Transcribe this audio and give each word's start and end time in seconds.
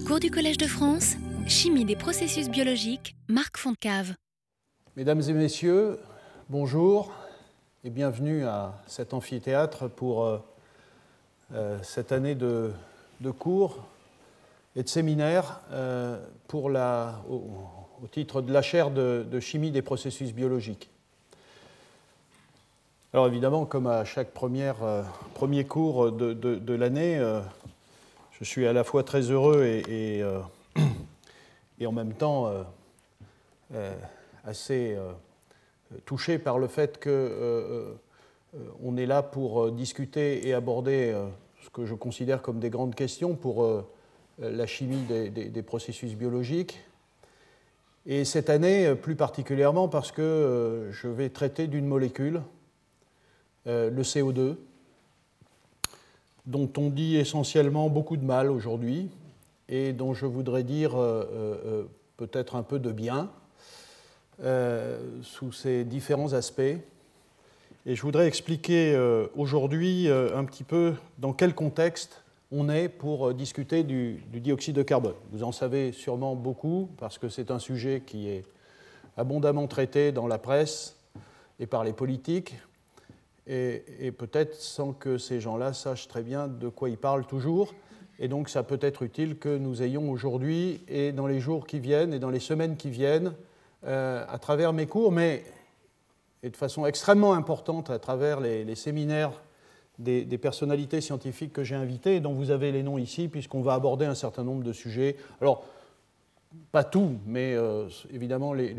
Cours 0.00 0.20
du 0.20 0.30
Collège 0.30 0.56
de 0.56 0.66
France, 0.66 1.16
Chimie 1.46 1.84
des 1.84 1.96
processus 1.96 2.48
biologiques, 2.48 3.14
Marc 3.28 3.58
Foncave. 3.58 4.14
Mesdames 4.96 5.20
et 5.28 5.32
messieurs, 5.34 5.98
bonjour 6.48 7.12
et 7.84 7.90
bienvenue 7.90 8.46
à 8.46 8.80
cet 8.86 9.12
amphithéâtre 9.12 9.90
pour 9.90 10.24
euh, 10.24 10.38
euh, 11.52 11.78
cette 11.82 12.10
année 12.10 12.34
de, 12.34 12.72
cours 13.38 13.84
et 14.76 14.82
de 14.82 14.88
séminaires 14.88 15.60
euh, 15.72 16.18
au, 16.54 18.06
titre 18.10 18.40
de 18.40 18.50
la 18.50 18.62
chaire 18.62 18.90
de, 18.90 19.40
chimie 19.40 19.70
des 19.70 19.82
processus 19.82 20.32
biologiques. 20.32 20.88
Alors 23.12 23.26
évidemment, 23.26 23.66
comme 23.66 23.86
à 23.86 24.06
chaque 24.06 24.32
premier 24.32 25.64
cours 25.66 26.12
de, 26.12 26.72
l'année, 26.72 27.20
je 28.42 28.46
suis 28.46 28.66
à 28.66 28.74
la 28.74 28.84
fois 28.84 29.02
très 29.02 29.30
heureux 29.30 29.64
et, 29.64 30.18
et 31.78 31.86
en 31.86 31.92
même 31.92 32.12
temps 32.12 32.52
assez 34.44 34.98
touché 36.04 36.38
par 36.38 36.58
le 36.58 36.68
fait 36.68 37.02
qu'on 37.02 37.10
euh, 37.10 37.94
euh, 38.54 38.96
est 38.96 39.06
là 39.06 39.22
pour 39.22 39.64
euh, 39.64 39.70
discuter 39.70 40.46
et 40.46 40.54
aborder 40.54 41.14
ce 41.62 41.70
que 41.70 41.86
je 41.86 41.94
considère 41.94 42.42
comme 42.42 42.58
des 42.58 42.70
grandes 42.70 42.94
questions 42.94 43.34
pour 43.34 43.84
la 44.38 44.66
chimie 44.66 45.04
des, 45.06 45.62
processus 45.62 46.14
biologiques. 46.14 46.80
Et 48.04 48.24
cette 48.24 48.50
année, 48.50 48.94
plus 48.96 49.14
particulièrement 49.14 49.86
parce 49.86 50.10
que 50.10 50.88
je 50.90 51.06
vais 51.06 51.28
traiter 51.28 51.68
d'une 51.68 51.86
molécule, 51.86 52.42
le 53.66 54.02
CO2, 54.02 54.56
dont 56.46 56.70
on 56.76 56.90
dit 56.90 57.16
essentiellement 57.16 57.88
beaucoup 57.88 58.16
de 58.16 58.24
mal 58.24 58.50
aujourd'hui 58.50 59.08
et 59.68 59.92
dont 59.92 60.14
je 60.14 60.26
voudrais 60.26 60.64
dire 60.64 60.92
peut-être 62.16 62.56
un 62.56 62.62
peu 62.62 62.78
de 62.78 62.90
bien. 62.90 63.30
Euh, 64.42 64.98
sous 65.22 65.52
ces 65.52 65.84
différents 65.84 66.32
aspects. 66.32 66.62
Et 67.86 67.94
je 67.94 68.02
voudrais 68.02 68.26
expliquer 68.26 68.92
euh, 68.92 69.28
aujourd'hui 69.36 70.08
euh, 70.08 70.36
un 70.36 70.44
petit 70.44 70.64
peu 70.64 70.94
dans 71.18 71.32
quel 71.32 71.54
contexte 71.54 72.24
on 72.50 72.68
est 72.68 72.88
pour 72.88 73.34
discuter 73.34 73.84
du, 73.84 74.20
dioxyde 74.32 74.74
de 74.74 74.82
carbone. 74.82 75.14
Vous 75.30 75.44
en 75.44 75.52
savez 75.52 75.92
sûrement 75.92 76.34
beaucoup 76.34 76.88
parce 76.98 77.18
que 77.18 77.28
c'est 77.28 77.52
un 77.52 77.60
sujet 77.60 78.02
qui 78.04 78.28
est 78.30 78.44
abondamment 79.16 79.68
traité 79.68 80.10
dans 80.10 80.26
la 80.26 80.38
presse 80.38 80.96
et 81.60 81.66
par 81.66 81.84
les 81.84 81.92
politiques, 81.92 82.56
et, 83.46 84.12
peut-être 84.12 84.54
sans 84.54 84.92
que 84.92 85.18
ces 85.18 85.40
gens-là 85.40 85.72
sachent 85.72 86.08
très 86.08 86.22
bien 86.22 86.48
de 86.48 86.68
quoi 86.68 86.88
ils 86.88 86.98
parlent 86.98 87.26
toujours. 87.26 87.74
Et 88.18 88.28
donc 88.28 88.48
ça 88.48 88.62
peut 88.62 88.78
être 88.80 89.02
utile 89.02 89.36
que 89.36 89.56
nous 89.56 89.82
ayons 89.82 90.10
aujourd'hui 90.10 90.82
et 90.86 91.12
dans 91.12 91.26
les 91.26 91.40
jours 91.40 91.66
qui 91.66 91.80
viennent 91.80 92.14
et 92.14 92.18
dans 92.18 92.30
les 92.30 92.40
semaines 92.40 92.76
qui 92.76 92.90
viennent 92.90 93.34
euh, 93.84 94.24
à 94.28 94.38
travers 94.38 94.72
mes 94.72 94.86
cours, 94.86 95.10
mais 95.10 95.42
de 96.44 96.56
façon 96.56 96.86
extrêmement 96.86 97.34
importante 97.34 97.90
à 97.90 97.98
travers 97.98 98.40
les, 98.40 98.74
séminaires 98.74 99.32
des, 99.98 100.24
personnalités 100.38 101.00
scientifiques 101.00 101.52
que 101.52 101.64
j'ai 101.64 101.74
invitées, 101.74 102.20
dont 102.20 102.32
vous 102.32 102.50
avez 102.50 102.70
les 102.72 102.82
noms 102.82 102.98
ici, 102.98 103.28
puisqu'on 103.28 103.62
va 103.62 103.74
aborder 103.74 104.06
un 104.06 104.14
certain 104.14 104.44
nombre 104.44 104.62
de 104.62 104.72
sujets. 104.72 105.16
Alors, 105.40 105.64
pas 106.70 106.84
tout, 106.84 107.18
mais 107.26 107.54
euh, 107.54 107.88
évidemment 108.12 108.52
les, 108.52 108.74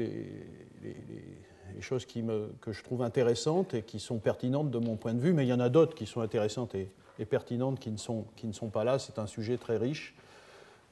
choses 1.82 2.06
qui 2.06 2.24
me, 2.24 2.52
que 2.62 2.72
je 2.72 2.84
trouve 2.84 3.02
intéressantes 3.02 3.74
et 3.74 3.82
qui 3.82 4.00
sont 4.00 4.18
pertinentes 4.18 4.72
de 4.72 4.80
mon 4.80 4.96
point 4.96 5.14
de 5.14 5.20
vue, 5.20 5.34
mais 5.34 5.46
il 5.46 5.50
y 5.50 5.54
en 5.54 5.60
a 5.60 5.70
d'autres 5.70 5.96
qui 5.96 6.06
sont 6.06 6.22
intéressantes 6.22 6.76
et, 6.76 6.90
pertinentes 7.30 7.80
qui 7.80 7.92
ne, 7.92 7.98
sont, 7.98 8.70
pas 8.70 8.84
là. 8.84 9.00
C'est 9.00 9.18
un 9.18 9.28
sujet 9.28 9.58
très 9.58 9.78
riche. 9.78 10.14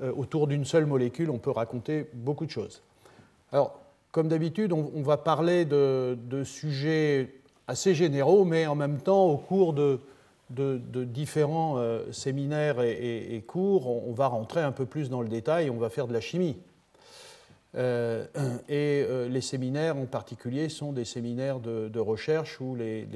Euh, 0.01 0.13
autour 0.15 0.47
d'une 0.47 0.65
seule 0.65 0.85
molécule, 0.85 1.29
on 1.29 1.39
peut 1.39 1.51
raconter 1.51 2.07
beaucoup 2.13 2.45
de 2.45 2.51
choses. 2.51 2.81
Alors, 3.51 3.79
comme 4.11 4.27
d'habitude, 4.27 4.71
on, 4.73 5.01
va 5.01 5.17
parler 5.17 5.65
de, 5.65 6.43
sujets 6.43 7.33
assez 7.67 7.93
généraux, 7.95 8.45
mais 8.45 8.67
en 8.67 8.75
même 8.75 8.99
temps, 8.99 9.25
au 9.25 9.37
cours 9.37 9.73
de, 9.73 9.99
différents 10.49 11.77
euh, 11.77 12.11
séminaires 12.11 12.81
et, 12.81 13.43
cours, 13.47 13.87
on, 14.07 14.13
va 14.13 14.27
rentrer 14.27 14.61
un 14.61 14.71
peu 14.71 14.85
plus 14.85 15.09
dans 15.09 15.21
le 15.21 15.29
détail, 15.29 15.69
on 15.69 15.77
va 15.77 15.89
faire 15.89 16.07
de 16.07 16.13
la 16.13 16.21
chimie. 16.21 16.57
Euh, 17.75 18.25
et 18.67 19.05
euh, 19.07 19.29
les 19.29 19.41
séminaires 19.41 19.97
en 19.97 20.05
particulier 20.05 20.67
sont 20.69 20.91
des 20.91 21.05
séminaires 21.05 21.59
de, 21.59 21.99
recherche 21.99 22.59
où 22.59 22.75
les, 22.75 23.07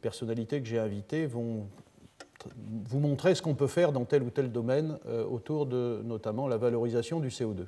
personnalités 0.00 0.60
que 0.60 0.66
j'ai 0.66 0.78
invitées 0.78 1.26
vont 1.26 1.66
vous 2.86 3.00
montrer 3.00 3.34
ce 3.34 3.42
qu'on 3.42 3.54
peut 3.54 3.66
faire 3.66 3.92
dans 3.92 4.06
tel 4.06 4.22
ou 4.22 4.30
tel 4.30 4.50
domaine 4.50 4.98
autour 5.30 5.66
de 5.66 6.00
notamment 6.04 6.48
la 6.48 6.56
valorisation 6.56 7.20
du 7.20 7.28
CO2. 7.28 7.66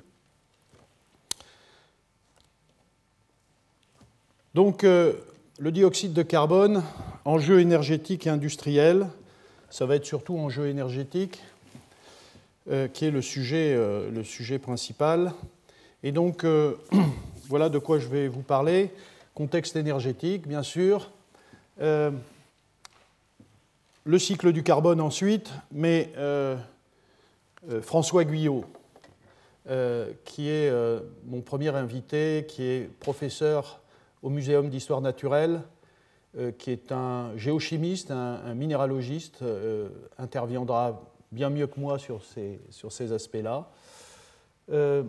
Donc, 4.53 4.83
euh, 4.83 5.13
le 5.57 5.71
dioxyde 5.71 6.13
de 6.13 6.21
carbone, 6.21 6.83
enjeu 7.25 7.59
énergétique 7.59 8.27
et 8.27 8.29
industriel, 8.29 9.07
ça 9.71 9.87
va 9.87 9.95
être 9.95 10.05
surtout 10.05 10.37
enjeu 10.37 10.67
énergétique, 10.67 11.41
euh, 11.41 11.52
qui 12.93 13.05
est 13.05 13.11
le 13.11 13.21
sujet, 13.21 13.73
euh, 13.75 14.09
le 14.11 14.23
sujet 14.23 14.59
principal. 14.59 15.33
Et 16.03 16.11
donc, 16.11 16.45
voilà 17.49 17.69
de 17.69 17.79
quoi 17.79 17.99
je 17.99 18.07
vais 18.07 18.27
vous 18.27 18.41
parler. 18.41 18.91
Contexte 19.33 19.75
énergétique, 19.75 20.47
bien 20.47 20.63
sûr. 20.63 21.11
le 21.79 22.13
cycle 24.17 24.51
du 24.51 24.63
carbone 24.63 25.01
ensuite, 25.01 25.51
mais 25.71 26.11
François 27.81 28.25
Guyot, 28.25 28.65
qui 30.25 30.49
est 30.49 30.71
mon 31.25 31.41
premier 31.41 31.69
invité, 31.69 32.45
qui 32.47 32.63
est 32.63 32.89
professeur 32.99 33.81
au 34.21 34.29
Muséum 34.29 34.69
d'histoire 34.69 35.01
naturelle, 35.01 35.61
euh, 36.35 36.51
qui 36.51 36.71
est 36.71 36.91
un 36.91 37.37
géochimiste, 37.37 38.09
un, 38.09 38.55
minéralogiste, 38.55 39.43
euh, 39.43 39.89
interviendra 40.17 41.03
bien 41.33 41.49
mieux 41.49 41.67
que 41.67 41.79
moi 41.79 41.99
sur 41.99 42.23
ces, 42.23 42.61
sur 42.69 42.91
ces 42.91 43.11
aspects-là. 43.11 43.69
Euh, 44.71 45.03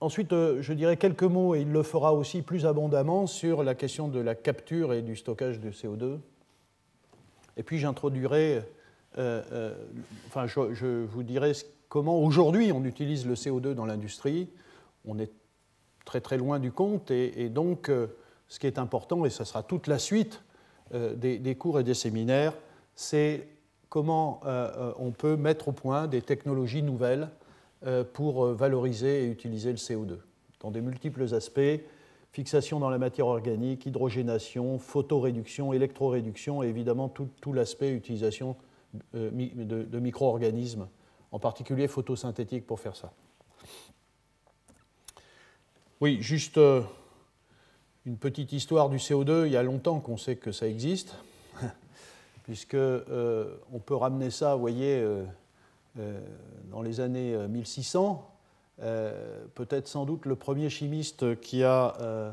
ensuite, 0.00 0.30
je 0.32 0.72
dirais 0.72 0.96
quelques 0.96 1.22
mots, 1.22 1.54
et 1.54 1.60
il 1.60 1.72
le 1.72 1.82
fera 1.82 2.12
aussi 2.12 2.42
plus 2.42 2.66
abondamment, 2.66 3.26
sur 3.26 3.62
la 3.62 3.74
question 3.74 4.08
de 4.08 4.20
la 4.20 4.34
capture 4.34 4.92
et 4.92 5.02
du 5.02 5.16
stockage 5.16 5.60
de 5.60 5.70
CO2. 5.70 6.18
Et 7.56 7.62
puis 7.62 7.78
j'introduirai, 7.78 8.62
enfin 9.16 10.46
je, 10.46 11.04
vous 11.04 11.22
dirai 11.24 11.52
comment 11.88 12.20
aujourd'hui 12.20 12.70
on 12.70 12.84
utilise 12.84 13.26
le 13.26 13.34
CO2 13.34 13.72
dans 13.72 13.86
l'industrie. 13.86 14.48
On 15.04 15.18
est 15.18 15.32
très 16.04 16.20
très 16.20 16.36
loin 16.36 16.60
du 16.60 16.70
compte, 16.70 17.10
et, 17.10 17.48
donc 17.48 17.90
ce 18.48 18.58
qui 18.58 18.66
est 18.66 18.78
important, 18.78 19.24
et 19.24 19.30
ce 19.30 19.44
sera 19.44 19.62
toute 19.62 19.86
la 19.86 19.98
suite 19.98 20.42
euh, 20.94 21.14
des, 21.14 21.54
cours 21.54 21.78
et 21.80 21.84
des 21.84 21.94
séminaires, 21.94 22.54
c'est 22.94 23.46
comment 23.88 24.40
euh, 24.44 24.70
euh, 24.76 24.92
on 24.98 25.10
peut 25.10 25.36
mettre 25.36 25.68
au 25.68 25.72
point 25.72 26.06
des 26.06 26.22
technologies 26.22 26.82
nouvelles 26.82 27.28
pour 28.12 28.44
valoriser 28.46 29.22
et 29.22 29.26
utiliser 29.28 29.70
le 29.70 29.76
CO2 29.76 30.16
dans 30.58 30.72
des 30.72 30.80
multiples 30.80 31.32
aspects, 31.32 31.60
fixation 32.32 32.80
dans 32.80 32.90
la 32.90 32.98
matière 32.98 33.28
organique, 33.28 33.86
hydrogénation, 33.86 34.80
photoréduction, 34.80 35.72
électroréduction 35.72 36.64
et 36.64 36.66
évidemment 36.66 37.08
tout, 37.08 37.52
l'aspect 37.52 37.92
utilisation 37.92 38.56
de, 39.14 39.30
de 39.84 39.98
micro-organismes, 40.00 40.88
en 41.30 41.38
particulier 41.38 41.86
photosynthétiques 41.86 42.66
pour 42.66 42.80
faire 42.80 42.96
ça. 42.96 43.12
Oui, 46.00 46.18
juste 46.20 46.58
une 48.08 48.16
petite 48.16 48.52
histoire 48.52 48.88
du 48.88 48.96
CO2, 48.96 49.46
il 49.46 49.52
y 49.52 49.56
a 49.56 49.62
longtemps 49.62 50.00
qu'on 50.00 50.16
sait 50.16 50.34
que 50.36 50.50
ça 50.50 50.66
existe, 50.66 51.14
puisque 52.48 52.72
euh, 52.72 53.58
on 53.74 53.78
peut 53.78 53.94
ramener 53.94 54.30
ça, 54.30 54.54
vous 54.54 54.62
voyez, 54.62 55.02
euh, 55.02 55.22
euh, 55.98 56.18
dans 56.70 56.80
les 56.80 57.00
années 57.00 57.36
1600. 57.46 58.26
Peut-être 59.54 59.86
sans 59.86 60.06
doute 60.06 60.24
le 60.24 60.34
premier 60.34 60.70
chimiste 60.70 61.38
qui 61.40 61.62
a 61.62 62.32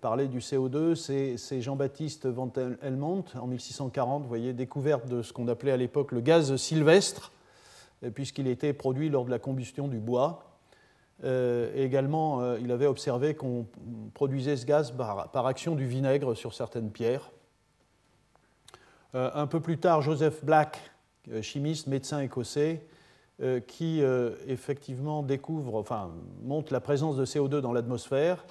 parlé 0.00 0.28
du 0.28 0.38
CO2, 0.38 0.94
c'est 0.94 1.60
Jean-Baptiste 1.60 2.26
van 2.26 2.52
Helmont 2.82 3.24
en 3.34 3.48
1640, 3.48 4.22
vous 4.22 4.28
voyez, 4.28 4.52
découverte 4.52 5.08
de 5.08 5.22
ce 5.22 5.32
qu'on 5.32 5.48
appelait 5.48 5.72
à 5.72 5.76
l'époque 5.76 6.12
le 6.12 6.20
gaz 6.20 6.54
sylvestre, 6.54 7.32
puisqu'il 8.14 8.46
était 8.46 8.72
produit 8.72 9.08
lors 9.08 9.24
de 9.24 9.30
la 9.30 9.40
combustion 9.40 9.88
du 9.88 9.98
bois. 9.98 10.44
Euh, 11.24 11.72
également, 11.74 12.54
il 12.56 12.70
avait 12.70 12.86
observé 12.86 13.34
qu'on 13.34 13.66
produisait 14.14 14.56
ce 14.56 14.66
gaz 14.66 14.92
par, 14.92 15.46
action 15.46 15.74
du 15.74 15.86
vinaigre 15.86 16.36
sur 16.36 16.54
certaines 16.54 16.92
pierres. 16.92 17.32
Euh, 19.14 19.30
un 19.34 19.46
peu 19.46 19.60
plus 19.60 19.78
tard, 19.78 20.02
Joseph 20.02 20.44
Black, 20.44 20.78
chimiste, 21.42 21.86
médecin 21.86 22.20
écossais, 22.20 22.84
qui 23.66 24.02
effectivement 24.46 25.22
découvre, 25.22 25.76
enfin, 25.76 26.10
montre 26.42 26.72
la 26.74 26.80
présence 26.80 27.16
de 27.16 27.24
CO2 27.24 27.60
dans 27.60 27.72
l'atmosphère. 27.72 28.44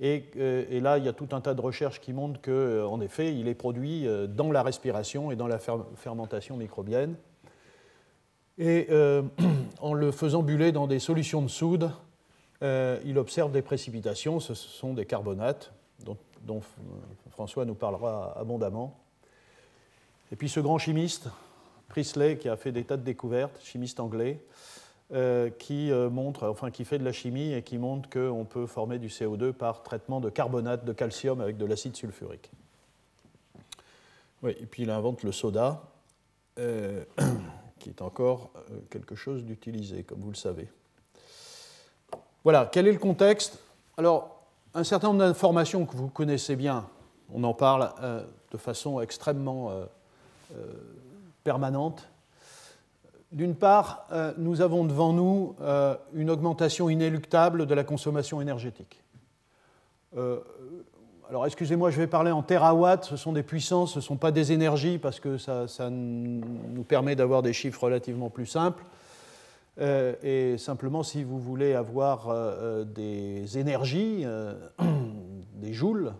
Et, 0.00 0.24
et, 0.36 0.80
là, 0.80 0.98
il 0.98 1.04
y 1.04 1.08
a 1.08 1.12
tout 1.12 1.28
un 1.30 1.40
tas 1.40 1.54
de 1.54 1.60
recherches 1.60 2.00
qui 2.00 2.12
montrent 2.12 2.40
qu'en 2.40 3.00
effet, 3.00 3.36
il 3.36 3.46
est 3.46 3.54
produit 3.54 4.06
dans 4.28 4.50
la 4.50 4.64
respiration 4.64 5.30
et 5.30 5.36
dans 5.36 5.46
la 5.46 5.58
fermentation 5.58 6.56
microbienne. 6.56 7.14
Et 8.58 8.88
en 9.80 9.94
le 9.94 10.10
faisant 10.10 10.42
buller 10.42 10.72
dans 10.72 10.88
des 10.88 10.98
solutions 10.98 11.42
de 11.42 11.48
soude, 11.48 11.90
il 12.62 13.18
observe 13.18 13.52
des 13.52 13.62
précipitations, 13.62 14.40
ce 14.40 14.54
sont 14.54 14.94
des 14.94 15.06
carbonates, 15.06 15.72
dont, 16.44 16.60
François 17.30 17.64
nous 17.64 17.74
parlera 17.74 18.36
abondamment. 18.38 19.01
Et 20.32 20.36
puis 20.36 20.48
ce 20.48 20.58
grand 20.58 20.78
chimiste, 20.78 21.28
Priestley, 21.88 22.38
qui 22.38 22.48
a 22.48 22.56
fait 22.56 22.72
des 22.72 22.82
tas 22.82 22.96
de 22.96 23.02
découvertes, 23.02 23.60
chimiste 23.62 24.00
anglais, 24.00 24.42
qui 25.58 25.90
montre, 26.10 26.48
enfin 26.48 26.70
qui 26.70 26.86
fait 26.86 26.98
de 26.98 27.04
la 27.04 27.12
chimie 27.12 27.52
et 27.52 27.62
qui 27.62 27.76
montre 27.76 28.08
qu'on 28.08 28.46
peut 28.46 28.66
former 28.66 28.98
du 28.98 29.08
CO2 29.08 29.52
par 29.52 29.82
traitement 29.82 30.20
de 30.20 30.30
carbonate 30.30 30.86
de 30.86 30.92
calcium 30.94 31.42
avec 31.42 31.58
de 31.58 31.66
l'acide 31.66 31.94
sulfurique. 31.94 32.50
Oui, 34.42 34.56
et 34.58 34.66
puis 34.66 34.82
il 34.82 34.90
invente 34.90 35.22
le 35.22 35.30
soda, 35.30 35.82
euh, 36.58 37.04
qui 37.78 37.88
est 37.88 38.02
encore 38.02 38.50
euh, 38.56 38.80
quelque 38.90 39.14
chose 39.14 39.44
d'utilisé, 39.44 40.02
comme 40.02 40.20
vous 40.20 40.30
le 40.30 40.36
savez. 40.36 40.68
Voilà, 42.42 42.68
quel 42.70 42.88
est 42.88 42.92
le 42.92 42.98
contexte? 42.98 43.60
Alors, 43.96 44.46
un 44.74 44.82
certain 44.82 45.08
nombre 45.08 45.20
d'informations 45.20 45.86
que 45.86 45.96
vous 45.96 46.08
connaissez 46.08 46.56
bien, 46.56 46.88
on 47.32 47.44
en 47.44 47.54
parle 47.54 47.92
euh, 48.02 48.24
de 48.50 48.56
façon 48.56 49.00
extrêmement 49.00 49.70
permanente. 51.44 52.08
D'une 53.32 53.54
part, 53.54 54.06
nous 54.36 54.60
avons 54.60 54.84
devant 54.84 55.12
nous 55.12 55.56
une 56.14 56.30
augmentation 56.30 56.90
inéluctable 56.90 57.66
de 57.66 57.74
la 57.74 57.84
consommation 57.84 58.40
énergétique. 58.40 59.02
Alors 61.32 61.46
excusez-moi, 61.46 61.90
je 61.90 61.96
vais 61.96 62.06
parler 62.06 62.30
en 62.30 62.42
terawatts, 62.42 63.04
ce 63.04 63.16
sont 63.16 63.32
des 63.32 63.42
puissances, 63.42 63.92
ce 63.94 64.00
ne 64.00 64.02
sont 64.02 64.18
pas 64.18 64.32
des 64.32 64.52
énergies, 64.52 64.98
parce 64.98 65.18
que 65.18 65.38
ça, 65.38 65.66
nous 65.88 66.84
permet 66.86 67.16
d'avoir 67.16 67.42
des 67.42 67.54
chiffres 67.54 67.84
relativement 67.84 68.28
plus 68.28 68.44
simples. 68.44 68.84
Euh, 69.80 70.14
et 70.22 70.58
simplement, 70.58 71.02
si 71.02 71.24
vous 71.24 71.38
voulez 71.38 71.72
avoir 71.72 72.28
euh, 72.28 72.34
euh, 72.34 72.84
des 72.84 73.56
énergies, 73.56 74.26
des 75.54 75.72
joules, 75.72 76.12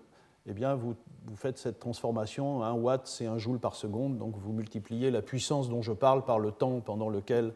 eh 0.46 0.54
bien, 0.54 0.74
vous, 0.76 0.94
vous, 1.26 1.36
faites 1.36 1.58
cette 1.58 1.78
transformation. 1.78 2.62
Un 2.62 2.72
watt, 2.72 3.06
c'est 3.06 3.26
un 3.26 3.38
joule 3.38 3.58
par 3.58 3.74
seconde, 3.74 4.18
donc 4.18 4.34
vous 4.36 4.52
multipliez 4.52 5.10
la 5.10 5.22
puissance 5.22 5.68
dont 5.68 5.82
je 5.82 5.92
parle 5.92 6.24
par 6.24 6.38
le 6.38 6.50
temps 6.50 6.80
pendant 6.80 7.08
lequel 7.08 7.52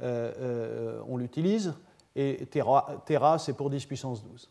on 0.00 1.16
l'utilise. 1.16 1.74
Et 2.16 2.46
tera, 2.46 3.38
c'est 3.38 3.54
pour 3.54 3.70
10 3.70 3.86
puissance 3.86 4.22
12 4.24 4.48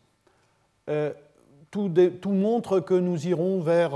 tout, 1.74 2.30
montre 2.30 2.80
que 2.80 2.94
nous 2.94 3.26
irons 3.26 3.60
vers 3.60 3.90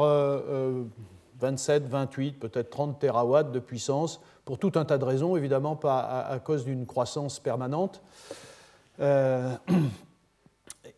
27, 1.38 1.84
euh, 1.84 1.88
28, 1.88 2.28
euh, 2.28 2.48
peut-être 2.48 2.70
30 2.70 2.98
terawatts 2.98 3.52
de 3.52 3.60
puissance, 3.60 4.20
pour 4.44 4.58
tout 4.58 4.72
un 4.74 4.84
tas 4.84 4.98
de 4.98 5.04
raisons, 5.04 5.36
évidemment 5.36 5.76
pas 5.76 6.00
à, 6.00 6.38
cause 6.40 6.64
d'une 6.64 6.86
croissance 6.86 7.38
permanente. 7.38 8.02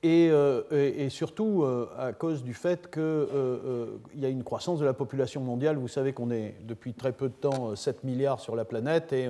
Euh, 0.03 0.63
et, 0.71 1.11
surtout 1.11 1.65
à 1.99 2.13
cause 2.13 2.43
du 2.43 2.55
fait 2.55 2.91
qu'il 2.91 3.03
y 4.17 4.25
a 4.25 4.29
une 4.29 4.45
croissance 4.45 4.79
de 4.81 4.85
la 4.85 4.95
population 4.95 5.43
mondiale. 5.43 5.77
Vous 5.77 5.89
savez 5.89 6.13
qu'on 6.13 6.31
est 6.31 6.55
depuis 6.63 6.95
très 6.95 7.13
peu 7.13 7.29
de 7.29 7.35
temps 7.35 7.77
7 7.77 8.05
milliards 8.05 8.41
sur 8.41 8.57
la 8.57 8.65
planète 8.65 9.13
et 9.13 9.29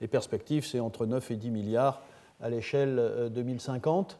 les 0.00 0.08
perspectives, 0.08 0.66
c'est 0.66 0.80
entre 0.80 1.06
9 1.06 1.30
et 1.30 1.36
10 1.36 1.50
milliards 1.50 2.02
à 2.40 2.50
l'échelle 2.50 3.30
2050. 3.34 4.18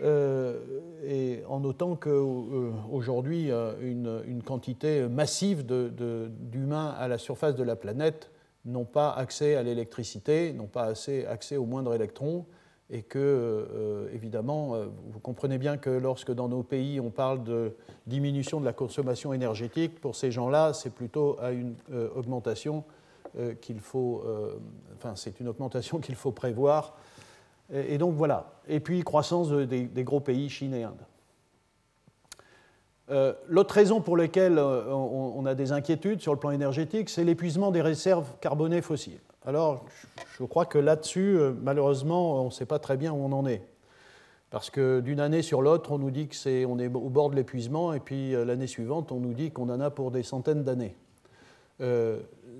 Euh, 0.00 0.58
et 1.04 1.42
en 1.48 1.60
notant 1.60 1.96
qu'aujourd'hui, 1.96 3.50
euh, 3.50 3.72
une, 3.80 4.42
quantité 4.42 5.06
massive 5.08 5.64
d'humains 5.64 6.94
à 6.98 7.08
la 7.08 7.18
surface 7.18 7.54
de 7.54 7.62
la 7.62 7.76
planète 7.76 8.30
n'ont 8.64 8.84
pas 8.84 9.12
accès 9.12 9.54
à 9.54 9.62
l'électricité, 9.62 10.52
n'ont 10.52 10.66
pas 10.66 10.84
assez 10.84 11.24
accès 11.26 11.56
aux 11.56 11.66
moindres 11.66 11.94
électrons, 11.94 12.46
et 12.92 13.02
que, 13.02 13.18
euh, 13.18 14.08
évidemment, 14.12 14.76
vous 15.08 15.18
comprenez 15.18 15.58
bien 15.58 15.76
que 15.78 15.90
lorsque 15.90 16.30
dans 16.30 16.48
nos 16.48 16.62
pays 16.62 17.00
on 17.00 17.10
parle 17.10 17.42
de 17.42 17.74
diminution 18.06 18.60
de 18.60 18.64
la 18.64 18.72
consommation 18.72 19.32
énergétique, 19.32 20.00
pour 20.00 20.14
ces 20.14 20.30
gens-là, 20.30 20.72
c'est 20.72 20.94
plutôt 20.94 21.36
à 21.40 21.50
une 21.50 21.74
augmentation 22.14 22.84
qu'il 23.60 23.80
faut, 23.80 24.22
enfin, 24.96 25.16
c'est 25.16 25.40
une 25.40 25.48
augmentation 25.48 25.98
qu'il 26.00 26.14
faut 26.14 26.32
prévoir 26.32 26.94
et, 27.72 27.98
donc 27.98 28.14
voilà. 28.14 28.52
Et 28.68 28.80
puis 28.80 29.02
croissance 29.02 29.50
des, 29.50 30.04
gros 30.04 30.20
pays, 30.20 30.48
Chine 30.48 30.74
et 30.74 30.82
Inde. 30.82 31.00
Euh, 33.10 33.34
l'autre 33.48 33.74
raison 33.74 34.00
pour 34.00 34.16
laquelle 34.16 34.58
euh, 34.58 34.92
on, 34.92 35.44
a 35.44 35.54
des 35.54 35.72
inquiétudes 35.72 36.20
sur 36.20 36.32
le 36.32 36.38
plan 36.38 36.50
énergétique, 36.50 37.10
c'est 37.10 37.24
l'épuisement 37.24 37.70
des 37.70 37.82
réserves 37.82 38.26
carbonées 38.40 38.80
fossiles. 38.80 39.20
Alors, 39.44 39.84
je 40.38 40.44
crois 40.44 40.66
que 40.66 40.78
là-dessus, 40.78 41.36
euh, 41.36 41.52
malheureusement, 41.62 42.42
on 42.42 42.46
ne 42.46 42.50
sait 42.50 42.66
pas 42.66 42.78
très 42.78 42.96
bien 42.96 43.12
où 43.12 43.16
on 43.16 43.32
en 43.32 43.46
est. 43.46 43.62
Parce 44.50 44.70
que 44.70 45.00
d'une 45.00 45.20
année 45.20 45.42
sur 45.42 45.62
l'autre, 45.62 45.92
on 45.92 45.98
nous 45.98 46.10
dit 46.10 46.28
qu'on 46.28 46.50
est, 46.50 46.64
on 46.64 46.78
est 46.78 46.88
au 46.88 47.08
bord 47.08 47.30
de 47.30 47.36
l'épuisement, 47.36 47.92
et 47.92 48.00
puis 48.00 48.32
l'année 48.32 48.66
suivante, 48.66 49.10
on 49.10 49.18
nous 49.18 49.32
dit 49.32 49.50
qu'on 49.50 49.70
en 49.70 49.80
a 49.80 49.90
pour 49.90 50.10
des 50.10 50.22
centaines 50.22 50.62
d'années 50.62 50.94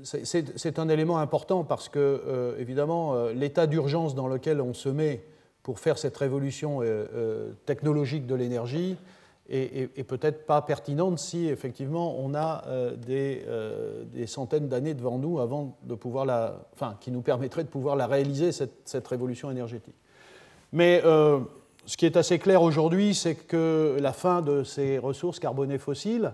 c'est 0.03 0.79
un 0.79 0.89
élément 0.89 1.19
important 1.19 1.65
parce 1.65 1.89
que, 1.89 1.99
euh, 1.99 2.57
évidemment, 2.59 3.15
euh, 3.15 3.33
l'état 3.33 3.67
d'urgence 3.67 4.15
dans 4.15 4.29
lequel 4.29 4.61
on 4.61 4.75
se 4.75 4.89
met 4.89 5.25
pour 5.63 5.79
faire 5.79 5.99
cette 5.99 6.17
révolution 6.17 6.81
euh, 6.83 7.53
technologique 7.67 8.27
de 8.27 8.35
l'énergie 8.35 8.97
est, 9.53 10.05
peut-être 10.05 10.47
pas 10.47 10.63
pertinente 10.63 11.19
si, 11.19 11.49
effectivement, 11.49 12.19
on 12.19 12.35
a 12.35 12.65
des, 12.97 13.45
centaines 14.27 14.69
d'années 14.69 14.95
devant 14.95 15.19
nous 15.19 15.41
avant 15.41 15.77
de 15.83 15.95
pouvoir 15.95 16.25
la, 16.25 16.65
enfin, 16.73 16.97
qui 17.01 17.11
nous 17.11 17.23
permettraient 17.23 17.65
de 17.65 17.69
pouvoir 17.69 17.97
la 17.97 18.07
réaliser, 18.07 18.51
cette, 18.53 18.81
cette 18.85 19.07
révolution 19.07 19.51
énergétique. 19.51 19.97
Mais 20.73 21.03
ce 21.03 21.97
qui 21.97 22.07
est 22.07 22.17
assez 22.17 22.39
clair 22.39 22.63
aujourd'hui, 22.63 23.15
c'est 23.15 23.35
que 23.35 23.97
la 24.01 24.13
fin 24.13 24.41
de 24.41 24.65
ces 24.65 24.99
ressources 24.99 25.39
carbonées 25.39 25.79
fossiles 25.79 26.33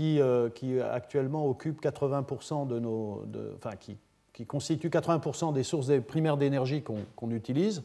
euh, 0.00 0.48
qui, 0.48 0.80
actuellement 0.80 1.46
occupe 1.46 1.82
80% 1.82 2.66
de 2.66 2.78
nos, 2.78 3.24
enfin, 3.56 3.76
qui, 3.76 3.98
qui, 4.32 4.46
constitue 4.46 4.88
80% 4.88 5.52
des 5.52 5.62
sources 5.62 5.90
primaires 6.06 6.36
d'énergie 6.36 6.82
qu'on 6.82 7.30
utilise 7.30 7.82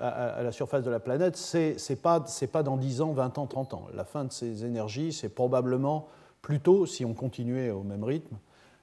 à, 0.00 0.42
la 0.42 0.52
surface 0.52 0.84
de 0.84 0.90
la 0.90 1.00
planète, 1.00 1.36
ce 1.36 1.74
n'est 1.90 1.96
pas, 1.96 2.24
pas 2.52 2.62
dans 2.62 2.76
10 2.76 3.00
ans, 3.00 3.12
20 3.12 3.38
ans, 3.38 3.46
30 3.46 3.74
ans. 3.74 3.86
La 3.94 4.04
fin 4.04 4.24
de 4.24 4.32
ces 4.32 4.64
énergies, 4.64 5.12
c'est 5.12 5.28
probablement 5.28 6.08
plutôt, 6.42 6.86
si 6.86 7.04
on 7.04 7.14
continuait 7.14 7.70
au 7.70 7.82
même 7.82 8.04
rythme, 8.04 8.36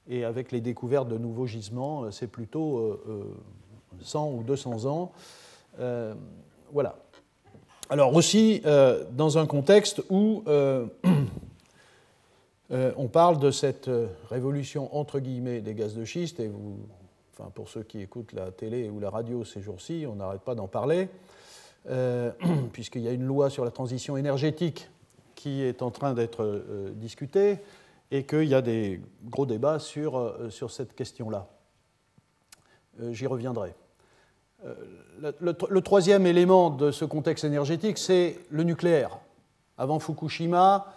et 0.10 0.26
avec 0.26 0.52
les 0.52 0.60
découvertes 0.60 1.08
de 1.08 1.18
nouveaux 1.18 1.48
gisements, 1.48 2.12
c'est 2.12 2.28
plutôt 2.28 3.00
100 4.02 4.26
euh, 4.26 4.32
euh, 4.32 4.38
ou 4.38 4.44
200 4.44 4.86
ans. 4.86 5.12
voilà. 6.72 6.96
Alors 7.90 8.16
aussi, 8.16 8.62
dans 9.12 9.38
un 9.38 9.46
contexte 9.46 10.02
où 10.10 10.44
euh, 12.74 12.92
on 12.98 13.08
parle 13.08 13.40
de 13.40 13.52
cette 13.52 13.88
euh, 13.88 14.08
révolution 14.30 14.96
entre 14.98 15.20
guillemets 15.20 15.62
des 15.62 15.76
gaz 15.76 15.96
de 15.96 16.06
schiste, 16.06 16.40
et 16.40 16.48
vous, 16.48 16.78
enfin, 17.34 17.50
pour 17.54 17.70
ceux 17.70 17.84
qui 17.84 18.00
écoutent 18.00 18.34
la 18.34 18.52
télé 18.52 18.90
ou 18.90 19.00
la 19.00 19.10
radio 19.10 19.44
ces 19.44 19.62
jours-ci, 19.62 20.06
on 20.08 20.16
n'arrête 20.16 20.42
pas 20.42 20.56
d'en 20.56 20.68
parler, 20.68 21.10
euh, 21.90 22.32
puisqu'il 22.74 23.02
y 23.02 23.08
a 23.08 23.12
une 23.12 23.26
loi 23.26 23.50
sur 23.50 23.66
la 23.66 23.72
transition 23.72 24.18
énergétique 24.18 24.90
qui 25.36 25.62
est 25.62 25.82
en 25.82 25.92
train 25.92 26.14
d'être 26.14 26.64
discutée, 26.96 27.58
et 28.12 28.24
qu'il 28.24 28.46
y 28.46 28.54
a 28.54 28.62
des 28.62 29.02
gros 29.26 29.46
débats 29.46 29.80
sur, 29.80 30.34
sur 30.50 30.72
cette 30.72 30.96
question-là. 30.96 31.48
J'y 33.10 33.26
reviendrai. 33.28 33.74
Le, 35.20 35.80
troisième 35.82 36.26
élément 36.26 36.70
de 36.70 36.92
ce 36.92 37.04
contexte 37.04 37.44
énergétique, 37.44 37.98
c'est 37.98 38.40
le 38.50 38.64
nucléaire. 38.64 39.20
Avant 39.78 40.00
Fukushima, 40.00 40.94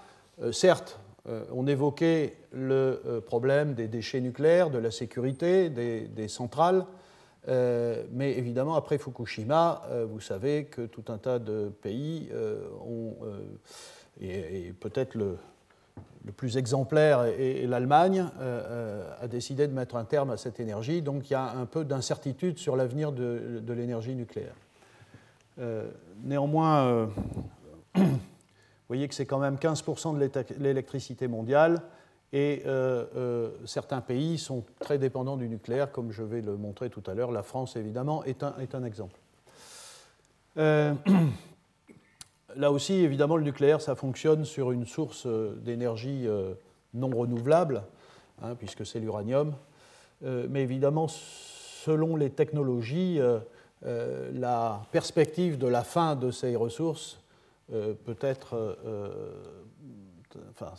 certes, 0.52 0.98
euh, 0.98 1.05
on 1.52 1.66
évoquait 1.66 2.36
le 2.52 3.00
euh, 3.06 3.20
problème 3.20 3.74
des 3.74 3.88
déchets 3.88 4.20
nucléaires, 4.20 4.70
de 4.70 4.78
la 4.78 4.90
sécurité 4.90 5.70
des, 5.70 6.28
centrales, 6.28 6.86
euh, 7.48 8.04
mais 8.12 8.32
évidemment, 8.32 8.74
après 8.76 8.98
Fukushima, 8.98 9.82
vous 10.08 10.20
savez 10.20 10.64
que 10.64 10.82
tout 10.82 11.04
un 11.08 11.18
tas 11.18 11.38
de 11.38 11.70
pays 11.82 12.28
ont, 12.84 13.14
et, 14.20 14.72
peut-être 14.80 15.14
le, 15.14 15.38
plus 16.36 16.56
exemplaire 16.56 17.22
est, 17.22 17.66
l'Allemagne, 17.68 18.26
a 19.20 19.28
décidé 19.28 19.68
de 19.68 19.72
mettre 19.72 19.94
un 19.94 20.04
terme 20.04 20.30
à 20.30 20.36
cette 20.36 20.58
énergie. 20.58 21.02
Donc 21.02 21.30
il 21.30 21.34
y 21.34 21.36
a 21.36 21.52
un 21.52 21.66
peu 21.66 21.84
d'incertitude 21.84 22.58
sur 22.58 22.74
l'avenir 22.74 23.12
de 23.12 23.72
l'énergie 23.72 24.16
nucléaire. 24.16 24.56
néanmoins, 26.24 27.08
vous 28.88 28.94
voyez 28.94 29.08
que 29.08 29.14
c'est 29.14 29.26
quand 29.26 29.40
même 29.40 29.56
15% 29.56 30.14
de 30.16 30.62
l'électricité 30.62 31.26
mondiale 31.26 31.82
et 32.32 32.62
euh, 32.66 33.04
euh, 33.16 33.50
certains 33.64 34.00
pays 34.00 34.38
sont 34.38 34.64
très 34.78 34.98
dépendants 34.98 35.36
du 35.36 35.48
nucléaire, 35.48 35.90
comme 35.90 36.12
je 36.12 36.22
vais 36.22 36.40
le 36.40 36.56
montrer 36.56 36.90
tout 36.90 37.02
à 37.06 37.14
l'heure. 37.14 37.32
La 37.32 37.42
France, 37.42 37.76
évidemment, 37.76 38.22
est 38.24 38.42
un, 38.42 38.54
est 38.58 38.74
un 38.74 38.84
exemple. 38.84 39.18
Euh, 40.58 40.94
là 42.56 42.70
aussi, 42.70 42.94
évidemment, 42.94 43.36
le 43.36 43.44
nucléaire, 43.44 43.80
ça 43.80 43.94
fonctionne 43.94 44.44
sur 44.44 44.70
une 44.70 44.86
source 44.86 45.26
d'énergie 45.26 46.28
non 46.94 47.10
renouvelable, 47.10 47.82
hein, 48.42 48.54
puisque 48.56 48.84
c'est 48.84 49.00
l'uranium. 49.00 49.54
mais 50.22 50.62
évidemment, 50.62 51.08
selon 51.08 52.16
les 52.16 52.30
technologies, 52.30 53.20
la 53.82 54.82
perspective 54.90 55.58
de 55.58 55.66
la 55.66 55.84
fin 55.84 56.16
de 56.16 56.30
ces 56.30 56.56
ressources 56.56 57.20
peut 57.68 58.16
être 58.22 58.76
enfin, 60.50 60.72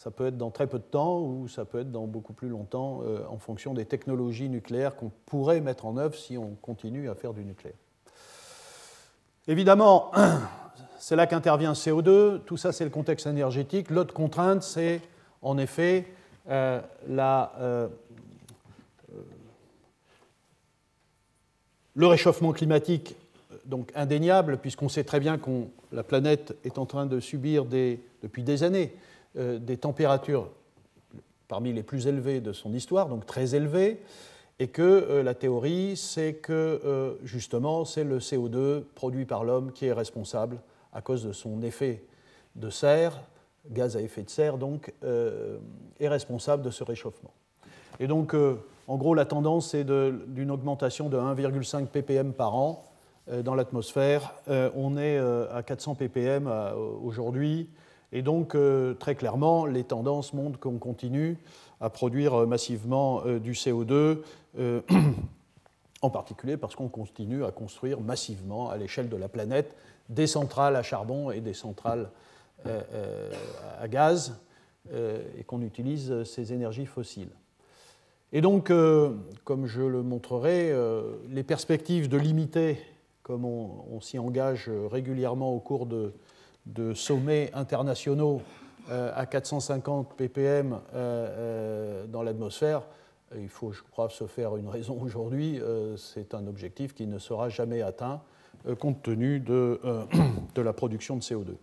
ça 0.00 0.10
peut 0.10 0.26
être 0.26 0.38
dans 0.38 0.50
très 0.50 0.66
peu 0.66 0.78
de 0.78 0.84
temps 0.84 1.20
ou 1.20 1.46
ça 1.46 1.66
peut 1.66 1.80
être 1.80 1.92
dans 1.92 2.06
beaucoup 2.06 2.32
plus 2.32 2.48
longtemps 2.48 3.02
euh, 3.04 3.20
en 3.28 3.36
fonction 3.36 3.74
des 3.74 3.84
technologies 3.84 4.48
nucléaires 4.48 4.96
qu'on 4.96 5.10
pourrait 5.26 5.60
mettre 5.60 5.84
en 5.84 5.98
œuvre 5.98 6.14
si 6.14 6.38
on 6.38 6.56
continue 6.62 7.10
à 7.10 7.14
faire 7.14 7.34
du 7.34 7.44
nucléaire. 7.44 7.76
Évidemment, 9.46 10.10
c'est 10.98 11.16
là 11.16 11.26
qu'intervient 11.26 11.74
CO2, 11.74 12.40
tout 12.44 12.56
ça 12.56 12.72
c'est 12.72 12.84
le 12.84 12.90
contexte 12.90 13.26
énergétique. 13.26 13.90
L'autre 13.90 14.14
contrainte, 14.14 14.62
c'est 14.62 15.02
en 15.42 15.58
effet 15.58 16.06
euh, 16.48 16.80
la, 17.06 17.52
euh, 17.58 17.88
le 21.94 22.06
réchauffement 22.06 22.52
climatique 22.52 23.16
donc 23.70 23.90
indéniable, 23.94 24.58
puisqu'on 24.58 24.90
sait 24.90 25.04
très 25.04 25.20
bien 25.20 25.38
que 25.38 25.50
la 25.92 26.02
planète 26.02 26.54
est 26.64 26.76
en 26.76 26.84
train 26.84 27.06
de 27.06 27.20
subir 27.20 27.64
depuis 27.64 28.42
des 28.42 28.62
années 28.62 28.92
euh, 29.38 29.58
des 29.58 29.76
températures 29.76 30.48
parmi 31.48 31.72
les 31.72 31.82
plus 31.82 32.06
élevées 32.06 32.40
de 32.40 32.52
son 32.52 32.74
histoire, 32.74 33.08
donc 33.08 33.26
très 33.26 33.54
élevées, 33.54 34.02
et 34.58 34.68
que 34.68 34.82
euh, 34.82 35.22
la 35.22 35.34
théorie, 35.34 35.96
c'est 35.96 36.34
que 36.34 36.80
euh, 36.84 37.14
justement, 37.22 37.84
c'est 37.84 38.04
le 38.04 38.18
CO2 38.18 38.82
produit 38.94 39.24
par 39.24 39.44
l'homme 39.44 39.72
qui 39.72 39.86
est 39.86 39.92
responsable 39.92 40.58
à 40.92 41.00
cause 41.00 41.24
de 41.24 41.32
son 41.32 41.62
effet 41.62 42.02
de 42.56 42.70
serre, 42.70 43.22
gaz 43.70 43.96
à 43.96 44.00
effet 44.00 44.22
de 44.22 44.30
serre, 44.30 44.58
donc, 44.58 44.92
est 46.00 46.08
responsable 46.08 46.64
de 46.64 46.70
ce 46.70 46.82
réchauffement. 46.82 47.30
Et 48.00 48.08
donc, 48.08 48.34
en 48.88 48.96
gros, 48.96 49.14
la 49.14 49.24
tendance 49.24 49.74
est 49.74 49.84
d'une 49.84 50.50
augmentation 50.50 51.08
de 51.08 51.16
1,5 51.16 51.86
ppm 51.86 52.32
par 52.32 52.56
an 52.56 52.89
dans 53.44 53.54
l'atmosphère. 53.54 54.34
on 54.48 54.96
est 54.96 55.18
à 55.18 55.62
400 55.62 55.94
ppm 55.94 56.50
aujourd'hui. 57.02 57.68
Et 58.12 58.22
donc, 58.22 58.54
euh, 58.54 58.94
très 58.94 59.14
clairement, 59.14 59.66
les 59.66 59.84
tendances 59.84 60.32
montrent 60.32 60.58
qu'on 60.58 60.78
continue 60.78 61.38
à 61.80 61.90
produire 61.90 62.42
euh, 62.42 62.46
massivement 62.46 63.22
euh, 63.24 63.38
du 63.38 63.52
CO2, 63.52 64.18
en 66.02 66.10
particulier 66.10 66.56
parce 66.56 66.74
qu'on 66.74 66.88
continue 66.88 67.44
à 67.44 67.52
construire 67.52 68.00
massivement 68.00 68.70
à 68.70 68.76
l'échelle 68.76 69.08
de 69.08 69.16
la 69.16 69.28
planète 69.28 69.76
des 70.08 70.26
centrales 70.26 70.74
à 70.74 70.82
charbon 70.82 71.30
et 71.30 71.40
des 71.40 71.54
centrales 71.54 72.10
à 73.80 73.88
gaz, 73.88 74.38
et 74.92 75.44
qu'on 75.44 75.62
utilise 75.62 76.24
ces 76.24 76.52
énergies 76.52 76.84
fossiles. 76.84 77.30
Et 78.32 78.40
donc, 78.40 78.72
comme 79.44 79.66
je 79.66 79.82
le 79.82 80.02
montrerai, 80.02 80.74
les 81.28 81.44
perspectives 81.44 82.08
de 82.08 82.18
limiter, 82.18 82.78
comme 83.22 83.44
on 83.44 84.00
s'y 84.00 84.18
engage 84.18 84.70
régulièrement 84.90 85.54
au 85.54 85.60
cours 85.60 85.86
de, 85.86 86.12
sommets 86.94 87.50
internationaux 87.54 88.42
euh, 88.90 89.12
à 89.14 89.26
450 89.26 90.14
ppm 90.14 90.72
euh, 90.72 90.78
euh, 90.94 92.06
dans 92.06 92.22
l'atmosphère, 92.22 92.82
il 93.36 93.48
faut, 93.48 93.70
je 93.70 93.82
crois, 93.82 94.08
se 94.08 94.26
faire 94.26 94.56
une 94.56 94.68
raison 94.68 94.98
aujourd'hui, 95.00 95.60
c'est 95.96 96.34
un 96.34 96.48
objectif 96.48 96.94
qui 96.94 97.06
ne 97.06 97.18
sera 97.18 97.48
jamais 97.48 97.80
atteint 97.80 98.20
compte 98.78 99.02
tenu 99.02 99.38
de, 99.38 99.80
de, 100.54 100.62
la 100.62 100.72
production 100.72 101.16
de 101.16 101.22
CO2. 101.22 101.54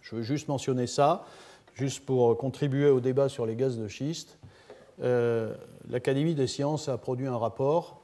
Je 0.00 0.16
veux 0.16 0.22
juste 0.22 0.48
mentionner 0.48 0.86
ça, 0.86 1.26
juste 1.74 2.06
pour 2.06 2.38
contribuer 2.38 2.88
au 2.88 3.00
débat 3.00 3.28
sur 3.28 3.44
les 3.44 3.56
gaz 3.56 3.78
de 3.78 3.86
schiste. 3.88 4.38
L'Académie 4.98 6.34
des 6.34 6.46
sciences 6.46 6.88
a 6.88 6.96
produit 6.96 7.26
un 7.26 7.36
rapport 7.36 8.00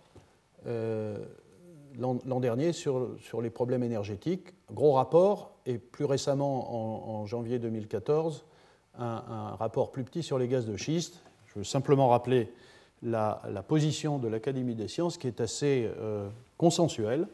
l'an 1.98 2.40
dernier 2.40 2.72
sur, 2.72 3.08
les 3.42 3.50
problèmes 3.50 3.82
énergétiques. 3.82 4.54
Gros 4.72 4.92
rapport, 4.92 5.52
et 5.66 5.78
plus 5.78 6.04
récemment, 6.04 7.20
en, 7.20 7.26
janvier 7.26 7.58
2014, 7.58 8.44
un, 8.98 9.54
rapport 9.58 9.90
plus 9.90 10.04
petit 10.04 10.22
sur 10.22 10.38
les 10.38 10.48
gaz 10.48 10.66
de 10.66 10.76
schiste. 10.76 11.22
Je 11.46 11.60
veux 11.60 11.64
simplement 11.64 12.08
rappeler 12.08 12.52
la, 13.02 13.40
position 13.66 14.18
de 14.18 14.28
l'Académie 14.28 14.74
des 14.74 14.88
sciences 14.88 15.18
qui 15.18 15.26
est 15.26 15.40
assez 15.40 15.90
euh, 15.98 16.28
consensuelle, 16.58 17.26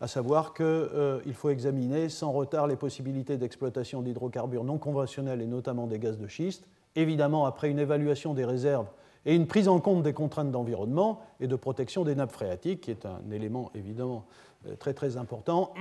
à 0.00 0.06
savoir 0.06 0.54
qu'il 0.54 0.64
euh, 0.64 1.32
faut 1.34 1.50
examiner 1.50 2.08
sans 2.08 2.32
retard 2.32 2.66
les 2.66 2.76
possibilités 2.76 3.36
d'exploitation 3.36 4.02
d'hydrocarbures 4.02 4.64
non 4.64 4.78
conventionnels 4.78 5.42
et 5.42 5.46
notamment 5.46 5.86
des 5.86 5.98
gaz 5.98 6.18
de 6.18 6.26
schiste, 6.26 6.66
évidemment 6.96 7.46
après 7.46 7.70
une 7.70 7.78
évaluation 7.78 8.34
des 8.34 8.44
réserves 8.44 8.86
et 9.26 9.34
une 9.34 9.46
prise 9.46 9.68
en 9.68 9.80
compte 9.80 10.02
des 10.02 10.12
contraintes 10.12 10.50
d'environnement 10.50 11.20
et 11.40 11.46
de 11.46 11.56
protection 11.56 12.04
des 12.04 12.14
nappes 12.14 12.32
phréatiques, 12.32 12.82
qui 12.82 12.90
est 12.90 13.04
un 13.06 13.30
élément 13.30 13.70
évidemment 13.74 14.24
euh, 14.66 14.76
très 14.76 14.94
très 14.94 15.16
important. 15.16 15.74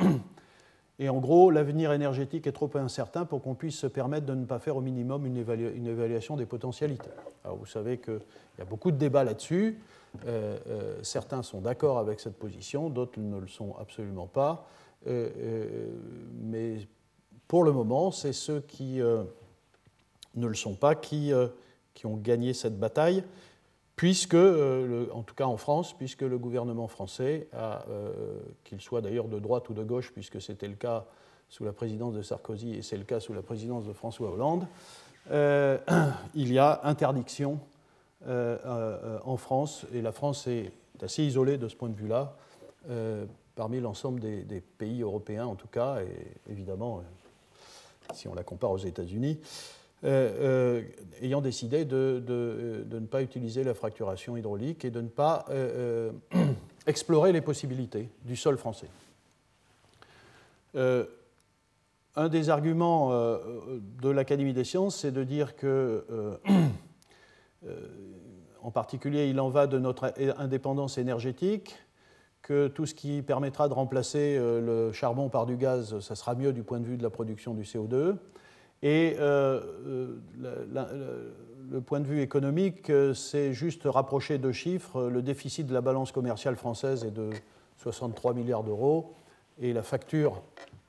Et 1.02 1.08
en 1.08 1.20
gros, 1.20 1.50
l'avenir 1.50 1.94
énergétique 1.94 2.46
est 2.46 2.52
trop 2.52 2.70
incertain 2.76 3.24
pour 3.24 3.42
qu'on 3.42 3.56
puisse 3.56 3.78
se 3.78 3.88
permettre 3.88 4.26
de 4.26 4.36
ne 4.36 4.44
pas 4.44 4.60
faire 4.60 4.76
au 4.76 4.82
minimum 4.82 5.26
une, 5.26 5.38
évaluation 5.38 6.36
des 6.36 6.46
potentialités. 6.46 7.10
Alors 7.46 7.56
vous 7.56 7.66
savez 7.66 8.00
qu'il 8.00 8.20
y 8.58 8.62
a 8.62 8.66
beaucoup 8.66 8.92
de 8.92 8.98
débats 8.98 9.24
là-dessus. 9.24 9.80
Euh, 10.26 10.58
euh, 10.68 11.00
certains 11.02 11.42
sont 11.42 11.62
d'accord 11.62 12.00
avec 12.00 12.20
cette 12.20 12.38
position, 12.38 12.90
d'autres 12.90 13.18
ne 13.18 13.38
le 13.38 13.48
sont 13.48 13.78
absolument 13.80 14.28
pas. 14.28 14.68
mais 15.06 16.80
pour 17.48 17.64
le 17.64 17.72
moment, 17.72 18.12
c'est 18.12 18.34
ceux 18.34 18.60
qui 18.60 19.00
ne 19.00 20.48
le 20.48 20.54
sont 20.54 20.76
pas 20.76 20.96
qui 20.96 21.32
qui 21.94 22.06
ont 22.06 22.16
gagné 22.16 22.54
cette 22.54 22.80
bataille, 22.80 23.24
puisque, 24.00 24.34
euh, 24.34 25.08
en 25.12 25.24
tout 25.24 25.36
cas 25.36 25.44
en 25.44 25.58
France, 25.58 25.92
puisque 25.92 26.22
le 26.22 26.38
gouvernement 26.38 26.88
français, 26.88 27.50
euh, 27.54 28.40
qu'il 28.64 28.80
soit 28.80 29.02
d'ailleurs 29.02 29.28
de 29.28 29.40
droite 29.40 29.68
ou 29.68 29.74
de 29.74 29.84
gauche, 29.84 30.14
puisque 30.14 30.42
c'était 30.42 30.70
le 30.70 30.76
cas 30.76 31.04
sous 31.50 31.66
la 31.66 31.74
présidence 31.74 32.14
de 32.14 32.22
Sarkozy 32.22 32.76
et 32.76 32.82
c'est 32.82 32.96
le 32.96 33.04
cas 33.04 33.20
sous 33.20 33.34
la 33.34 33.42
présidence 33.42 33.86
de 33.86 33.92
François 33.92 34.32
Hollande, 34.32 34.66
euh, 35.32 35.78
il 36.34 36.54
y 36.54 36.60
a 36.60 36.80
interdiction 36.84 37.60
en 38.26 39.36
France, 39.36 39.86
et 39.94 40.02
la 40.02 40.14
France 40.14 40.48
est 40.48 40.72
assez 41.02 41.24
isolée 41.24 41.58
de 41.58 41.68
ce 41.68 41.76
point 41.76 41.90
de 41.90 41.96
vue-là, 41.96 42.38
parmi 43.56 43.82
l'ensemble 43.82 44.22
des, 44.22 44.44
des, 44.44 44.62
pays 44.62 45.02
européens 45.02 45.46
en 45.46 45.56
tout 45.56 45.68
cas, 45.68 46.02
et 46.02 46.52
évidemment, 46.52 47.02
si 48.14 48.30
on 48.30 48.34
la 48.34 48.44
compare 48.44 48.72
aux 48.72 48.78
États-Unis. 48.78 49.40
Euh, 50.06 50.32
euh, 50.40 50.82
ayant 51.22 51.42
décidé 51.42 51.84
de, 51.84 52.24
ne 52.90 53.06
pas 53.06 53.22
utiliser 53.22 53.66
la 53.66 53.74
fracturation 53.74 54.38
hydraulique 54.38 54.86
et 54.86 54.92
de 54.92 55.02
ne 55.02 55.10
pas 55.10 55.44
euh, 55.50 56.12
explorer 56.88 57.34
les 57.34 57.42
possibilités 57.42 58.10
du 58.24 58.38
sol 58.38 58.58
français. 58.58 58.88
un 60.74 62.30
des 62.30 62.50
arguments 62.50 63.12
de 63.12 64.10
l'Académie 64.10 64.54
des 64.54 64.64
sciences, 64.64 64.96
c'est 64.96 65.12
de 65.12 65.24
dire 65.24 65.58
que, 65.58 66.06
en 68.62 68.72
particulier, 68.72 69.28
il 69.28 69.40
en 69.42 69.50
va 69.50 69.68
de 69.68 69.80
notre 69.80 70.14
indépendance 70.38 70.98
énergétique, 70.98 71.76
que 72.42 72.68
tout 72.68 72.86
ce 72.86 72.96
qui 72.96 73.22
permettra 73.22 73.68
de 73.68 73.74
remplacer 73.74 74.38
le 74.38 74.94
charbon 74.94 75.28
par 75.28 75.46
du 75.46 75.58
gaz, 75.58 76.00
ça 76.00 76.16
sera 76.16 76.36
mieux 76.36 76.54
du 76.54 76.64
point 76.64 76.80
de 76.80 76.86
vue 76.86 76.98
de 76.98 77.04
la 77.04 77.10
production 77.10 77.54
du 77.54 77.64
CO2 77.64 78.16
et 78.82 79.16
euh, 79.20 79.60
euh, 80.42 81.32
le 81.70 81.82
point 81.82 82.00
de 82.00 82.06
vue 82.06 82.22
économique, 82.22 82.90
euh, 82.90 83.14
c'est 83.14 83.54
juste 83.54 83.82
rapprocher 83.84 84.38
deux 84.38 84.54
chiffres. 84.54 85.10
Le 85.10 85.22
déficit 85.22 85.68
de 85.68 85.74
la 85.74 85.82
balance 85.82 86.12
commerciale 86.12 86.56
française 86.56 87.04
est 87.04 87.12
de 87.12 87.30
63 87.78 88.34
milliards 88.34 88.64
d'euros 88.64 89.14
et 89.62 89.74
la 89.74 89.84
facture 89.84 90.42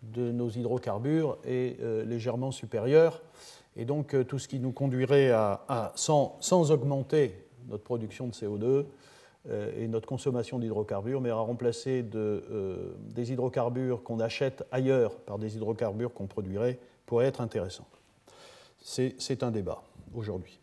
de 0.02 0.30
nos 0.30 0.48
hydrocarbures 0.48 1.36
est 1.44 1.78
légèrement 2.06 2.52
supérieure. 2.52 3.20
Et 3.76 3.84
donc 3.84 4.16
tout 4.26 4.38
ce 4.38 4.48
qui 4.48 4.58
nous 4.58 4.72
conduirait 4.72 5.30
à, 5.30 5.92
sans, 5.94 6.70
augmenter 6.70 7.34
notre 7.68 7.84
production 7.84 8.28
de 8.28 8.32
CO2 8.32 8.86
et 9.76 9.88
notre 9.88 10.08
consommation 10.08 10.58
d'hydrocarbures, 10.58 11.20
mais 11.20 11.30
à 11.30 11.34
remplacer 11.34 12.02
de, 12.02 12.94
des 13.14 13.32
hydrocarbures 13.32 14.02
qu'on 14.02 14.20
achète 14.20 14.64
ailleurs 14.72 15.16
par 15.16 15.38
des 15.38 15.56
hydrocarbures 15.56 16.14
qu'on 16.14 16.26
produirait 16.26 16.78
pourrait 17.10 17.26
être 17.26 17.40
intéressant. 17.40 17.88
C'est 18.80 19.42
un 19.42 19.50
débat 19.50 19.82
aujourd'hui. 20.14 20.60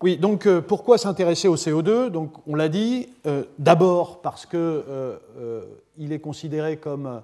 Oui, 0.00 0.16
donc 0.16 0.46
euh, 0.46 0.60
pourquoi 0.60 0.96
s'intéresser 0.96 1.48
au 1.48 1.56
CO2 1.56 2.08
Donc, 2.08 2.34
On 2.46 2.54
l'a 2.54 2.68
dit, 2.68 3.08
euh, 3.26 3.42
d'abord 3.58 4.22
parce 4.22 4.46
qu'il 4.46 4.60
euh, 4.60 5.64
est 5.98 6.20
considéré 6.20 6.76
comme 6.76 7.20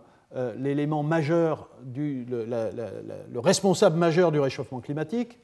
l'élément 0.59 1.05
majeur, 1.05 1.69
du, 1.83 2.25
le, 2.25 2.47
le, 2.47 3.39
responsable 3.39 3.97
majeur 3.97 4.33
du 4.33 4.41
réchauffement 4.41 4.81
climatique. 4.81 5.39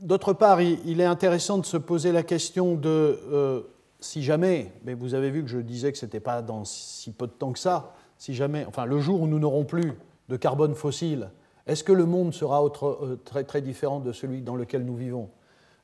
D'autre 0.00 0.32
part, 0.32 0.62
il, 0.62 0.78
il, 0.86 1.00
est 1.00 1.04
intéressant 1.04 1.58
de 1.58 1.66
se 1.66 1.76
poser 1.76 2.12
la 2.12 2.22
question 2.22 2.74
de 2.74 3.66
si 3.98 4.22
jamais, 4.22 4.72
mais 4.84 4.94
vous 4.94 5.14
avez 5.14 5.30
vu 5.30 5.42
que 5.42 5.48
je 5.48 5.58
disais 5.58 5.90
que 5.90 5.98
ce 5.98 6.06
n'était 6.06 6.20
pas 6.20 6.42
dans 6.42 6.64
si 6.64 7.10
peu 7.10 7.26
de 7.26 7.32
temps 7.32 7.52
que 7.52 7.58
ça, 7.58 7.92
si 8.18 8.34
jamais, 8.34 8.64
enfin 8.66 8.86
le 8.86 9.00
jour 9.00 9.20
où 9.20 9.26
nous 9.26 9.38
n'aurons 9.38 9.64
plus 9.64 9.92
de 10.28 10.36
carbone 10.36 10.74
fossile, 10.74 11.30
est-ce 11.66 11.82
que 11.82 11.92
le 11.92 12.06
monde 12.06 12.32
sera 12.32 12.64
euh, 12.64 13.16
très, 13.24 13.44
très 13.44 13.60
différent 13.60 14.00
de 14.00 14.12
celui 14.12 14.42
dans 14.42 14.56
lequel 14.56 14.84
nous 14.84 14.96
vivons? 14.96 15.30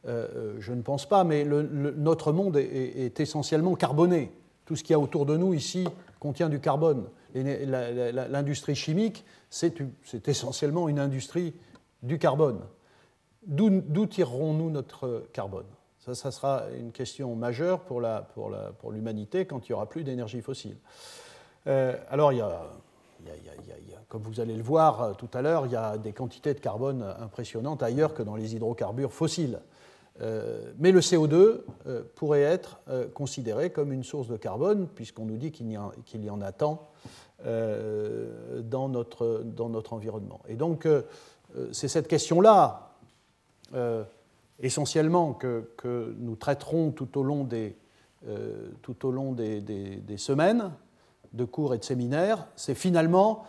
Je 0.05 0.73
ne 0.73 0.83
pense 0.83 1.07
pas, 1.07 1.23
mais 1.23 1.45
notre 1.45 2.33
monde 2.33 2.57
est, 2.57 3.21
essentiellement 3.21 3.77
carboné. 3.77 4.33
Tout 4.65 4.75
ce 4.75 4.83
qu'il 4.83 4.95
y 4.95 4.95
a 4.95 4.99
autour 4.99 5.27
de 5.27 5.37
nous 5.37 5.55
ici 5.55 5.87
contient 6.19 6.49
du 6.49 6.59
carbone. 6.59 7.05
L'industrie 7.35 8.75
chimique, 8.75 9.25
c'est 9.49 9.81
essentiellement 10.27 10.89
une 10.89 10.99
industrie 10.99 11.55
du 12.03 12.19
carbone. 12.19 12.59
D'où 13.47 14.07
tirerons-nous 14.07 14.71
notre 14.71 15.29
carbone? 15.33 15.67
Ça, 16.01 16.33
sera 16.33 16.65
une 16.77 16.91
question 16.91 17.37
majeure 17.37 17.83
pour 17.83 18.01
l'humanité 18.91 19.47
quand 19.47 19.69
il 19.69 19.71
n'y 19.73 19.75
aura 19.75 19.89
plus 19.89 20.03
d'énergie 20.03 20.41
fossile. 20.41 20.79
alors, 21.65 22.33
il 22.33 22.39
y, 22.39 22.41
a, 22.41 22.67
comme 24.09 24.23
vous 24.23 24.41
allez 24.41 24.57
le 24.57 24.63
voir 24.63 25.17
tout 25.17 25.29
à 25.33 25.43
l'heure, 25.43 25.67
il 25.67 25.73
y 25.73 25.77
a 25.77 25.97
des 25.97 26.13
quantités 26.13 26.53
de 26.55 26.61
carbone 26.61 27.03
impressionnantes 27.21 27.83
ailleurs 27.83 28.15
que 28.15 28.23
dans 28.23 28.37
les 28.37 28.55
hydrocarbures 28.55 29.13
fossiles. 29.13 29.61
Euh, 30.21 30.73
mais 30.79 30.93
le 30.93 31.01
CO2 31.01 31.63
euh, 31.87 32.03
pourrait 32.15 32.43
être 32.43 32.81
euh, 32.89 33.09
considéré 33.09 33.71
comme 33.71 33.93
une 33.93 34.05
source 34.05 34.29
de 34.29 34.37
carbone, 34.37 34.87
puisqu'on 34.95 35.25
nous 35.25 35.39
dit 35.39 35.51
qu'il 35.53 35.71
y, 35.71 35.79
en 35.79 36.41
a 36.41 36.53
tant 36.53 36.89
dans 37.45 38.89
notre, 38.89 39.93
environnement. 39.93 40.41
Et 40.49 40.55
donc, 40.55 40.87
c'est 41.73 41.89
cette 41.89 42.07
question-là, 42.07 42.93
essentiellement, 44.61 45.33
que, 45.33 46.15
nous 46.19 46.37
traiterons 46.37 46.93
tout 46.93 47.19
au 47.19 47.25
long 47.25 47.43
des 47.43 47.77
semaines 50.19 50.71
de 51.33 51.45
cours 51.45 51.75
et 51.75 51.79
de 51.79 51.85
séminaires. 51.85 52.47
C'est 52.57 52.75
finalement 52.75 53.45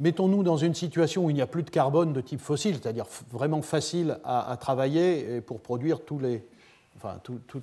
Mettons-nous 0.00 0.42
dans 0.42 0.56
une 0.56 0.74
situation 0.74 1.24
où 1.24 1.30
il 1.30 1.34
n'y 1.34 1.40
a 1.40 1.46
plus 1.46 1.62
de 1.62 1.70
carbone 1.70 2.12
de 2.12 2.20
type 2.20 2.40
fossile, 2.40 2.74
c'est-à-dire 2.74 3.06
vraiment 3.30 3.62
facile 3.62 4.18
à, 4.24 4.56
travailler 4.60 5.40
pour 5.40 5.60
produire 5.60 6.00
tous 6.04 6.18
les, 6.18 6.42
enfin, 6.96 7.20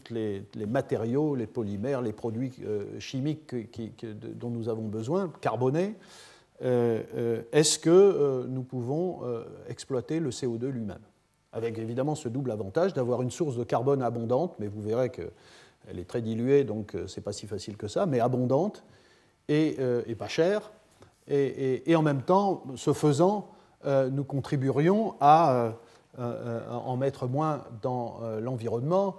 les, 0.10 0.66
matériaux, 0.66 1.36
les 1.36 1.46
polymères, 1.46 2.02
les 2.02 2.14
produits 2.14 2.54
euh, 2.66 3.00
chimiques 3.00 3.54
dont 4.36 4.50
nous 4.50 4.70
avons 4.70 4.88
besoin, 4.88 5.32
carbonés. 5.42 5.96
Euh, 6.62 7.04
euh, 7.16 7.42
est-ce 7.52 7.80
que 7.80 8.46
nous 8.48 8.64
pouvons 8.64 9.24
exploiter 9.68 10.22
le 10.22 10.30
CO2 10.30 10.68
lui-même? 10.68 11.02
Avec 11.52 11.78
évidemment 11.78 12.16
ce 12.16 12.30
double 12.30 12.52
avantage 12.52 12.94
d'avoir 12.94 13.22
une 13.22 13.32
source 13.32 13.58
de 13.58 13.66
carbone 13.66 14.02
abondante, 14.02 14.56
mais 14.58 14.68
vous 14.68 14.82
verrez 14.82 15.10
qu'elle 15.10 16.00
est 16.00 16.08
très 16.08 16.22
diluée, 16.22 16.64
donc 16.64 16.96
ce 17.08 17.20
n'est 17.20 17.24
pas 17.24 17.34
si 17.34 17.46
facile 17.46 17.76
que 17.76 17.90
ça, 17.90 18.06
mais 18.06 18.22
abondante 18.22 18.86
et, 19.52 19.78
et 20.08 20.16
pas 20.16 20.28
chère 20.28 20.72
et, 21.32 21.96
en 21.96 22.02
même 22.02 22.22
temps, 22.22 22.64
ce 22.76 22.94
faisant, 22.94 23.50
euh, 23.86 24.10
nous 24.10 24.24
contribuerions 24.24 25.16
à 25.20 25.54
euh, 25.54 25.72
euh, 26.20 26.70
en 26.70 26.98
mettre 26.98 27.28
moins 27.28 27.64
dans 27.82 28.20
l'environnement, 28.42 29.18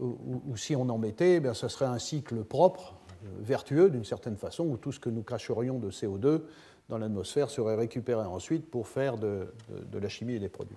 ou, 0.00 0.56
si 0.56 0.74
on 0.74 0.88
en 0.88 0.98
mettait, 0.98 1.40
eh 1.44 1.54
ce 1.54 1.68
serait 1.68 1.86
un 1.86 1.98
cycle 1.98 2.42
propre, 2.42 2.94
vertueux 3.40 3.88
d'une 3.88 4.04
certaine 4.04 4.36
façon, 4.36 4.64
où 4.64 4.76
tout 4.76 4.90
ce 4.90 4.98
que 4.98 5.10
nous 5.10 5.22
cracherions 5.22 5.78
de 5.78 5.92
CO2 5.92 6.40
dans 6.88 6.98
l'atmosphère 6.98 7.50
serait 7.50 7.76
récupéré 7.76 8.26
ensuite 8.26 8.68
pour 8.68 8.88
faire 8.88 9.16
de, 9.16 9.46
la 9.92 10.08
chimie 10.08 10.34
et 10.34 10.40
des 10.40 10.48
produits. 10.48 10.76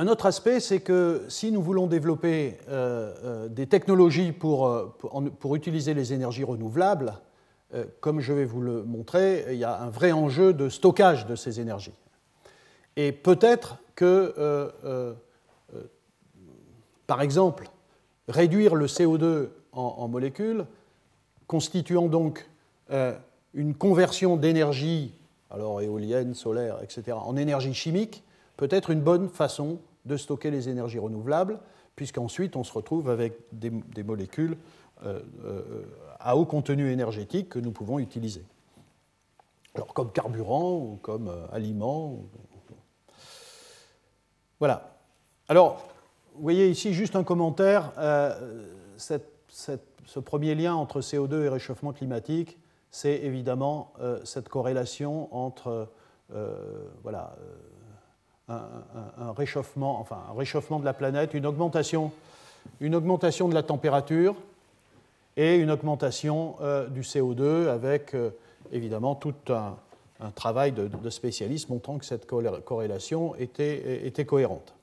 Un 0.00 0.06
autre 0.06 0.26
aspect, 0.26 0.60
c'est 0.60 0.80
que 0.80 1.24
si 1.28 1.50
nous 1.50 1.60
voulons 1.60 1.88
développer 1.88 2.58
des 3.50 3.66
technologies 3.66 4.32
pour, 4.32 4.94
pour, 5.40 5.56
utiliser 5.56 5.92
les 5.92 6.12
énergies 6.12 6.44
renouvelables, 6.44 7.14
euh, 7.74 7.84
comme 8.00 8.20
je 8.20 8.32
vais 8.32 8.44
vous 8.44 8.62
le 8.62 8.82
montrer, 8.82 9.44
il 9.50 9.58
y 9.58 9.64
a 9.64 9.80
un 9.80 9.90
vrai 9.90 10.12
enjeu 10.12 10.54
de 10.54 10.68
stockage 10.68 11.26
de 11.26 11.36
ces 11.36 11.60
énergies. 11.60 11.92
Et 12.96 13.12
peut-être 13.12 13.76
que, 13.94 14.34
euh, 14.38 14.70
euh, 14.84 15.14
par 17.06 17.20
exemple, 17.20 17.68
réduire 18.26 18.74
le 18.74 18.86
CO2 18.86 19.48
en, 19.72 20.08
molécules, 20.08 20.64
constituant 21.46 22.08
donc 22.08 22.48
une 23.54 23.74
conversion 23.74 24.36
d'énergie, 24.36 25.14
alors 25.50 25.80
éolienne, 25.80 26.34
solaire, 26.34 26.78
etc., 26.82 27.16
en 27.20 27.36
énergie 27.36 27.74
chimique, 27.74 28.24
peut 28.56 28.68
être 28.70 28.90
une 28.90 29.00
bonne 29.00 29.28
façon 29.28 29.78
de 30.08 30.16
stocker 30.16 30.50
les 30.50 30.68
énergies 30.68 30.98
renouvelables, 30.98 31.60
puisqu'ensuite 31.94 32.56
on 32.56 32.64
se 32.64 32.72
retrouve 32.72 33.08
avec 33.10 33.34
des, 33.52 34.02
molécules 34.02 34.56
à 36.18 36.36
haut 36.36 36.44
contenu 36.44 36.90
énergétique 36.90 37.50
que 37.50 37.58
nous 37.60 37.70
pouvons 37.70 38.00
utiliser. 38.00 38.44
Alors 39.78 39.94
comme 39.94 40.10
carburant 40.10 40.72
ou 40.72 40.98
comme 41.02 41.28
euh, 41.28 41.46
aliment. 41.52 42.24
Voilà. 44.58 44.96
Alors, 45.48 45.86
vous 46.34 46.42
voyez 46.42 46.68
ici 46.68 46.94
juste 46.94 47.14
un 47.14 47.22
commentaire. 47.22 47.92
Euh, 47.96 48.66
ce 48.96 50.18
premier 50.18 50.56
lien 50.56 50.74
entre 50.74 51.00
CO2 51.00 51.44
et 51.44 51.48
réchauffement 51.48 51.92
climatique, 51.92 52.58
c'est 52.90 53.18
évidemment 53.18 53.92
euh, 54.00 54.18
cette 54.24 54.48
corrélation 54.48 55.32
entre 55.34 55.88
voilà, 57.02 57.36
un, 58.48 59.32
réchauffement, 59.36 60.00
enfin, 60.00 60.18
un 60.30 60.36
réchauffement 60.36 60.78
de 60.78 60.84
la 60.84 60.94
planète, 60.94 61.34
une 61.34 61.46
augmentation, 61.46 62.12
de 62.80 63.54
la 63.54 63.62
température 63.62 64.34
et 65.36 65.56
une 65.56 65.70
augmentation 65.70 66.56
euh, 66.60 66.88
du 66.88 67.02
CO2 67.02 67.68
avec 67.68 68.14
euh, 68.14 68.30
évidemment 68.72 69.14
tout 69.14 69.34
un, 69.50 69.76
travail 70.34 70.72
de, 70.72 71.10
spécialistes 71.10 71.68
montrant 71.68 71.98
que 71.98 72.04
cette 72.04 72.26
corrélation 72.26 73.36
était, 73.36 74.24
cohérente. 74.26 74.74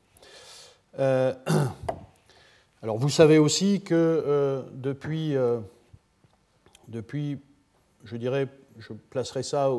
Euh, 0.97 1.33
alors 2.81 2.97
vous 2.97 3.09
savez 3.09 3.37
aussi 3.37 3.81
que 3.81 4.63
depuis, 4.75 5.35
depuis, 6.87 7.37
je 8.05 8.15
dirais, 8.15 8.47
je 8.79 8.93
placerai 8.93 9.43
ça 9.43 9.69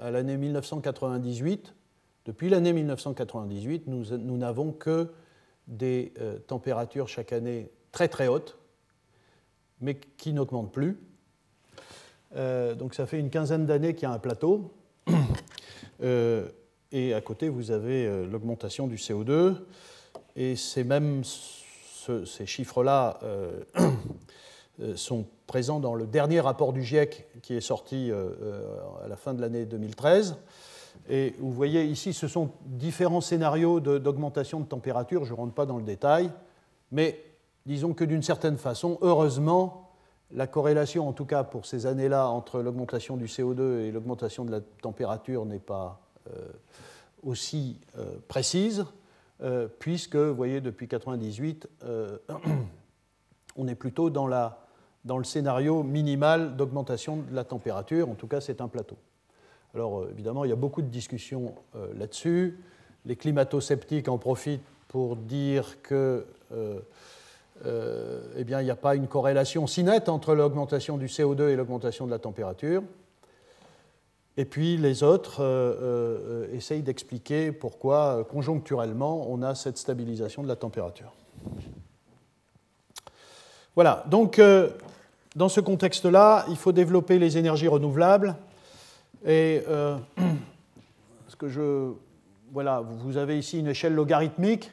à 0.00 0.10
l'année 0.12 0.36
1998, 0.36 1.74
depuis 2.24 2.48
l'année 2.48 2.72
1998, 2.72 3.86
nous 3.86 4.36
n'avons 4.36 4.72
que 4.72 5.12
des 5.66 6.12
températures 6.46 7.08
chaque 7.08 7.32
année 7.32 7.70
très 7.92 8.08
très 8.08 8.28
hautes, 8.28 8.58
mais 9.80 9.96
qui 10.16 10.32
n'augmente 10.32 10.72
plus. 10.72 10.98
Euh, 12.36 12.74
donc 12.74 12.94
ça 12.94 13.06
fait 13.06 13.18
une 13.18 13.30
quinzaine 13.30 13.66
d'années 13.66 13.94
qu'il 13.94 14.04
y 14.04 14.06
a 14.06 14.12
un 14.12 14.18
plateau. 14.18 14.72
Euh, 16.02 16.48
et 16.90 17.14
à 17.14 17.20
côté, 17.20 17.48
vous 17.48 17.70
avez 17.70 18.06
euh, 18.06 18.26
l'augmentation 18.26 18.88
du 18.88 18.96
CO2. 18.96 19.54
Et 20.34 20.56
ces 20.56 20.84
ces 22.02 22.46
chiffres-là 22.46 23.20
sont 24.96 25.26
présents 25.46 25.78
dans 25.78 25.94
le 25.94 26.08
dernier 26.08 26.40
rapport 26.40 26.72
du 26.72 26.82
GIEC 26.82 27.28
qui 27.40 27.54
est 27.54 27.60
sorti 27.60 28.10
à 28.10 29.06
la 29.06 29.14
fin 29.14 29.32
de 29.32 29.40
l'année 29.40 29.64
2013. 29.64 30.38
Et 31.08 31.34
vous 31.38 31.52
voyez 31.52 31.84
ici, 31.84 32.12
ce 32.12 32.28
sont 32.28 32.50
différents 32.64 33.20
scénarios 33.20 33.80
d'augmentation 33.80 34.60
de, 34.60 34.66
température. 34.66 35.24
Je 35.24 35.32
ne 35.32 35.36
rentre 35.36 35.54
pas 35.54 35.66
dans 35.66 35.78
le 35.78 35.82
détail, 35.82 36.30
mais 36.90 37.22
disons 37.66 37.92
que 37.92 38.04
d'une 38.04 38.22
certaine 38.22 38.56
façon, 38.56 38.98
heureusement, 39.02 39.90
la 40.30 40.46
corrélation, 40.46 41.08
en 41.08 41.12
tout 41.12 41.26
cas 41.26 41.44
pour 41.44 41.66
ces 41.66 41.86
années-là, 41.86 42.28
entre 42.28 42.60
l'augmentation 42.60 43.16
du 43.16 43.26
CO2 43.26 43.80
et 43.80 43.90
l'augmentation 43.90 44.44
de 44.44 44.52
la 44.52 44.60
température 44.60 45.44
n'est 45.44 45.58
pas 45.58 46.00
euh, 46.30 46.48
aussi 47.22 47.80
euh, 47.98 48.16
précise, 48.28 48.86
euh, 49.42 49.68
puisque, 49.78 50.16
vous 50.16 50.34
voyez, 50.34 50.60
depuis 50.60 50.86
1998, 50.86 51.68
on 53.56 53.68
est 53.68 53.74
plutôt 53.74 54.08
dans 54.08 54.26
le 54.26 55.24
scénario 55.24 55.82
minimal 55.82 56.56
d'augmentation 56.56 57.16
de 57.16 57.34
la 57.34 57.44
température, 57.44 58.08
en 58.08 58.14
tout 58.14 58.28
cas 58.28 58.40
c'est 58.40 58.60
un 58.60 58.68
plateau. 58.68 58.96
Alors 59.74 60.06
évidemment, 60.10 60.44
il 60.44 60.50
y 60.50 60.52
a 60.52 60.56
beaucoup 60.56 60.82
de 60.82 60.88
discussions 60.88 61.54
là-dessus. 61.94 62.58
Les 63.06 63.16
climato-sceptiques 63.16 64.08
en 64.08 64.18
profitent 64.18 64.60
pour 64.88 65.16
dire 65.16 65.80
que 65.82 66.26
euh, 67.64 68.20
eh 68.36 68.44
n'y 68.44 68.70
a 68.70 68.76
pas 68.76 68.96
une 68.96 69.06
corrélation 69.06 69.66
si 69.66 69.84
nette 69.84 70.08
entre 70.08 70.34
l'augmentation 70.34 70.98
du 70.98 71.06
CO2 71.06 71.48
et 71.48 71.56
l'augmentation 71.56 72.06
de 72.06 72.10
la 72.10 72.18
température. 72.18 72.82
Et 74.36 74.44
puis 74.44 74.76
les 74.76 75.02
autres 75.02 75.42
euh, 75.42 75.76
euh, 75.80 76.56
essayent 76.56 76.82
d'expliquer 76.82 77.52
pourquoi, 77.52 78.26
conjoncturellement, 78.30 79.26
on 79.30 79.42
a 79.42 79.54
cette 79.54 79.78
stabilisation 79.78 80.42
de 80.42 80.48
la 80.48 80.56
température. 80.56 81.12
Voilà, 83.74 84.04
donc 84.10 84.38
dans 85.34 85.48
ce 85.48 85.60
contexte-là, 85.60 86.44
il 86.50 86.56
faut 86.56 86.72
développer 86.72 87.18
les 87.18 87.38
énergies 87.38 87.68
renouvelables. 87.68 88.36
Et 89.24 89.62
ce 91.28 91.36
que 91.36 91.48
je, 91.48 91.92
voilà, 92.52 92.80
vous 92.80 93.16
avez 93.16 93.38
ici 93.38 93.58
une 93.58 93.68
échelle 93.68 93.94
logarithmique 93.94 94.72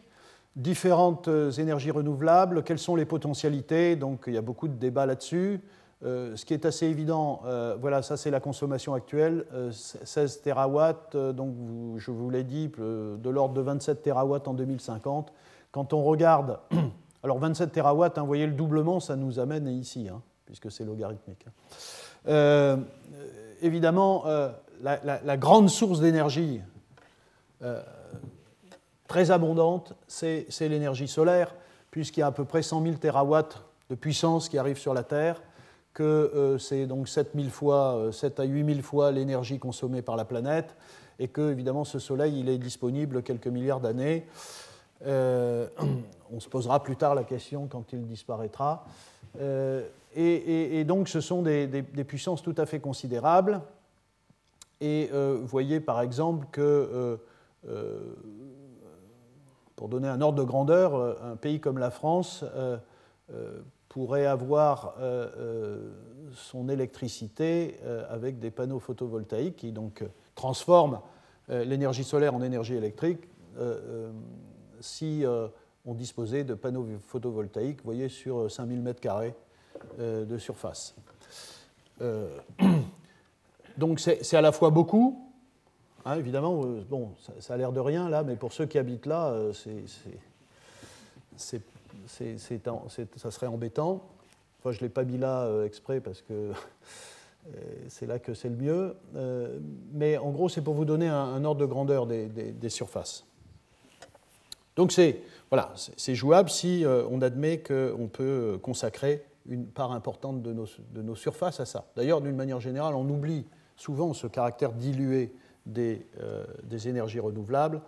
différentes 0.56 1.28
euh, 1.28 1.52
énergies 1.52 1.92
renouvelables, 1.92 2.64
quelles 2.64 2.80
sont 2.80 2.96
les 2.96 3.06
potentialités, 3.06 3.96
donc 3.96 4.24
il 4.28 4.34
y 4.34 4.38
a 4.38 4.42
beaucoup 4.42 4.68
de 4.68 4.74
débats 4.74 5.06
là-dessus. 5.06 5.62
ce 6.02 6.44
qui 6.46 6.54
est 6.54 6.66
assez 6.66 6.86
évident, 6.88 7.42
voilà, 7.80 8.02
ça 8.02 8.18
c'est 8.18 8.32
la 8.32 8.40
consommation 8.40 8.94
actuelle, 8.94 9.46
16 9.72 10.42
terawatts, 10.42 11.16
donc 11.16 11.54
je 11.98 12.12
vous 12.12 12.30
l'ai 12.30 12.44
dit, 12.44 12.70
de 12.70 13.30
l'ordre 13.30 13.54
de 13.54 13.62
27 13.62 14.02
terawatts 14.02 14.48
en 14.48 14.54
2050. 14.54 15.34
Quand 15.72 15.94
on 15.94 16.04
regarde, 16.04 16.60
alors 17.24 17.38
27 17.38 17.72
terawatts, 17.72 18.18
hein, 18.18 18.22
vous 18.22 18.28
voyez 18.28 18.48
le 18.48 18.54
doublement, 18.54 19.00
ça 19.00 19.16
nous 19.16 19.40
amène 19.40 19.68
ici, 19.68 20.08
hein, 20.10 20.22
puisque 20.46 20.72
c'est 20.72 20.86
logarithmique. 20.86 21.46
Évidemment, 23.62 24.26
la, 24.82 25.38
grande 25.38 25.70
source 25.70 26.00
d'énergie 26.00 26.62
très 29.10 29.32
abondante, 29.32 29.96
c'est 30.08 30.48
l'énergie 30.62 31.08
solaire, 31.08 31.54
puisqu'il 31.92 32.22
y 32.22 32.24
a 32.24 32.28
à 32.28 32.32
peu 32.32 32.46
près 32.46 32.62
100 32.62 32.84
000 32.84 32.96
terawatts 32.96 33.62
de 33.90 33.96
puissance 33.96 34.48
qui 34.48 34.58
arrivent 34.58 34.78
sur 34.78 34.94
la 34.94 35.04
Terre, 35.04 35.42
que 35.94 36.04
euh, 36.04 36.58
c'est 36.60 36.86
donc 36.86 37.10
7, 37.10 37.32
fois, 37.50 38.10
7 38.12 38.40
euh, 38.40 38.44
à 38.44 38.46
8 38.46 38.66
000 38.74 38.82
fois 38.82 39.12
l'énergie 39.12 39.60
consommée 39.60 40.02
par 40.02 40.16
la 40.16 40.26
planète, 40.26 40.76
et 41.18 41.28
que 41.28 41.52
évidemment 41.52 41.84
ce 41.84 42.00
Soleil 42.00 42.40
il 42.40 42.50
est 42.50 42.60
disponible 42.60 43.24
quelques 43.24 43.48
milliards 43.48 43.80
d'années. 43.80 44.26
Euh, 45.06 45.68
on 46.32 46.40
se 46.40 46.48
posera 46.48 46.84
plus 46.84 46.96
tard 46.96 47.16
la 47.16 47.24
question 47.24 47.68
quand 47.68 47.92
il 47.92 48.06
disparaîtra. 48.06 48.86
Et, 50.16 50.84
donc 50.86 51.08
ce 51.08 51.22
sont 51.22 51.42
des, 51.42 51.84
puissances 52.08 52.42
tout 52.42 52.56
à 52.58 52.66
fait 52.66 52.80
considérables. 52.80 53.62
Et 54.82 55.10
vous 55.12 55.48
voyez 55.48 55.80
par 55.80 56.02
exemple 56.02 56.48
que 56.52 57.20
pour 59.80 59.88
donner 59.88 60.10
un 60.10 60.20
ordre 60.20 60.38
de 60.38 60.44
grandeur, 60.44 60.94
euh, 60.94 61.14
un 61.24 61.38
pays 61.38 61.62
comme 61.62 61.78
la 61.78 61.90
France 61.90 62.44
euh, 62.54 62.78
euh, 63.32 63.62
pourrait 63.88 64.26
avoir 64.26 64.96
son 66.34 66.70
électricité 66.70 67.80
avec 68.08 68.38
des 68.38 68.52
panneaux 68.52 68.78
photovoltaïques 68.78 69.56
qui 69.56 69.72
donc 69.72 70.04
transforment 70.36 71.00
l'énergie 71.48 72.04
solaire 72.04 72.36
en 72.36 72.44
énergie 72.44 72.76
électrique 72.76 73.28
si 74.80 75.24
on 75.86 75.94
disposait 75.96 76.44
de 76.44 76.54
panneaux 76.54 76.86
photovoltaïques, 77.08 77.78
vous 77.78 77.86
voyez, 77.86 78.10
sur 78.10 78.52
5000 78.52 78.84
m2 78.84 79.34
de 79.98 80.38
surface. 80.38 80.96
donc 83.78 84.00
c'est 84.00 84.34
à 84.36 84.42
la 84.42 84.52
fois 84.52 84.70
beaucoup, 84.70 85.30
Hein, 86.06 86.18
évidemment, 86.18 86.62
euh, 86.64 86.84
bon, 86.90 87.12
ça, 87.40 87.54
a 87.54 87.58
l'air 87.58 87.72
de 87.72 87.80
rien 87.80 88.10
là, 88.10 88.24
mais 88.24 88.36
pour 88.36 88.54
ceux 88.54 88.66
qui 88.66 88.78
habitent 88.78 89.06
là, 89.06 89.30
euh, 89.30 89.54
ça 91.36 93.32
serait 93.32 93.48
embêtant. 93.48 94.02
Enfin, 94.60 94.72
je 94.72 94.78
ne 94.78 94.84
l'ai 94.84 94.90
pas 94.90 95.04
mis 95.04 95.18
là 95.18 95.44
euh, 95.44 95.66
exprès 95.66 96.00
parce 96.00 96.22
que 96.22 96.52
c'est 97.90 98.06
là 98.06 98.20
que 98.20 98.34
c'est 98.34 98.50
le 98.50 98.56
mieux. 98.56 98.96
mais 99.94 100.18
en 100.18 100.32
gros, 100.32 100.50
c'est 100.50 100.62
pour 100.62 100.74
vous 100.74 100.86
donner 100.86 101.08
un, 101.08 101.44
ordre 101.44 101.62
de 101.62 101.66
grandeur 101.66 102.06
des, 102.08 102.70
surfaces. 102.70 103.26
Donc 104.76 104.92
c'est 104.92 105.22
voilà, 105.50 105.74
c'est 105.76 106.16
jouable 106.16 106.50
si 106.50 106.86
on 106.86 107.22
admet 107.22 107.60
qu'on 107.60 108.08
peut 108.12 108.60
consacrer 108.62 109.24
une 109.50 109.68
part 109.68 109.92
importante 109.92 110.42
de 110.42 110.54
nos, 110.54 110.68
de 110.92 111.02
nos 111.02 111.16
surfaces 111.16 111.60
à 111.60 111.66
ça. 111.66 111.86
D'ailleurs, 111.96 112.22
d'une 112.22 112.36
manière 112.36 112.60
générale, 112.60 112.96
on 112.96 113.10
oublie 113.10 113.46
souvent 113.76 114.14
ce 114.14 114.28
caractère 114.28 114.72
dilué 114.72 115.34
euh, 115.78 116.46
des, 116.64 116.88
énergies 116.88 117.20
renouvelables 117.20 117.82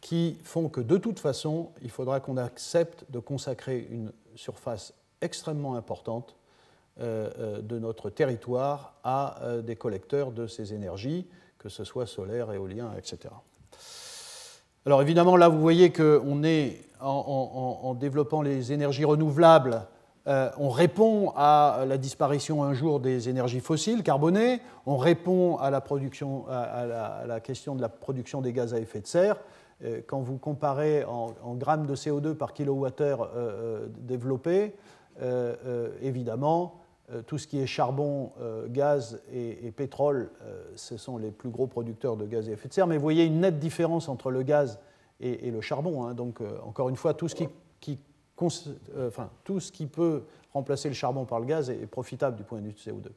qui 0.00 0.38
font 0.42 0.68
que 0.68 0.80
de 0.80 0.96
toute 0.96 1.20
façon, 1.20 1.70
il 1.82 1.90
faudra 1.90 2.20
qu'on 2.20 2.36
accepte 2.36 3.04
de 3.10 3.18
consacrer 3.18 3.86
une 3.90 4.12
surface 4.34 4.94
extrêmement 5.20 5.76
importante 5.76 6.36
euh, 7.00 7.30
euh, 7.38 7.62
de 7.62 7.78
notre 7.78 8.10
territoire 8.10 8.94
à 9.04 9.38
des 9.62 9.76
collecteurs 9.76 10.32
de 10.32 10.46
ces 10.46 10.74
énergies, 10.74 11.28
que 11.58 11.68
ce 11.68 11.84
soit 11.84 12.06
solaire, 12.06 12.50
éolien, 12.50 12.92
etc. 12.98 13.32
Alors 14.84 15.00
évidemment, 15.02 15.36
là, 15.36 15.48
vous 15.48 15.60
voyez 15.60 15.92
qu'on 15.92 16.42
est, 16.42 16.80
en, 17.00 17.94
développant 17.94 18.42
les 18.42 18.72
énergies 18.72 19.04
renouvelables, 19.04 19.86
euh, 20.28 20.50
on 20.56 20.68
répond 20.68 21.32
à 21.34 21.84
la 21.86 21.98
disparition 21.98 22.62
un 22.62 22.74
jour 22.74 23.00
des 23.00 23.28
énergies 23.28 23.60
fossiles 23.60 24.02
carbonées, 24.04 24.60
on 24.86 24.96
répond 24.96 25.56
à 25.56 25.70
la, 25.70 25.80
question 27.40 27.74
de 27.74 27.80
la 27.80 27.88
production 27.88 28.40
des 28.40 28.52
gaz 28.52 28.72
à 28.72 28.78
effet 28.78 29.00
de 29.00 29.06
serre. 29.06 29.36
Euh, 29.84 30.00
quand 30.06 30.20
vous 30.20 30.38
comparez 30.38 31.04
en, 31.04 31.54
grammes 31.54 31.86
de 31.86 31.96
CO2 31.96 32.34
par 32.34 32.52
kilowattheure 32.52 33.30
euh, 33.34 33.88
développé, 33.98 34.74
évidemment, 36.00 36.80
tout 37.26 37.36
ce 37.36 37.46
qui 37.46 37.60
est 37.60 37.66
charbon, 37.66 38.32
gaz 38.70 39.20
et, 39.30 39.70
pétrole, 39.70 40.30
ce 40.74 40.96
sont 40.96 41.18
les 41.18 41.30
plus 41.30 41.50
gros 41.50 41.66
producteurs 41.66 42.16
de 42.16 42.24
gaz 42.24 42.48
à 42.48 42.52
effet 42.52 42.68
de 42.68 42.72
serre. 42.72 42.86
Mais 42.86 42.96
vous 42.96 43.02
voyez 43.02 43.26
une 43.26 43.40
nette 43.40 43.58
différence 43.58 44.08
entre 44.08 44.30
le 44.30 44.42
gaz 44.42 44.80
et, 45.20 45.50
le 45.50 45.60
charbon. 45.60 46.06
Hein. 46.06 46.14
Donc, 46.14 46.38
encore 46.64 46.88
une 46.88 46.96
fois, 46.96 47.12
tout 47.12 47.28
ce 47.28 47.34
qui, 47.34 47.46
euh, 47.88 47.96
enfin, 49.06 49.30
tout 49.44 49.60
ce 49.60 49.70
qui 49.72 49.86
peut 49.86 50.22
remplacer 50.52 50.88
le 50.88 50.94
charbon 50.94 51.24
par 51.24 51.40
le 51.40 51.46
gaz 51.46 51.70
est, 51.70 51.86
profitable 51.86 52.36
du 52.36 52.44
point 52.44 52.58
de 52.58 52.66
vue 52.66 52.72
du 52.72 52.80
CO2. 52.80 53.08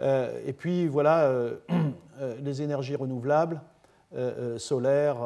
Euh, 0.00 0.40
et 0.44 0.52
puis 0.52 0.86
voilà, 0.86 1.24
euh, 1.24 1.56
les 2.42 2.62
énergies 2.62 2.96
renouvelables, 2.96 3.60
solaire, 4.56 5.16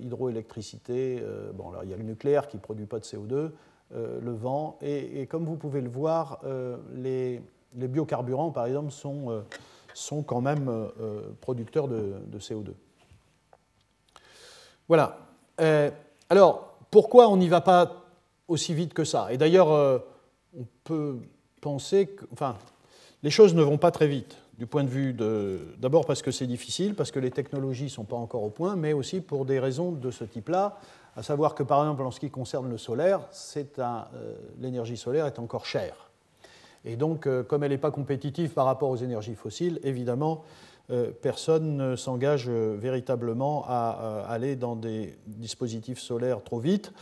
hydroélectricité, 0.00 1.20
bon, 1.54 1.70
alors 1.70 1.82
il 1.82 1.90
y 1.90 1.94
a 1.94 1.96
le 1.96 2.04
nucléaire 2.04 2.46
qui 2.46 2.56
ne 2.56 2.62
produit 2.62 2.86
pas 2.86 3.00
de 3.00 3.04
CO2, 3.04 3.50
le 3.90 4.32
vent, 4.32 4.78
et, 4.80 5.26
comme 5.26 5.44
vous 5.44 5.56
pouvez 5.56 5.80
le 5.80 5.88
voir, 5.88 6.40
les, 6.94 7.42
biocarburants, 7.74 8.52
par 8.52 8.66
exemple, 8.66 8.92
sont, 8.92 9.42
sont 9.92 10.22
quand 10.22 10.40
même 10.40 10.70
producteurs 11.40 11.88
de, 11.88 12.38
CO2. 12.38 12.74
Voilà. 14.86 15.18
alors, 16.28 16.78
pourquoi 16.92 17.28
on 17.28 17.38
n'y 17.38 17.48
va 17.48 17.62
pas 17.62 18.07
aussi 18.48 18.74
vite 18.74 18.94
que 18.94 19.04
ça. 19.04 19.28
Et 19.30 19.36
d'ailleurs, 19.36 19.70
euh, 19.70 19.98
on 20.58 20.64
peut 20.82 21.18
penser 21.60 22.06
que. 22.06 22.24
Enfin, 22.32 22.56
les 23.22 23.30
choses 23.30 23.54
ne 23.54 23.62
vont 23.62 23.78
pas 23.78 23.90
très 23.90 24.08
vite, 24.08 24.36
du 24.58 24.66
point 24.66 24.82
de 24.82 24.88
vue 24.88 25.12
de. 25.12 25.60
D'abord 25.78 26.06
parce 26.06 26.22
que 26.22 26.30
c'est 26.30 26.46
difficile, 26.46 26.94
parce 26.94 27.10
que 27.10 27.20
les 27.20 27.30
technologies 27.30 27.84
ne 27.84 27.88
sont 27.90 28.04
pas 28.04 28.16
encore 28.16 28.42
au 28.42 28.50
point, 28.50 28.74
mais 28.74 28.92
aussi 28.92 29.20
pour 29.20 29.44
des 29.44 29.60
raisons 29.60 29.92
de 29.92 30.10
ce 30.10 30.24
type-là, 30.24 30.78
à 31.16 31.22
savoir 31.22 31.54
que, 31.54 31.62
par 31.62 31.80
exemple, 31.80 32.02
en 32.02 32.10
ce 32.10 32.20
qui 32.20 32.30
concerne 32.30 32.68
le 32.68 32.78
solaire, 32.78 33.20
euh, 33.56 34.34
l'énergie 34.60 34.96
solaire 34.96 35.26
est 35.26 35.38
encore 35.38 35.66
chère. 35.66 36.10
Et 36.84 36.96
donc, 36.96 37.26
euh, 37.26 37.42
comme 37.42 37.64
elle 37.64 37.72
n'est 37.72 37.78
pas 37.78 37.90
compétitive 37.90 38.50
par 38.50 38.64
rapport 38.64 38.88
aux 38.88 38.96
énergies 38.96 39.34
fossiles, 39.34 39.78
évidemment, 39.84 40.42
personne 41.20 41.76
ne 41.76 41.96
s'engage 41.96 42.48
véritablement 42.48 43.66
à 43.68 44.24
aller 44.26 44.56
dans 44.56 44.74
des 44.74 45.18
dispositifs 45.26 45.98
solaires 45.98 46.42
trop 46.42 46.60
vite. 46.60 46.94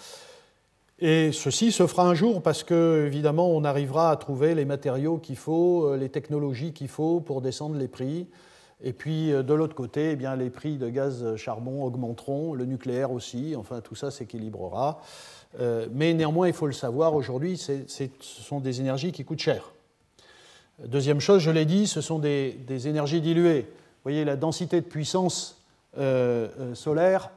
Et 0.99 1.31
ceci 1.33 1.73
se 1.73 1.87
fera 1.87 2.09
un 2.09 2.15
jour 2.15 2.43
parce 2.43 2.65
que, 2.65 3.05
évidemment, 3.07 3.51
on 3.51 3.65
arrivera 3.65 4.11
à 4.11 4.17
trouver 4.17 4.55
les 4.55 4.65
matériaux 4.65 5.19
qu'il 5.19 5.37
faut, 5.37 5.89
euh, 5.89 5.97
les 5.99 6.09
technologies 6.09 6.73
qu'il 6.73 6.89
faut 6.89 7.21
pour 7.21 7.43
descendre 7.43 7.77
les 7.77 7.89
prix. 7.89 8.27
Et 8.83 8.95
puis, 8.95 9.31
euh, 9.31 9.43
de 9.43 9.53
l'autre 9.53 9.75
côté, 9.75 10.13
eh 10.13 10.17
bien, 10.17 10.37
les 10.37 10.49
prix 10.49 10.79
de 10.79 10.89
gaz 10.89 11.37
charbon 11.37 11.85
augmenteront, 11.85 12.55
le 12.55 12.65
nucléaire 12.65 13.13
aussi, 13.13 13.55
enfin, 13.57 13.83
tout 13.83 13.95
ça 13.95 14.11
s'équilibrera. 14.11 15.03
Euh, 15.61 15.87
mais 15.93 16.15
néanmoins, 16.15 16.49
il 16.49 16.55
faut 16.55 16.67
le 16.67 16.73
savoir, 16.73 17.15
aujourd'hui, 17.15 17.59
ce 17.59 18.09
sont 18.21 18.61
des 18.61 18.81
énergies 18.81 19.13
qui 19.13 19.25
coûtent 19.25 19.39
cher. 19.39 19.73
Deuxième 20.83 21.21
chose, 21.21 21.43
je 21.43 21.51
l'ai 21.51 21.67
dit, 21.67 21.87
ce 21.87 22.01
sont 22.01 22.19
des, 22.19 22.89
énergies 22.89 23.21
diluées. 23.21 23.63
Vous 23.63 24.03
voyez, 24.03 24.25
la 24.25 24.37
densité 24.37 24.81
de 24.81 24.87
puissance 24.87 25.63
solaire 26.75 27.31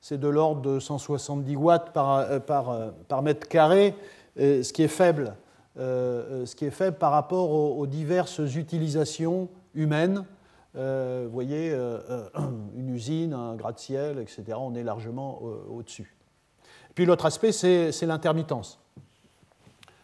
c'est 0.00 0.18
de 0.18 0.28
l'ordre 0.28 0.62
de 0.62 0.80
170 0.80 1.56
watts 1.56 1.92
par, 1.92 2.18
euh, 2.18 2.38
euh, 2.50 2.90
par, 3.08 3.22
mètre 3.22 3.48
carré, 3.48 3.94
euh, 4.38 4.62
ce 4.62 4.72
qui 4.72 4.82
est 4.82 4.88
faible. 4.88 5.34
ce 5.76 6.54
qui 6.54 6.66
est 6.66 6.70
faible 6.70 6.98
par 6.98 7.12
rapport 7.12 7.50
aux, 7.50 7.86
diverses 7.86 8.40
utilisations 8.56 9.48
humaines. 9.74 10.24
vous 10.74 11.30
voyez, 11.30 11.70
une 12.76 12.94
usine, 12.94 13.32
un 13.32 13.54
gratte-ciel, 13.54 14.18
etc., 14.18 14.58
on 14.58 14.74
est 14.74 14.82
largement 14.82 15.40
au-dessus. 15.70 16.14
Puis 16.94 17.06
l'autre 17.06 17.24
aspect, 17.24 17.52
c'est 17.52 18.06
l'intermittence. 18.06 18.78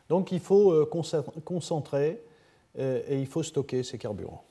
Donc 0.08 0.32
il 0.32 0.40
faut 0.40 0.86
concentrer 1.44 2.22
et 2.78 3.20
il 3.20 3.26
faut 3.26 3.42
stocker 3.42 3.82
ces 3.82 3.98
carburants. 3.98 4.45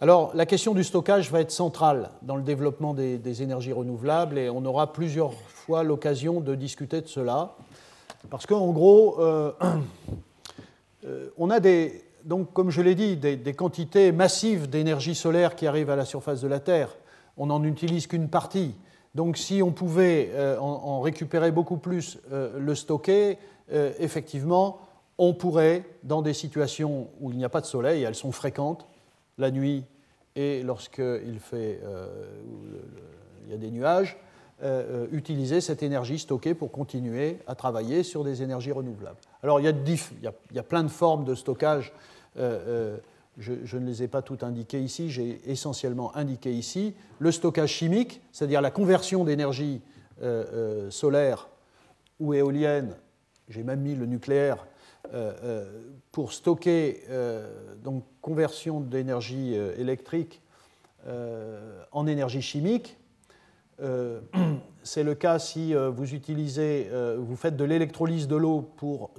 Alors, 0.00 0.30
la 0.36 0.46
question 0.46 0.74
du 0.74 0.84
stockage 0.84 1.32
va 1.32 1.40
être 1.40 1.50
centrale 1.50 2.10
dans 2.22 2.36
le 2.36 2.44
développement 2.44 2.94
des, 2.94 3.42
énergies 3.42 3.72
renouvelables 3.72 4.38
et 4.38 4.48
on 4.48 4.64
aura 4.64 4.92
plusieurs 4.92 5.32
fois 5.32 5.82
l'occasion 5.82 6.40
de 6.40 6.54
discuter 6.54 7.00
de 7.00 7.08
cela. 7.08 7.56
Parce 8.30 8.46
qu'en 8.46 8.70
gros, 8.70 9.16
euh, 9.18 9.50
euh, 11.04 11.30
on 11.36 11.50
a 11.50 11.58
des, 11.58 12.04
comme 12.54 12.70
je 12.70 12.80
l'ai 12.80 12.94
dit, 12.94 13.16
des, 13.16 13.54
quantités 13.54 14.12
massives 14.12 14.70
d'énergie 14.70 15.16
solaire 15.16 15.56
qui 15.56 15.66
arrivent 15.66 15.90
à 15.90 15.96
la 15.96 16.04
surface 16.04 16.40
de 16.40 16.48
la 16.48 16.60
Terre. 16.60 16.96
On 17.36 17.46
n'en 17.46 17.64
utilise 17.64 18.06
qu'une 18.06 18.28
partie. 18.28 18.76
Donc, 19.16 19.36
si 19.36 19.64
on 19.64 19.72
pouvait 19.72 20.30
euh, 20.34 20.60
en, 20.60 21.00
récupérer 21.00 21.50
beaucoup 21.50 21.78
plus, 21.78 22.20
le 22.30 22.74
stocker, 22.76 23.36
effectivement, 23.98 24.78
on 25.18 25.34
pourrait, 25.34 25.84
dans 26.04 26.22
des 26.22 26.34
situations 26.34 27.08
où 27.20 27.32
il 27.32 27.36
n'y 27.36 27.44
a 27.44 27.48
pas 27.48 27.60
de 27.60 27.66
soleil, 27.66 28.04
elles 28.04 28.14
sont 28.14 28.30
fréquentes, 28.30 28.86
la 29.38 29.50
nuit 29.50 29.84
et 30.36 30.62
lorsqu'il 30.62 31.38
fait, 31.40 31.80
il 33.44 33.50
y 33.50 33.54
a 33.54 33.56
des 33.56 33.70
nuages, 33.70 34.16
utiliser 35.10 35.60
cette 35.60 35.82
énergie 35.82 36.18
stockée 36.18 36.54
pour 36.54 36.70
continuer 36.70 37.38
à 37.46 37.54
travailler 37.54 38.02
sur 38.02 38.24
des 38.24 38.42
énergies 38.42 38.72
renouvelables. 38.72 39.18
Alors 39.42 39.58
il 39.58 39.64
y 39.64 40.58
a, 40.58 40.62
plein 40.62 40.84
de 40.84 40.88
formes 40.88 41.24
de 41.24 41.34
stockage 41.34 41.92
je, 43.38 43.76
ne 43.76 43.86
les 43.86 44.02
ai 44.02 44.08
pas 44.08 44.22
toutes 44.22 44.42
indiquées 44.42 44.80
ici, 44.80 45.10
j'ai 45.10 45.40
essentiellement 45.50 46.14
indiqué 46.16 46.52
ici 46.52 46.94
le 47.18 47.30
stockage 47.30 47.70
chimique, 47.70 48.20
c'est-à-dire 48.32 48.60
la 48.60 48.70
conversion 48.70 49.24
d'énergie 49.24 49.80
euh, 50.22 50.44
euh, 50.52 50.90
solaire 50.90 51.48
ou 52.18 52.34
éolienne, 52.34 52.96
j'ai 53.48 53.62
même 53.62 53.80
mis 53.80 53.94
le 53.94 54.06
nucléaire, 54.06 54.56
euh, 54.56 54.77
pour 56.12 56.32
stocker, 56.32 57.02
donc 57.82 58.04
conversion 58.20 58.80
d'énergie 58.80 59.54
électrique 59.54 60.42
en 61.92 62.06
énergie 62.06 62.42
chimique. 62.42 62.96
C'est 64.82 65.02
le 65.02 65.14
cas 65.14 65.38
si 65.38 65.74
vous 65.74 66.14
utilisez, 66.14 66.88
vous 67.18 67.36
faites 67.36 67.56
de 67.56 67.64
l'électrolyse 67.64 68.28
de 68.28 68.36
l'eau 68.36 68.62
pour 68.76 69.10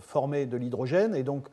former 0.00 0.46
de 0.46 0.56
l'hydrogène, 0.56 1.14
et 1.14 1.22
donc 1.22 1.48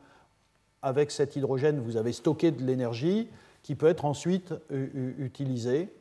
avec 0.82 1.10
cet 1.10 1.36
hydrogène, 1.36 1.80
vous 1.80 1.96
avez 1.96 2.12
stocké 2.12 2.50
de 2.50 2.64
l'énergie 2.64 3.28
qui 3.62 3.74
peut 3.74 3.86
être 3.86 4.04
ensuite 4.04 4.54
euh, 4.72 5.14
utilisée 5.18 5.92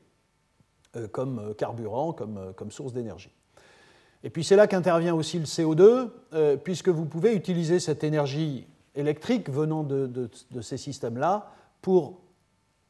euh, 0.95 1.07
comme 1.07 1.39
euh, 1.39 1.53
carburant, 1.53 2.13
comme, 2.13 2.53
comme 2.55 2.71
source 2.71 2.93
d'énergie. 2.93 3.31
Et 4.23 4.29
puis 4.29 4.43
c'est 4.43 4.55
là 4.55 4.67
qu'intervient 4.67 5.15
aussi 5.15 5.39
le 5.39 5.45
CO2, 5.45 6.09
puisque 6.63 6.89
vous 6.89 7.05
pouvez 7.05 7.33
utiliser 7.33 7.79
cette 7.79 8.03
énergie 8.03 8.67
électrique 8.95 9.49
venant 9.49 9.83
de, 9.83 10.29
ces 10.61 10.77
systèmes-là 10.77 11.51
pour 11.81 12.19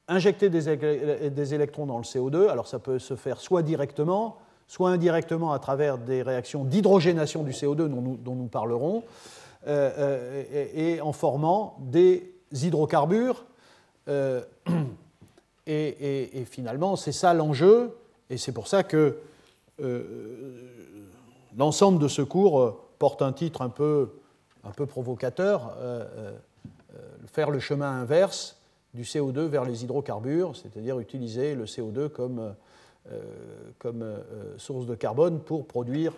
injecter 0.08 0.50
des, 0.50 1.54
électrons 1.54 1.86
dans 1.86 1.98
le 2.00 2.04
CO2. 2.04 2.50
Alors 2.50 2.68
ça 2.68 2.80
peut 2.80 2.98
se 2.98 3.15
faire 3.15 3.39
soit 3.39 3.62
directement, 3.62 4.38
soit 4.68 4.89
indirectement 4.89 5.54
à 5.54 5.60
travers 5.60 6.00
des 6.00 6.24
réactions 6.24 6.63
d'hydrogénation 6.63 7.44
du 7.44 7.52
CO2 7.52 7.88
dont 7.88 8.36
nous 8.36 8.48
parlerons. 8.48 9.04
Euh, 9.68 9.92
euh, 10.54 10.65
et, 10.74 11.02
en 11.02 11.12
formant 11.12 11.76
des 11.82 12.34
hydrocarbures. 12.54 13.46
Euh, 14.08 14.42
et, 15.68 16.46
finalement, 16.50 16.96
c'est 16.96 17.12
ça 17.12 17.34
l'enjeu, 17.34 17.98
et 18.30 18.38
c'est 18.38 18.54
pour 18.54 18.68
ça 18.68 18.84
que 18.84 19.18
l'ensemble 21.60 22.00
de 22.00 22.08
ce 22.08 22.24
cours 22.24 22.80
porte 22.98 23.22
un 23.22 23.32
titre 23.32 23.62
un 23.62 23.69
peu, 23.69 24.10
un 24.63 24.72
peu 24.72 24.88
provocateur, 24.88 25.78
faire 27.28 27.52
le 27.52 27.60
chemin 27.60 28.02
inverse 28.02 28.58
du 28.95 29.04
CO2 29.04 29.41
vers 29.41 29.65
les 29.65 29.84
hydrocarbures, 29.84 30.56
c'est-à-dire 30.56 31.00
utiliser 31.00 31.54
le 31.54 31.65
CO2 31.65 32.10
comme, 32.10 32.56
comme 33.78 34.04
source 34.58 34.88
de 34.88 34.95
carbone 34.95 35.39
pour 35.39 35.67
produire, 35.67 36.13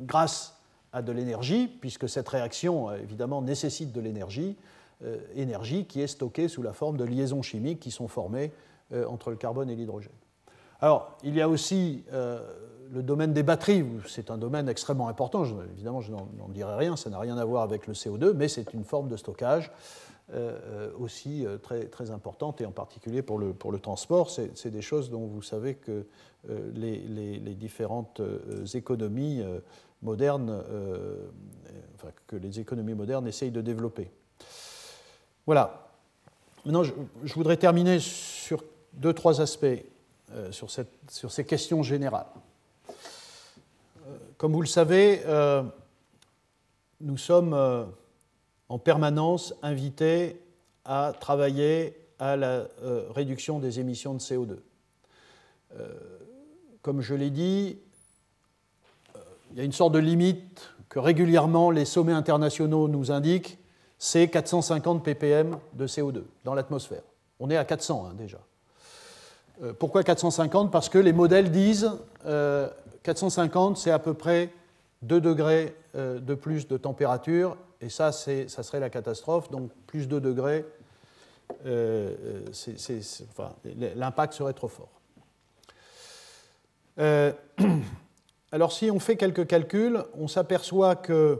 grâce 0.00 0.56
à 0.92 1.02
de 1.02 1.12
l'énergie, 1.12 1.68
puisque 1.68 2.08
cette 2.08 2.28
réaction, 2.28 2.90
euh, 2.90 2.96
évidemment, 2.96 3.42
nécessite 3.42 3.92
de 3.92 4.00
l'énergie, 4.00 4.56
euh, 5.04 5.18
énergie 5.36 5.84
qui 5.84 6.00
est 6.00 6.06
stockée 6.06 6.48
sous 6.48 6.62
la 6.62 6.72
forme 6.72 6.96
de 6.96 7.04
liaisons 7.04 7.42
chimiques 7.42 7.80
qui 7.80 7.90
sont 7.90 8.08
formées 8.08 8.52
euh, 8.92 9.06
entre 9.06 9.30
le 9.30 9.36
carbone 9.36 9.70
et 9.70 9.76
l'hydrogène. 9.76 10.12
Alors, 10.80 11.16
il 11.22 11.34
y 11.34 11.40
a 11.42 11.48
aussi 11.48 12.04
le 12.92 13.02
domaine 13.02 13.32
des 13.32 13.42
batteries, 13.42 13.84
c'est 14.06 14.30
un 14.30 14.38
domaine 14.38 14.68
extrêmement 14.68 15.08
important, 15.08 15.44
évidemment, 15.72 16.00
je 16.00 16.12
n'en 16.12 16.48
dirai 16.48 16.74
rien, 16.76 16.96
ça 16.96 17.10
n'a 17.10 17.18
rien 17.18 17.38
à 17.38 17.44
voir 17.44 17.62
avec 17.62 17.86
le 17.86 17.94
CO2, 17.94 18.32
mais 18.32 18.48
c'est 18.48 18.74
une 18.74 18.84
forme 18.84 19.08
de 19.08 19.16
stockage 19.16 19.70
aussi 20.98 21.44
très, 21.62 21.86
très 21.86 22.12
importante, 22.12 22.60
et 22.60 22.66
en 22.66 22.70
particulier 22.70 23.20
pour 23.22 23.38
le, 23.38 23.78
transport, 23.80 24.30
c'est 24.30 24.70
des 24.70 24.82
choses 24.82 25.10
dont 25.10 25.26
vous 25.26 25.42
savez 25.42 25.74
que 25.74 26.06
les, 26.74 27.54
différentes 27.54 28.20
économies 28.74 29.42
moderne, 30.02 30.62
euh, 30.70 31.14
que 32.26 32.36
les 32.36 32.60
économies 32.60 32.94
modernes 32.94 33.26
essayent 33.26 33.50
de 33.50 33.60
développer. 33.60 34.10
Voilà. 35.46 35.88
Maintenant, 36.64 36.82
je, 36.84 37.34
voudrais 37.34 37.56
terminer 37.56 37.98
sur 38.00 38.62
deux, 38.92 39.12
trois 39.12 39.40
aspects 39.40 39.66
euh, 40.32 40.52
sur, 40.52 40.70
ces 40.70 41.44
questions 41.44 41.82
générales. 41.82 42.26
Euh, 44.40 44.46
comme 44.46 44.52
vous 44.52 44.62
le 44.62 44.66
savez, 44.66 45.20
nous 47.00 47.18
sommes 47.18 47.54
en 48.68 48.78
permanence 48.78 49.54
invités 49.62 50.40
à 50.84 51.12
travailler 51.18 51.96
à 52.18 52.36
la 52.36 52.66
réduction 53.14 53.58
des 53.58 53.80
émissions 53.80 54.14
de 54.14 54.20
CO2. 54.20 54.56
comme 56.82 57.02
je 57.02 57.14
l'ai 57.14 57.30
dit, 57.30 57.78
il 59.50 59.58
y 59.58 59.60
a 59.60 59.64
une 59.64 59.72
sorte 59.72 59.92
de 59.92 59.98
limite 59.98 60.70
que 60.88 60.98
régulièrement 60.98 61.70
les 61.70 61.84
sommets 61.84 62.12
internationaux 62.12 62.88
nous 62.88 63.10
indiquent, 63.10 63.58
c'est 63.98 64.28
450 64.28 65.04
ppm 65.04 65.58
de 65.74 65.86
CO2 65.86 66.22
dans 66.44 66.54
l'atmosphère. 66.54 67.02
On 67.38 67.50
est 67.50 67.56
à 67.56 67.64
400 67.64 68.06
hein, 68.06 68.14
déjà. 68.16 68.38
Euh, 69.62 69.72
pourquoi 69.78 70.02
450 70.02 70.70
Parce 70.70 70.88
que 70.88 70.98
les 70.98 71.12
modèles 71.12 71.50
disent 71.50 71.90
euh, 72.24 72.68
450, 73.02 73.76
c'est 73.76 73.90
à 73.90 73.98
peu 73.98 74.14
près 74.14 74.50
2 75.02 75.20
degrés 75.20 75.74
euh, 75.94 76.18
de 76.18 76.34
plus 76.34 76.68
de 76.68 76.76
température, 76.76 77.56
et 77.80 77.88
ça, 77.88 78.12
ça 78.12 78.62
serait 78.62 78.80
la 78.80 78.90
catastrophe. 78.90 79.50
Donc 79.50 79.70
plus 79.86 80.06
2 80.08 80.20
degrés, 80.20 80.64
euh, 81.66 82.44
enfin, 83.30 83.54
l'impact 83.96 84.34
serait 84.34 84.52
trop 84.52 84.68
fort. 84.68 84.90
Alors 88.52 88.72
si 88.72 88.90
on 88.90 88.98
fait 88.98 89.16
quelques 89.16 89.46
calculs, 89.46 90.02
on 90.18 90.28
s'aperçoit 90.28 90.96
que 90.96 91.38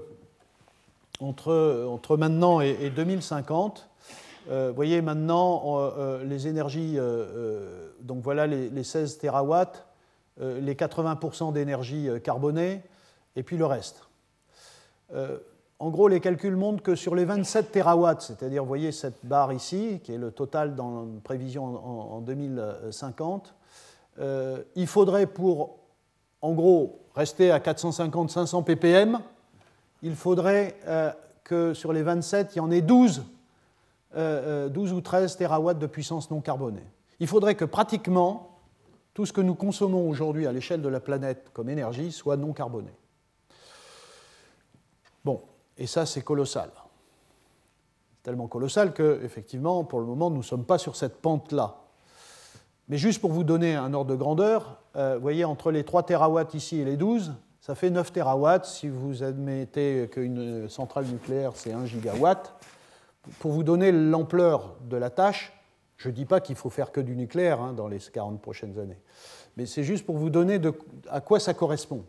entre, 1.21 2.17
maintenant 2.17 2.61
et, 2.61 2.91
2050, 2.91 3.89
euh, 4.49 4.69
vous 4.69 4.75
voyez 4.75 5.03
maintenant 5.03 5.63
euh, 5.79 5.91
euh, 5.99 6.25
les 6.25 6.49
énergies, 6.49 6.99
donc 8.01 8.23
voilà 8.23 8.47
les, 8.47 8.85
16 8.85 9.19
terawatts, 9.19 9.87
les 10.41 10.75
80% 10.75 11.53
d'énergie 11.53 12.09
carbonée, 12.25 12.83
et 13.37 13.43
puis 13.43 13.57
le 13.57 13.67
reste. 13.67 14.09
en 15.79 15.91
gros, 15.91 16.09
les 16.09 16.21
calculs 16.21 16.57
montrent 16.57 16.83
que 16.83 16.95
sur 16.95 17.15
les 17.15 17.25
27 17.25 17.73
terawatts, 17.73 18.23
c'est-à-dire, 18.23 18.63
vous 18.63 18.69
voyez 18.69 18.91
cette 18.91 19.25
barre 19.25 19.53
ici, 19.53 20.01
qui 20.03 20.13
est 20.13 20.19
le 20.19 20.31
total 20.31 20.75
dans 20.75 21.03
la 21.03 21.21
prévision 21.23 21.65
en, 21.65 22.17
en 22.17 22.21
2050, 22.21 23.55
il 24.77 24.87
faudrait 24.87 25.27
pour, 25.27 25.79
en 26.41 26.53
gros, 26.53 27.01
rester 27.15 27.51
à 27.51 27.59
450-500 27.59 28.65
ppm, 28.65 29.21
il 30.03 30.15
faudrait 30.15 30.77
euh, 30.87 31.13
que 31.45 31.75
sur 31.75 31.93
les 31.93 32.03
27, 32.03 32.55
il 32.55 32.59
y 32.59 32.61
en 32.61 32.71
ait 32.71 32.81
12, 32.81 33.17
12 33.17 33.25
euh, 34.17 34.69
euh, 34.69 34.93
ou 34.93 35.01
13 35.01 35.37
terawatts 35.37 35.79
de 35.79 35.87
puissance 35.87 36.31
non 36.31 36.41
carbonée. 36.41 36.85
Il 37.19 37.27
faudrait 37.27 37.55
que 37.55 37.65
pratiquement 37.65 38.50
tout 39.15 39.27
ce 39.27 39.33
que 39.33 39.41
nous 39.41 39.55
consommons 39.55 40.09
aujourd'hui 40.09 40.47
à 40.47 40.53
l'échelle 40.53 40.83
de 40.83 40.89
la 40.89 41.01
planète 41.01 41.51
comme 41.53 41.69
énergie 41.69 42.13
soit 42.13 42.37
non 42.37 42.53
carboné. 42.53 42.93
Bon, 45.25 45.43
et 45.77 45.87
ça 45.87 46.07
c'est 46.07 46.23
colossal. 46.23 46.71
Tellement 48.23 48.49
colossal 48.49 48.93
que, 48.93 49.21
effectivement, 49.25 49.83
pour 49.85 49.99
le 49.99 50.07
moment, 50.07 50.31
nous 50.31 50.39
ne 50.39 50.43
sommes 50.43 50.65
pas 50.65 50.77
sur 50.77 50.95
cette 50.95 51.23
pente-là. 51.23 51.77
Mais 52.89 52.99
juste 52.99 53.21
pour 53.21 53.33
vous 53.33 53.45
donner 53.45 53.77
un 53.77 53.95
ordre 53.95 54.11
de 54.11 54.17
grandeur, 54.17 54.79
euh, 54.97 55.15
vous 55.15 55.23
voyez, 55.23 55.45
entre 55.45 55.71
les 55.71 55.85
3 55.85 56.03
terawatts 56.03 56.55
ici 56.55 56.81
et 56.81 56.85
les 56.85 56.97
12, 56.97 57.33
ça 57.61 57.75
fait 57.75 57.89
9 57.89 58.13
terawatts. 58.13 58.67
Si 58.67 58.89
vous 58.89 59.23
admettez 59.23 60.09
qu'une 60.11 60.69
centrale 60.69 61.07
nucléaire, 61.07 61.53
c'est 61.55 61.73
1 61.73 61.87
gigawatt, 61.87 62.55
pour 63.39 63.53
vous 63.53 63.63
donner 63.63 63.93
l'ampleur 63.93 64.77
de 64.83 64.97
la 64.97 65.09
tâche, 65.09 65.53
je 66.01 66.09
ne 66.09 66.15
dis 66.15 66.25
pas 66.25 66.41
qu'il 66.41 66.57
faut 66.57 66.71
faire 66.71 66.93
que 66.93 67.01
du 67.01 67.15
nucléaire 67.15 67.61
hein, 67.61 67.75
dans 67.75 67.87
les 67.87 67.99
40 67.99 68.41
prochaines 68.41 68.79
années, 68.79 68.99
mais 69.59 69.67
c'est 69.67 69.85
juste 69.85 70.07
pour 70.07 70.17
vous 70.17 70.31
donner 70.31 70.59
à 71.11 71.21
quoi 71.21 71.39
ça 71.39 71.53
correspond. 71.53 72.05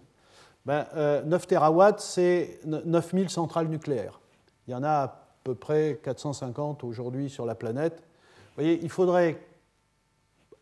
Ben, 0.65 0.85
9 0.93 0.93
euh, 0.95 1.37
terawatts, 1.39 1.99
c'est 1.99 2.59
9000 2.65 3.29
centrales 3.29 3.67
nucléaires. 3.67 4.21
Il 4.67 4.71
y 4.71 4.75
en 4.75 4.83
a 4.83 4.89
à 4.89 5.25
peu 5.43 5.55
près 5.55 5.99
450 6.03 6.85
aujourd'hui 6.85 7.29
sur 7.29 7.45
la 7.45 7.53
planète. 7.53 7.97
Vous 7.97 8.63
voyez, 8.63 8.79
il 8.81 8.89
faudrait 8.89 9.41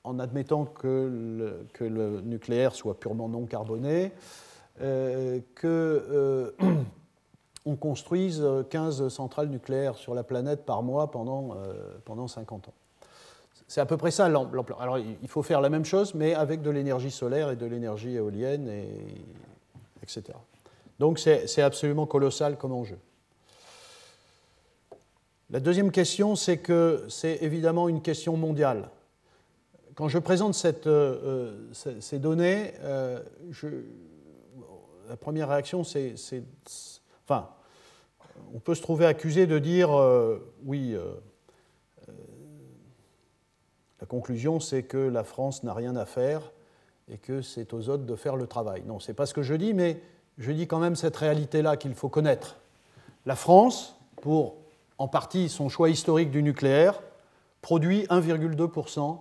en 0.04 0.18
admettant 0.18 0.66
que 0.66 1.62
le, 1.80 2.22
nucléaire 2.22 2.74
soit 2.74 3.00
purement 3.00 3.30
non 3.30 3.46
carboné, 3.46 4.12
euh, 4.82 5.40
qu'on 5.60 5.68
euh, 5.68 6.52
construise 7.80 8.44
15 8.72 9.10
centrales 9.10 9.50
nucléaires 9.50 9.98
sur 9.98 10.16
la 10.16 10.24
planète 10.24 10.66
par 10.66 10.82
mois 10.82 11.12
pendant, 11.12 11.52
euh, 11.56 11.74
pendant 12.06 12.28
50 12.28 12.70
ans. 12.70 12.74
C'est 13.70 13.82
à 13.82 13.86
peu 13.86 13.98
près 13.98 14.10
ça 14.10 14.28
l'ampleur. 14.28 14.82
Alors 14.82 14.98
il 14.98 15.28
faut 15.28 15.44
faire 15.44 15.62
la 15.62 15.70
même 15.70 15.86
chose, 15.86 16.16
mais 16.16 16.34
avec 16.34 16.64
de 16.64 16.72
l'énergie 16.72 17.12
solaire 17.12 17.52
et 17.52 17.56
de 17.56 17.68
l'énergie 17.68 18.16
éolienne, 18.16 18.68
et, 18.68 18.90
etc. 20.02 20.24
Donc 20.98 21.20
c'est 21.20 21.62
absolument 21.62 22.08
colossal 22.08 22.58
comme 22.58 22.72
enjeu. 22.72 22.98
La 25.52 25.60
deuxième 25.60 25.92
question, 25.92 26.36
c'est 26.36 26.58
que 26.58 27.06
c'est 27.10 27.44
évidemment 27.44 27.88
une 27.90 28.02
question 28.02 28.36
mondiale. 28.38 28.90
Quand 29.94 30.08
je 30.08 30.18
présente 30.18 30.56
cette, 30.56 30.88
euh, 30.88 31.62
euh, 31.86 32.00
ces 32.00 32.18
données, 32.18 32.74
euh, 32.82 33.20
la 35.08 35.16
première 35.16 35.50
réaction, 35.50 35.84
c'est. 35.84 36.16
Enfin, 37.24 37.50
on 38.52 38.60
peut 38.60 38.74
se 38.74 38.82
trouver 38.82 39.06
accusé 39.06 39.46
de 39.46 39.60
dire 39.60 39.92
oui, 40.66 40.96
la 44.02 44.08
conclusion, 44.08 44.60
c'est 44.60 44.84
que 44.84 44.98
la 44.98 45.24
France 45.24 45.64
n'a 45.64 45.74
rien 45.74 45.96
à 45.96 46.06
faire 46.06 46.52
et 47.12 47.18
que 47.18 47.42
c'est 47.42 47.74
aux 47.74 47.90
autres 47.90 48.06
de 48.06 48.16
faire 48.16 48.36
le 48.36 48.48
travail. 48.48 48.84
Non, 48.86 49.00
ce 49.00 49.10
n'est 49.10 49.16
pas 49.16 49.26
ce 49.26 49.34
que 49.34 49.42
je 49.42 49.54
dis, 49.54 49.74
mais 49.74 50.02
je 50.38 50.52
dis 50.52 50.68
quand 50.68 50.80
même 50.80 50.96
cette 50.96 51.18
réalité-là 51.18 51.76
qu'il 51.76 51.94
faut 51.96 52.10
connaître. 52.10 52.58
La 53.26 53.36
France, 53.36 54.00
pour 54.22 54.56
en 54.98 55.08
partie 55.08 55.50
son 55.50 55.70
choix 55.70 55.90
historique 55.90 56.32
du 56.32 56.44
nucléaire, 56.44 57.02
produit 57.62 58.04
1,2% 58.04 59.18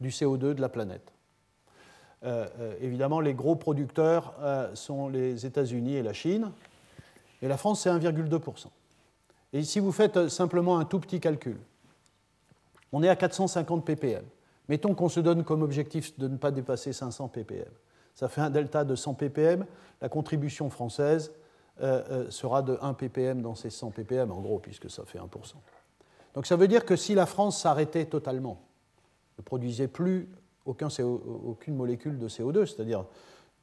du 0.00 0.08
CO2 0.08 0.54
de 0.54 0.60
la 0.60 0.68
planète. 0.68 1.12
Euh, 2.24 2.46
euh, 2.58 2.74
évidemment, 2.80 3.20
les 3.20 3.34
gros 3.34 3.56
producteurs 3.56 4.34
euh, 4.40 4.74
sont 4.74 5.08
les 5.08 5.44
États-Unis 5.44 5.96
et 5.96 6.02
la 6.02 6.14
Chine, 6.14 6.50
et 7.42 7.48
la 7.48 7.58
France, 7.58 7.82
c'est 7.82 7.90
1,2%. 7.90 8.66
Et 9.52 9.62
si 9.62 9.80
vous 9.80 9.92
faites 9.92 10.28
simplement 10.28 10.78
un 10.78 10.84
tout 10.84 10.98
petit 10.98 11.20
calcul, 11.20 11.58
on 12.94 13.02
est 13.02 13.08
à 13.08 13.16
450 13.16 13.84
ppm. 13.84 14.24
Mettons 14.68 14.94
qu'on 14.94 15.08
se 15.08 15.18
donne 15.18 15.42
comme 15.42 15.62
objectif 15.62 16.16
de 16.18 16.28
ne 16.28 16.36
pas 16.36 16.52
dépasser 16.52 16.92
500 16.92 17.28
ppm. 17.28 17.68
Ça 18.14 18.28
fait 18.28 18.40
un 18.40 18.50
delta 18.50 18.84
de 18.84 18.94
100 18.94 19.14
ppm. 19.14 19.66
La 20.00 20.08
contribution 20.08 20.70
française 20.70 21.32
sera 22.30 22.62
de 22.62 22.78
1 22.80 22.94
ppm 22.94 23.42
dans 23.42 23.56
ces 23.56 23.68
100 23.68 23.90
ppm, 23.90 24.30
en 24.30 24.40
gros, 24.40 24.60
puisque 24.60 24.88
ça 24.88 25.04
fait 25.04 25.18
1%. 25.18 25.24
Donc 26.34 26.46
ça 26.46 26.54
veut 26.54 26.68
dire 26.68 26.84
que 26.84 26.94
si 26.94 27.16
la 27.16 27.26
France 27.26 27.60
s'arrêtait 27.60 28.06
totalement, 28.06 28.60
ne 29.38 29.42
produisait 29.42 29.88
plus 29.88 30.28
aucun 30.64 30.88
aucune 31.46 31.74
molécule 31.74 32.18
de 32.18 32.28
CO2, 32.28 32.64
c'est-à-dire 32.64 33.04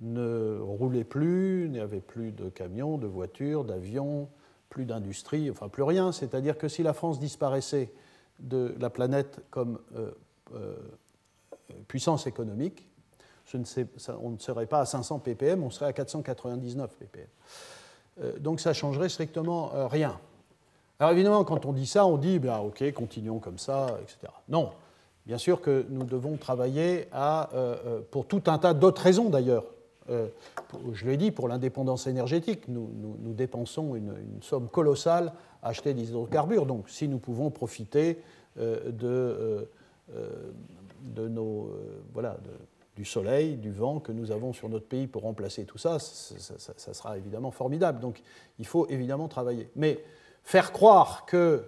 ne 0.02 0.60
roulait 0.60 1.06
plus, 1.06 1.70
n'y 1.70 1.80
avait 1.80 2.02
plus 2.02 2.32
de 2.34 2.50
camions, 2.50 2.98
de 2.98 3.08
voitures, 3.08 3.64
d'avions, 3.64 4.28
plus 4.70 4.86
d'industrie, 4.86 5.50
enfin 5.50 5.70
plus 5.70 5.84
rien. 5.84 6.12
C'est-à-dire 6.12 6.58
que 6.58 6.68
si 6.68 6.84
la 6.84 6.94
France 6.94 7.20
disparaissait 7.20 7.92
de 8.42 8.76
la 8.80 8.90
planète 8.90 9.42
comme 9.50 9.80
euh, 9.96 10.12
euh, 10.56 10.76
puissance 11.88 12.28
économique, 12.28 12.88
on 13.54 14.30
ne 14.30 14.38
serait 14.38 14.66
pas 14.66 14.80
à 14.80 14.86
500 14.86 15.20
ppm, 15.20 15.64
on 15.64 15.70
serait 15.70 15.88
à 15.88 15.94
499 15.94 16.96
ppm. 16.96 17.28
Euh, 18.22 18.40
donc 18.40 18.60
ça 18.60 18.74
changerait 18.74 19.10
strictement 19.10 19.72
rien. 19.88 20.20
Alors 21.00 21.12
évidemment, 21.12 21.44
quand 21.44 21.66
on 21.66 21.74
dit 21.74 21.88
ça, 21.88 22.06
on 22.06 22.18
dit, 22.18 22.40
ben, 22.40 22.60
ok, 22.60 22.92
continuons 22.94 23.40
comme 23.40 23.58
ça, 23.58 23.98
etc. 24.02 24.32
Non, 24.48 24.72
Bien 25.28 25.38
sûr 25.38 25.62
que 25.62 25.86
nous 25.90 26.04
devons 26.04 26.36
travailler 26.36 27.08
à, 27.12 27.52
pour 28.10 28.26
tout 28.26 28.42
un 28.48 28.58
tas 28.58 28.74
d'autres 28.74 29.04
raisons 29.04 29.30
d'ailleurs. 29.30 29.66
Je 30.10 31.06
l'ai 31.06 31.16
dit, 31.16 31.30
pour 31.30 31.48
l'indépendance 31.48 32.08
énergétique, 32.08 32.68
nous, 32.68 32.90
dépensons 33.34 33.96
une, 33.96 34.16
somme 34.42 34.68
colossale 34.68 35.32
acheter 35.62 35.94
des 35.94 36.10
hydrocarbures. 36.10 36.66
Donc 36.66 36.90
si 36.90 37.08
nous 37.08 37.20
pouvons 37.20 37.50
profiter 37.50 38.20
de 38.58 39.68
nos, 41.16 41.72
voilà, 42.14 42.38
du 42.96 43.06
soleil, 43.06 43.56
du 43.56 43.72
vent 43.72 44.00
que 44.00 44.12
nous 44.12 44.32
avons 44.32 44.54
sur 44.54 44.70
notre 44.70 44.86
pays 44.86 45.08
pour 45.08 45.24
remplacer 45.24 45.66
tout 45.66 45.78
ça, 45.78 45.98
ça, 46.00 46.94
sera 46.94 47.18
évidemment 47.18 47.52
formidable. 47.52 48.00
Donc 48.00 48.22
il 48.60 48.66
faut 48.66 48.88
évidemment 48.88 49.28
travailler. 49.28 49.70
Mais 49.76 50.04
faire 50.44 50.72
croire 50.72 51.26
que 51.26 51.64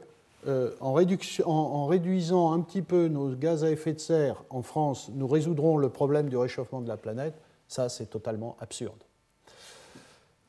euh, 0.48 0.76
en, 0.82 0.94
réduisant 0.94 2.52
un 2.52 2.60
petit 2.60 2.82
peu 2.82 3.08
nos 3.08 3.34
gaz 3.36 3.64
à 3.64 3.72
effet 3.72 3.94
de 3.94 4.00
serre 4.00 4.44
en 4.50 4.62
France, 4.62 5.10
nous 5.14 5.28
résoudrons 5.28 5.78
le 5.78 5.90
problème 5.90 6.28
du 6.28 6.36
réchauffement 6.36 6.82
de 6.82 6.88
la 6.88 6.98
planète, 6.98 7.36
ça 7.68 7.88
c'est 7.88 8.08
totalement 8.08 8.58
absurde. 8.60 9.02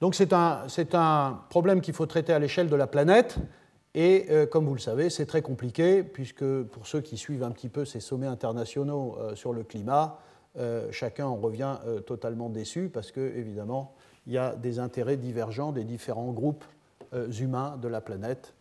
Donc 0.00 0.14
c'est 0.14 0.32
un, 0.32 1.40
problème 1.48 1.80
qu'il 1.80 1.94
faut 1.94 2.06
traiter 2.06 2.32
à 2.32 2.38
l'échelle 2.38 2.68
de 2.68 2.76
la 2.76 2.86
planète, 2.86 3.36
et 3.94 4.26
euh, 4.30 4.46
comme 4.46 4.66
vous 4.66 4.74
le 4.74 4.80
savez, 4.80 5.08
c'est 5.08 5.26
très 5.26 5.40
compliqué, 5.40 6.02
puisque 6.02 6.44
pour 6.64 6.86
ceux 6.86 7.00
qui 7.00 7.16
suivent 7.16 7.44
un 7.44 7.52
petit 7.52 7.68
peu 7.68 7.84
ces 7.84 8.00
sommets 8.00 8.26
internationaux 8.26 9.16
euh, 9.20 9.34
sur 9.34 9.52
le 9.52 9.62
climat, 9.62 10.18
chacun 10.92 11.26
en 11.26 11.34
revient 11.34 11.78
totalement 12.06 12.48
déçu, 12.48 12.88
parce 12.88 13.10
que 13.10 13.18
évidemment, 13.36 13.92
il 14.28 14.34
y 14.34 14.38
a 14.38 14.54
des 14.54 14.78
intérêts 14.78 15.16
divergents 15.16 15.72
des 15.72 15.82
différents 15.82 16.30
groupes 16.30 16.64
humains 17.12 17.76
de 17.82 17.88
la 17.88 18.00
planète 18.00 18.54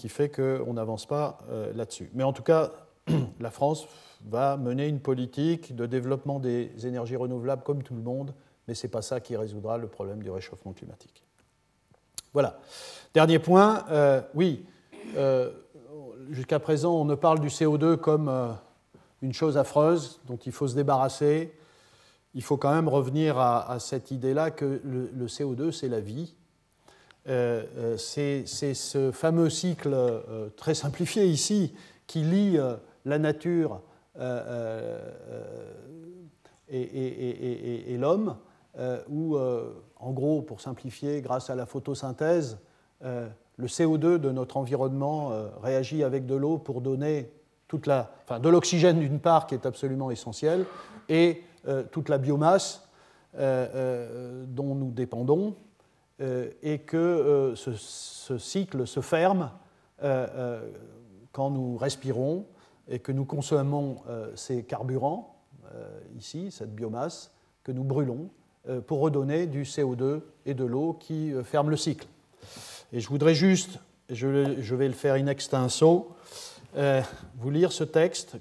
qui 0.00 0.08
fait 0.08 0.30
qu'on 0.30 0.72
n'avance 0.72 1.04
pas 1.04 1.40
euh, 1.50 1.74
là-dessus. 1.74 2.10
Mais 2.14 2.24
en 2.24 2.32
tout 2.32 2.42
cas, 2.42 2.72
la 3.40 3.50
France 3.50 3.86
va 4.24 4.56
mener 4.56 4.88
une 4.88 4.98
politique 4.98 5.76
de 5.76 5.84
développement 5.84 6.40
des 6.40 6.70
énergies 6.86 7.16
renouvelables 7.16 7.62
comme 7.62 7.82
tout 7.82 7.94
le 7.94 8.00
monde, 8.00 8.32
mais 8.70 8.74
ce 8.74 8.86
n'est 8.86 8.90
pas 8.90 9.02
ça 9.02 9.20
qui 9.20 9.36
résoudra 9.36 9.76
le 9.76 9.88
problème 9.88 10.22
du 10.22 10.30
réchauffement 10.30 10.72
climatique. 10.72 11.22
Voilà. 12.32 12.58
Dernier 13.12 13.38
point, 13.38 13.84
euh, 13.90 14.22
oui, 14.34 14.64
euh, 15.16 15.50
jusqu'à 16.30 16.60
présent, 16.60 16.94
on 16.94 17.04
ne 17.04 17.14
parle 17.14 17.40
du 17.40 17.48
CO2 17.48 17.96
comme 17.96 18.30
une 19.20 19.32
chose 19.32 19.58
affreuse 19.58 20.20
dont 20.26 20.38
il 20.38 20.52
faut 20.52 20.68
se 20.68 20.76
débarrasser. 20.76 21.52
Il 22.34 22.42
faut 22.42 22.56
quand 22.56 22.72
même 22.72 22.88
revenir 22.88 23.38
à, 23.38 23.78
cette 23.80 24.12
idée-là 24.12 24.50
que 24.50 24.80
le 24.84 25.26
CO2, 25.26 25.72
c'est 25.72 25.88
la 25.88 26.00
vie, 26.00 26.34
euh, 27.28 27.64
euh, 27.76 27.96
c'est 27.98 28.46
ce 28.46 29.10
fameux 29.12 29.50
cycle 29.50 29.92
euh, 29.92 30.48
très 30.56 30.74
simplifié 30.74 31.26
ici 31.26 31.74
qui 32.06 32.22
lie 32.22 32.58
la 33.04 33.18
nature 33.18 33.82
et, 36.68 37.96
l'homme, 37.98 38.36
où, 39.08 39.36
en 39.36 40.12
gros, 40.12 40.42
pour 40.42 40.60
simplifier, 40.60 41.20
grâce 41.20 41.50
à 41.50 41.54
la 41.54 41.66
photosynthèse, 41.66 42.58
le 43.02 43.66
CO2 43.66 44.18
de 44.18 44.30
notre 44.30 44.56
environnement 44.56 45.32
réagit 45.62 46.04
avec 46.04 46.26
de 46.26 46.34
l'eau 46.34 46.58
pour 46.58 46.80
donner 46.80 47.30
toute 47.68 47.86
la, 47.86 48.10
enfin, 48.24 48.40
de 48.40 48.48
l'oxygène 48.48 49.00
d'une 49.00 49.20
part 49.20 49.46
qui 49.46 49.54
est 49.54 49.66
absolument 49.66 50.10
essentiel, 50.10 50.66
et 51.08 51.42
toute 51.90 52.08
la 52.08 52.18
biomasse 52.18 52.88
dont 53.34 54.74
nous 54.74 54.90
dépendons, 54.92 55.56
euh, 56.20 56.50
et 56.62 56.80
que 56.80 56.96
euh, 56.98 57.56
ce, 57.56 58.36
cycle 58.36 58.86
se 58.86 59.00
ferme 59.00 59.50
euh, 60.02 60.70
quand 61.32 61.48
nous 61.48 61.78
respirons 61.78 62.44
et 62.88 62.98
que 62.98 63.10
nous 63.10 63.24
consommons 63.24 63.98
ces 64.34 64.64
carburants, 64.64 65.36
ici, 66.18 66.50
cette 66.50 66.74
biomasse, 66.74 67.32
que 67.62 67.70
nous 67.70 67.84
brûlons 67.84 68.28
pour 68.86 69.00
redonner 69.00 69.46
du 69.46 69.62
CO2 69.62 70.20
et 70.46 70.54
de 70.54 70.64
l'eau 70.64 70.96
qui 70.98 71.32
ferment 71.44 71.70
le 71.70 71.76
cycle. 71.76 72.06
Et 72.92 73.00
je 73.00 73.08
voudrais 73.08 73.34
juste, 73.34 73.78
je, 74.10 74.26
vais 74.74 74.88
le 74.88 74.94
faire 74.94 75.14
in 75.14 75.26
extenso, 75.26 76.14
vous 76.74 77.50
lire 77.50 77.72
ce 77.72 77.84
texte 77.84 78.36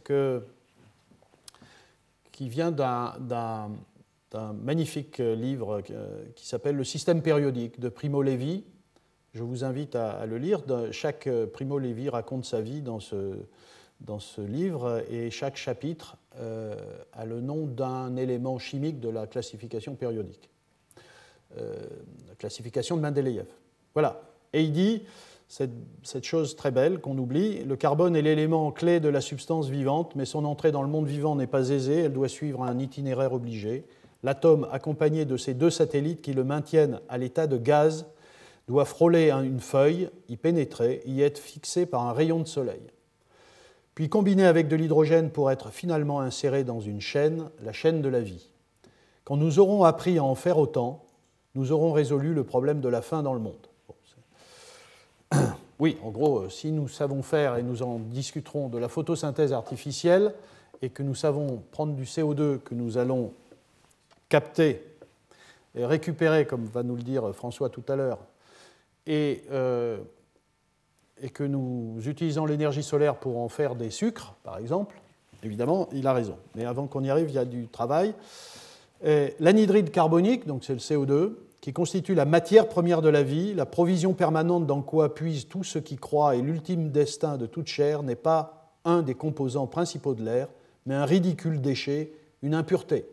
qui 2.31 2.49
vient 2.49 2.71
d'un 2.71 3.69
un 4.33 4.53
magnifique 4.53 5.19
euh, 5.19 5.35
livre 5.35 5.81
euh, 5.91 6.23
qui 6.35 6.47
s'appelle 6.47 6.75
Le 6.75 6.83
système 6.83 7.21
périodique 7.21 7.79
de 7.79 7.89
Primo 7.89 8.21
Levi. 8.21 8.63
Je 9.33 9.43
vous 9.43 9.63
invite 9.63 9.95
à, 9.95 10.25
le 10.25 10.37
lire. 10.37 10.61
Chaque 10.91 11.27
euh, 11.27 11.47
Primo 11.47 11.79
Levi 11.79 12.09
raconte 12.09 12.45
sa 12.45 12.61
vie 12.61 12.81
dans 12.81 12.99
ce, 12.99 13.35
dans 14.01 14.19
ce 14.19 14.41
livre 14.41 15.03
et 15.09 15.29
chaque 15.29 15.57
chapitre 15.57 16.17
a 17.13 17.25
le 17.25 17.41
nom 17.41 17.65
d'un 17.65 18.15
élément 18.15 18.57
chimique 18.59 18.99
de 18.99 19.09
la 19.09 19.27
classification 19.27 19.95
périodique. 19.95 20.49
la 21.57 22.35
classification 22.37 22.95
de 22.95 23.01
Mendeleïev. 23.01 23.47
Voilà. 23.93 24.21
Et 24.53 24.63
il 24.63 24.71
dit 24.71 25.03
cette, 25.49 25.71
cette 26.03 26.23
chose 26.23 26.55
très 26.55 26.71
belle 26.71 26.99
qu'on 26.99 27.17
oublie 27.17 27.63
le 27.63 27.75
carbone 27.75 28.15
est 28.15 28.21
l'élément 28.21 28.71
clé 28.71 28.99
de 28.99 29.09
la 29.09 29.19
substance 29.19 29.67
vivante, 29.67 30.15
mais 30.15 30.25
son 30.25 30.45
entrée 30.45 30.71
dans 30.71 30.83
le 30.83 30.87
monde 30.87 31.07
vivant 31.07 31.35
n'est 31.35 31.47
pas 31.47 31.69
aisée, 31.69 32.01
elle 32.01 32.13
doit 32.13 32.29
suivre 32.29 32.63
un 32.63 32.79
itinéraire 32.79 33.33
obligé. 33.33 33.83
L'atome, 34.21 34.67
accompagné 34.71 35.25
de 35.25 35.37
ses 35.37 35.53
deux 35.53 35.69
satellites 35.69 36.21
qui 36.21 36.33
le 36.33 36.43
maintiennent 36.43 36.99
à 37.09 37.17
l'état 37.17 37.47
de 37.47 37.57
gaz, 37.57 38.05
doit 38.67 38.85
frôler 38.85 39.31
une 39.31 39.59
feuille, 39.59 40.09
y 40.27 40.37
pénétrer, 40.37 41.01
y 41.05 41.21
être 41.23 41.39
fixé 41.39 41.87
par 41.87 42.03
un 42.03 42.13
rayon 42.13 42.39
de 42.39 42.47
soleil. 42.47 42.81
Puis 43.99 44.07
combiné 44.07 44.45
avec 44.45 44.69
de 44.69 44.77
l'hydrogène 44.77 45.29
pour 45.29 45.51
être 45.51 45.71
finalement 45.71 46.21
inséré 46.21 46.63
dans 46.63 46.79
une 46.79 47.01
chaîne, 47.01 47.49
la 47.61 47.73
chaîne 47.73 48.01
de 48.01 48.07
la 48.07 48.21
vie. 48.21 48.47
Quand 49.25 49.35
nous 49.35 49.59
aurons 49.59 49.83
appris 49.83 50.17
à 50.17 50.23
en 50.23 50.35
faire 50.35 50.57
autant, 50.57 51.03
nous 51.53 51.73
aurons 51.73 51.91
résolu 51.91 52.33
le 52.33 52.45
problème 52.45 52.79
de 52.79 52.87
la 52.87 53.01
faim 53.01 53.23
dans 53.23 53.33
le 53.33 53.41
monde. 53.41 53.67
oui, 55.79 55.97
en 56.01 56.11
gros, 56.11 56.47
si 56.47 56.71
nous 56.71 56.87
savons 56.87 57.21
faire, 57.21 57.57
et 57.57 57.61
nous 57.61 57.83
en 57.83 57.99
discuterons, 57.99 58.69
de 58.69 58.77
la 58.77 58.87
photosynthèse 58.87 59.51
artificielle, 59.51 60.33
et 60.81 60.91
que 60.91 61.03
nous 61.03 61.13
savons 61.13 61.61
prendre 61.71 61.93
du 61.93 62.05
CO2 62.05 62.59
que 62.59 62.75
nous 62.75 62.97
allons 62.97 63.33
capter 64.29 64.81
est 65.75 65.85
récupéré, 65.85 66.47
comme 66.47 66.63
va 66.67 66.83
nous 66.83 66.95
le 66.95 67.03
dire 67.03 67.35
François 67.35 67.67
tout 67.67 67.83
à 67.89 67.97
l'heure, 67.97 68.19
et, 69.07 69.43
et, 71.21 71.29
que 71.29 71.43
nous 71.43 71.97
utilisons 72.05 72.45
l'énergie 72.45 72.83
solaire 72.83 73.15
pour 73.15 73.39
en 73.39 73.49
faire 73.49 73.75
des 73.75 73.89
sucres, 73.89 74.35
par 74.43 74.57
exemple, 74.57 74.99
évidemment, 75.43 75.89
il 75.93 76.07
a 76.07 76.13
raison. 76.13 76.37
Mais 76.55 76.65
avant 76.65 76.87
qu'on 76.87 77.03
y 77.03 77.09
arrive, 77.09 77.29
il 77.29 77.35
y 77.35 77.39
a 77.39 77.45
du 77.45 77.67
travail. 77.67 78.13
L'anhydride 79.39 79.91
carbonique, 79.91 80.45
donc 80.45 80.65
c'est 80.65 80.73
le 80.73 80.79
CO2, 80.79 81.35
qui 81.61 81.73
constitue 81.73 82.15
la 82.15 82.25
matière 82.25 82.67
première 82.67 83.01
de 83.01 83.09
la 83.09 83.23
vie, 83.23 83.53
la 83.53 83.65
provision 83.65 84.13
permanente 84.13 84.65
dans 84.65 84.81
quoi 84.81 85.13
puise 85.13 85.47
tout 85.47 85.63
ce 85.63 85.79
qui 85.79 85.97
croit 85.97 86.35
et 86.35 86.41
l'ultime 86.41 86.89
destin 86.89 87.37
de 87.37 87.45
toute 87.45 87.67
chair, 87.67 88.03
n'est 88.03 88.15
pas 88.15 88.71
un 88.85 89.01
des 89.01 89.13
composants 89.13 89.67
principaux 89.67 90.13
de 90.13 90.23
l'air, 90.23 90.47
mais 90.85 90.95
un 90.95 91.05
ridicule 91.05 91.61
déchet, 91.61 92.13
une 92.41 92.53
impureté. 92.53 93.05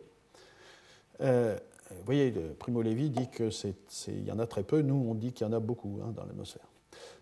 Euh, 1.21 1.57
vous 1.89 2.05
voyez, 2.05 2.33
Primo 2.59 2.81
Levi 2.81 3.09
dit 3.09 3.27
qu'il 3.29 4.25
y 4.25 4.31
en 4.31 4.39
a 4.39 4.47
très 4.47 4.63
peu, 4.63 4.81
nous 4.81 5.07
on 5.09 5.13
dit 5.13 5.33
qu'il 5.33 5.45
y 5.45 5.49
en 5.49 5.53
a 5.53 5.59
beaucoup 5.59 5.99
hein, 6.03 6.13
dans 6.15 6.23
l'atmosphère. 6.23 6.67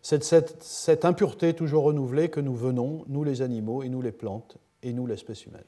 C'est 0.01 0.23
cette, 0.23 0.61
cette 0.61 1.05
impureté 1.05 1.53
toujours 1.53 1.85
renouvelée 1.85 2.29
que 2.29 2.39
nous 2.39 2.55
venons, 2.55 3.05
nous 3.07 3.23
les 3.23 3.41
animaux 3.41 3.83
et 3.83 3.89
nous 3.89 4.01
les 4.01 4.11
plantes, 4.11 4.57
et 4.83 4.93
nous 4.93 5.07
l'espèce 5.07 5.45
humaine. 5.45 5.63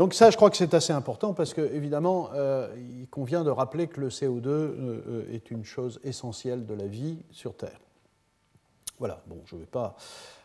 Donc 0.00 0.14
ça, 0.14 0.30
je 0.30 0.36
crois 0.36 0.48
que 0.48 0.56
c'est 0.56 0.72
assez 0.72 0.94
important 0.94 1.34
parce 1.34 1.52
que, 1.52 1.60
évidemment, 1.60 2.30
euh, 2.32 2.74
il 2.98 3.06
convient 3.08 3.44
de 3.44 3.50
rappeler 3.50 3.86
que 3.86 4.00
le 4.00 4.08
CO2 4.08 4.46
euh, 4.46 5.02
euh, 5.06 5.34
est 5.34 5.50
une 5.50 5.62
chose 5.62 6.00
essentielle 6.04 6.64
de 6.64 6.72
la 6.72 6.86
vie 6.86 7.18
sur 7.30 7.54
Terre. 7.54 7.78
Voilà, 8.98 9.22
bon, 9.26 9.42
je 9.44 9.56
ne 9.56 9.60
vais 9.60 9.66
pas... 9.66 9.96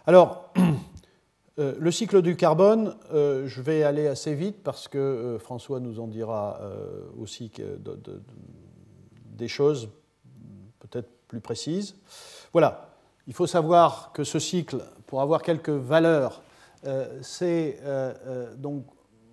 Alors, 0.05 0.51
le 1.57 1.89
cycle 1.89 2.21
du 2.21 2.35
carbone, 2.35 2.95
je 3.13 3.61
vais 3.61 3.83
aller 3.83 4.07
assez 4.07 4.35
vite 4.35 4.61
parce 4.61 4.89
que 4.89 5.37
François 5.39 5.79
nous 5.79 6.01
en 6.01 6.07
dira 6.07 6.59
aussi 7.17 7.49
des 9.25 9.47
choses 9.47 9.89
peut-être 10.79 11.09
plus 11.29 11.39
précises. 11.39 11.95
Voilà, 12.55 12.87
il 13.27 13.33
faut 13.33 13.47
savoir 13.47 14.13
que 14.13 14.23
ce 14.23 14.39
cycle, 14.39 14.77
pour 15.07 15.21
avoir 15.21 15.41
quelques 15.41 15.67
valeurs, 15.67 16.41
c'est 17.21 17.81
donc 18.55 18.85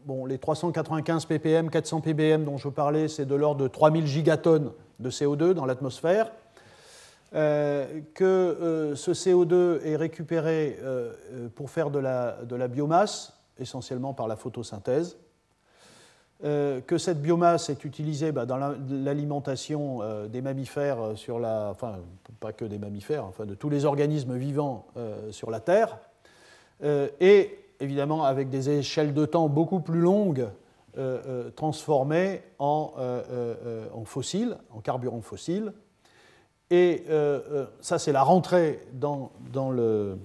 bon, 0.05 0.27
les 0.27 0.39
395 0.39 1.27
ppm, 1.27 1.70
400 1.70 2.01
ppm 2.01 2.43
dont 2.43 2.57
je 2.57 2.68
parlais, 2.68 3.07
c'est 3.07 3.25
de 3.25 3.37
l'ordre 3.37 3.62
de 3.62 3.68
3000 3.68 4.09
gigatonnes 4.09 4.73
de 4.99 5.09
CO2 5.09 5.53
dans 5.53 5.66
l'atmosphère. 5.66 6.33
Euh, 7.37 8.01
que 8.12 8.25
euh, 8.25 8.97
ce 8.97 9.12
CO2 9.12 9.85
est 9.85 9.95
récupéré 9.95 10.77
euh, 10.83 11.12
pour 11.55 11.70
faire 11.70 11.91
de 11.93 12.01
la, 12.01 12.68
biomasse, 12.68 13.35
essentiellement 13.57 14.14
par 14.14 14.27
la 14.27 14.35
photosynthèse, 14.35 15.16
que 16.43 16.99
cette 16.99 17.22
biomasse 17.22 17.70
est 17.70 17.84
utilisée 17.84 18.32
bah, 18.32 18.47
dans 18.47 18.57
l'alimentation 18.90 20.01
des 20.28 20.43
mammifères 20.43 21.12
sur 21.14 21.38
la, 21.38 21.68
enfin 21.70 22.01
pas 22.40 22.53
que 22.53 22.64
des 22.64 22.78
mammifères, 22.78 23.24
enfin 23.24 23.47
de 23.47 23.55
tous 23.55 23.70
les 23.70 23.84
organismes 23.84 24.36
vivants 24.36 24.86
sur 25.30 25.53
la 25.53 25.61
Terre, 25.61 25.99
et 26.82 27.59
évidemment 27.78 28.24
avec 28.24 28.51
des 28.51 28.70
échelles 28.70 29.14
de 29.14 29.24
temps 29.24 29.49
beaucoup 29.49 29.80
plus 29.80 30.01
longues, 30.01 30.49
euh, 30.99 31.22
euh, 31.26 31.51
transformées 31.53 32.43
en, 32.59 32.93
euh, 32.99 33.86
en, 33.95 34.05
fossiles, 34.05 34.59
en 34.70 34.80
carburant 34.80 35.22
fossile. 35.22 35.72
Et 36.68 37.05
ça, 37.80 37.99
c'est 37.99 38.12
la 38.12 38.22
rentrée 38.22 38.86
dans, 38.93 39.30
dans, 39.53 39.70
le, 39.70 40.18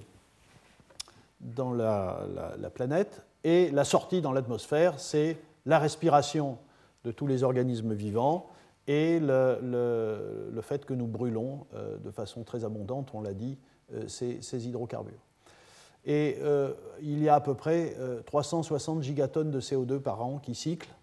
dans 1.40 1.72
la, 1.72 2.20
la, 2.58 2.70
planète. 2.70 3.22
Et 3.44 3.70
la 3.70 3.84
sortie 3.84 4.20
dans 4.20 4.32
l'atmosphère, 4.32 4.98
c'est 4.98 5.38
la 5.68 5.78
respiration 5.78 6.58
de 7.04 7.12
tous 7.12 7.28
les 7.28 7.44
organismes 7.44 7.94
vivants 7.94 8.48
et 8.88 9.20
le, 9.20 10.60
fait 10.62 10.84
que 10.84 10.94
nous 10.94 11.06
brûlons 11.06 11.66
de 12.02 12.10
façon 12.10 12.42
très 12.42 12.64
abondante, 12.64 13.10
on 13.12 13.20
l'a 13.20 13.34
dit, 13.34 13.58
ces, 14.08 14.42
ces 14.42 14.66
hydrocarbures. 14.66 15.28
Et 16.08 16.38
euh, 16.40 16.72
il 17.02 17.22
y 17.22 17.28
a 17.28 17.34
à 17.34 17.40
peu 17.40 17.54
près 17.54 17.94
360 18.24 18.98
euh, 18.98 19.02
gigatonnes 19.02 19.50
de 19.50 19.60
CO2 19.60 20.00
par 20.00 20.22
an 20.22 20.38
qui 20.38 20.54
cyclent. 20.54 20.94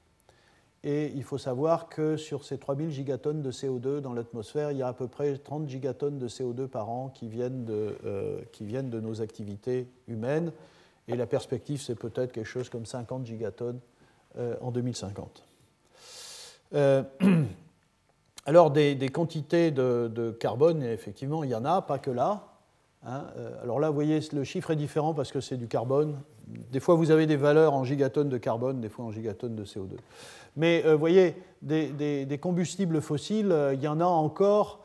Et 0.83 1.11
il 1.15 1.23
faut 1.23 1.37
savoir 1.37 1.89
que 1.89 2.17
sur 2.17 2.43
ces 2.43 2.57
3000 2.57 2.91
gigatonnes 2.91 3.41
de 3.41 3.51
CO2 3.51 3.99
dans 3.99 4.13
l'atmosphère, 4.13 4.71
il 4.71 4.79
y 4.79 4.81
a 4.81 4.87
à 4.87 4.93
peu 4.93 5.07
près 5.07 5.37
30 5.37 5.67
gigatonnes 5.67 6.17
de 6.17 6.27
CO2 6.27 6.67
par 6.67 6.89
an 6.89 7.09
qui 7.09 7.27
viennent 7.27 7.65
de, 7.65 7.95
euh, 8.05 8.41
qui 8.51 8.65
viennent 8.65 8.89
de 8.89 8.99
nos 8.99 9.21
activités 9.21 9.87
humaines. 10.07 10.51
Et 11.07 11.15
la 11.15 11.27
perspective, 11.27 11.81
c'est 11.81 11.95
peut-être 11.95 12.31
quelque 12.31 12.47
chose 12.47 12.69
comme 12.69 12.85
50 12.85 13.27
gigatonnes 13.27 13.79
en 14.61 14.71
2050. 14.71 15.43
alors, 18.45 18.71
des, 18.71 19.09
quantités 19.11 19.71
de, 19.71 20.35
carbone, 20.39 20.83
effectivement, 20.83 21.43
il 21.43 21.49
y 21.49 21.55
en 21.55 21.65
a, 21.65 21.81
pas 21.81 21.99
que 21.99 22.11
là. 22.11 22.55
Hein, 23.05 23.25
euh, 23.37 23.61
alors 23.61 23.79
là, 23.79 23.89
vous 23.89 23.95
voyez, 23.95 24.19
le 24.33 24.43
chiffre 24.43 24.71
est 24.71 24.75
différent 24.75 25.13
parce 25.13 25.31
que 25.31 25.39
c'est 25.39 25.57
du 25.57 25.67
carbone. 25.67 26.17
Des 26.47 26.79
fois, 26.79 26.95
vous 26.95 27.11
avez 27.11 27.27
des 27.27 27.35
valeurs 27.35 27.73
en 27.73 27.83
gigatonnes 27.83 28.29
de 28.29 28.37
carbone, 28.37 28.81
des 28.81 28.89
fois 28.89 29.05
en 29.05 29.11
gigatonnes 29.11 29.55
de 29.55 29.63
CO2. 29.63 29.97
Mais 30.55 30.83
euh, 30.85 30.93
vous 30.93 30.99
voyez, 30.99 31.35
des, 31.61 32.39
combustibles 32.41 33.01
fossiles, 33.01 33.51
euh, 33.51 33.73
il 33.73 33.81
y 33.81 33.87
en 33.87 33.99
a 33.99 34.05
encore 34.05 34.81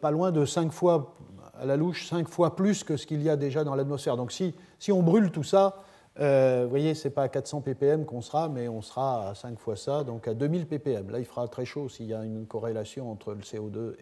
pas 0.00 0.10
loin 0.10 0.32
de 0.32 0.44
5 0.44 0.72
fois, 0.72 1.14
à 1.54 1.64
la 1.64 1.76
louche, 1.76 2.08
5 2.08 2.26
fois 2.26 2.56
plus 2.56 2.82
que 2.82 2.96
ce 2.96 3.06
qu'il 3.06 3.22
y 3.22 3.30
a 3.30 3.36
déjà 3.36 3.62
dans 3.62 3.76
l'atmosphère. 3.76 4.16
Donc 4.16 4.32
si, 4.32 4.52
on 4.90 5.04
brûle 5.04 5.30
tout 5.30 5.44
ça, 5.44 5.84
vous 6.16 6.68
voyez, 6.68 6.94
ce 6.94 7.08
n'est 7.08 7.14
pas 7.14 7.22
à 7.22 7.28
400 7.28 7.62
ppm 7.62 8.04
qu'on 8.04 8.20
sera, 8.20 8.48
mais 8.48 8.68
on 8.68 8.82
sera 8.82 9.30
à 9.30 9.34
5 9.34 9.58
fois 9.58 9.76
ça, 9.76 10.04
donc 10.04 10.28
à 10.28 10.34
2000 10.34 10.66
ppm. 10.66 11.10
Là, 11.10 11.18
il 11.18 11.24
fera 11.24 11.48
très 11.48 11.64
chaud 11.64 11.88
s'il 11.88 12.06
y 12.06 12.14
a 12.14 12.22
une 12.24 12.46
corrélation 12.46 13.10
entre 13.10 13.32
le 13.32 13.40
CO2 13.40 13.94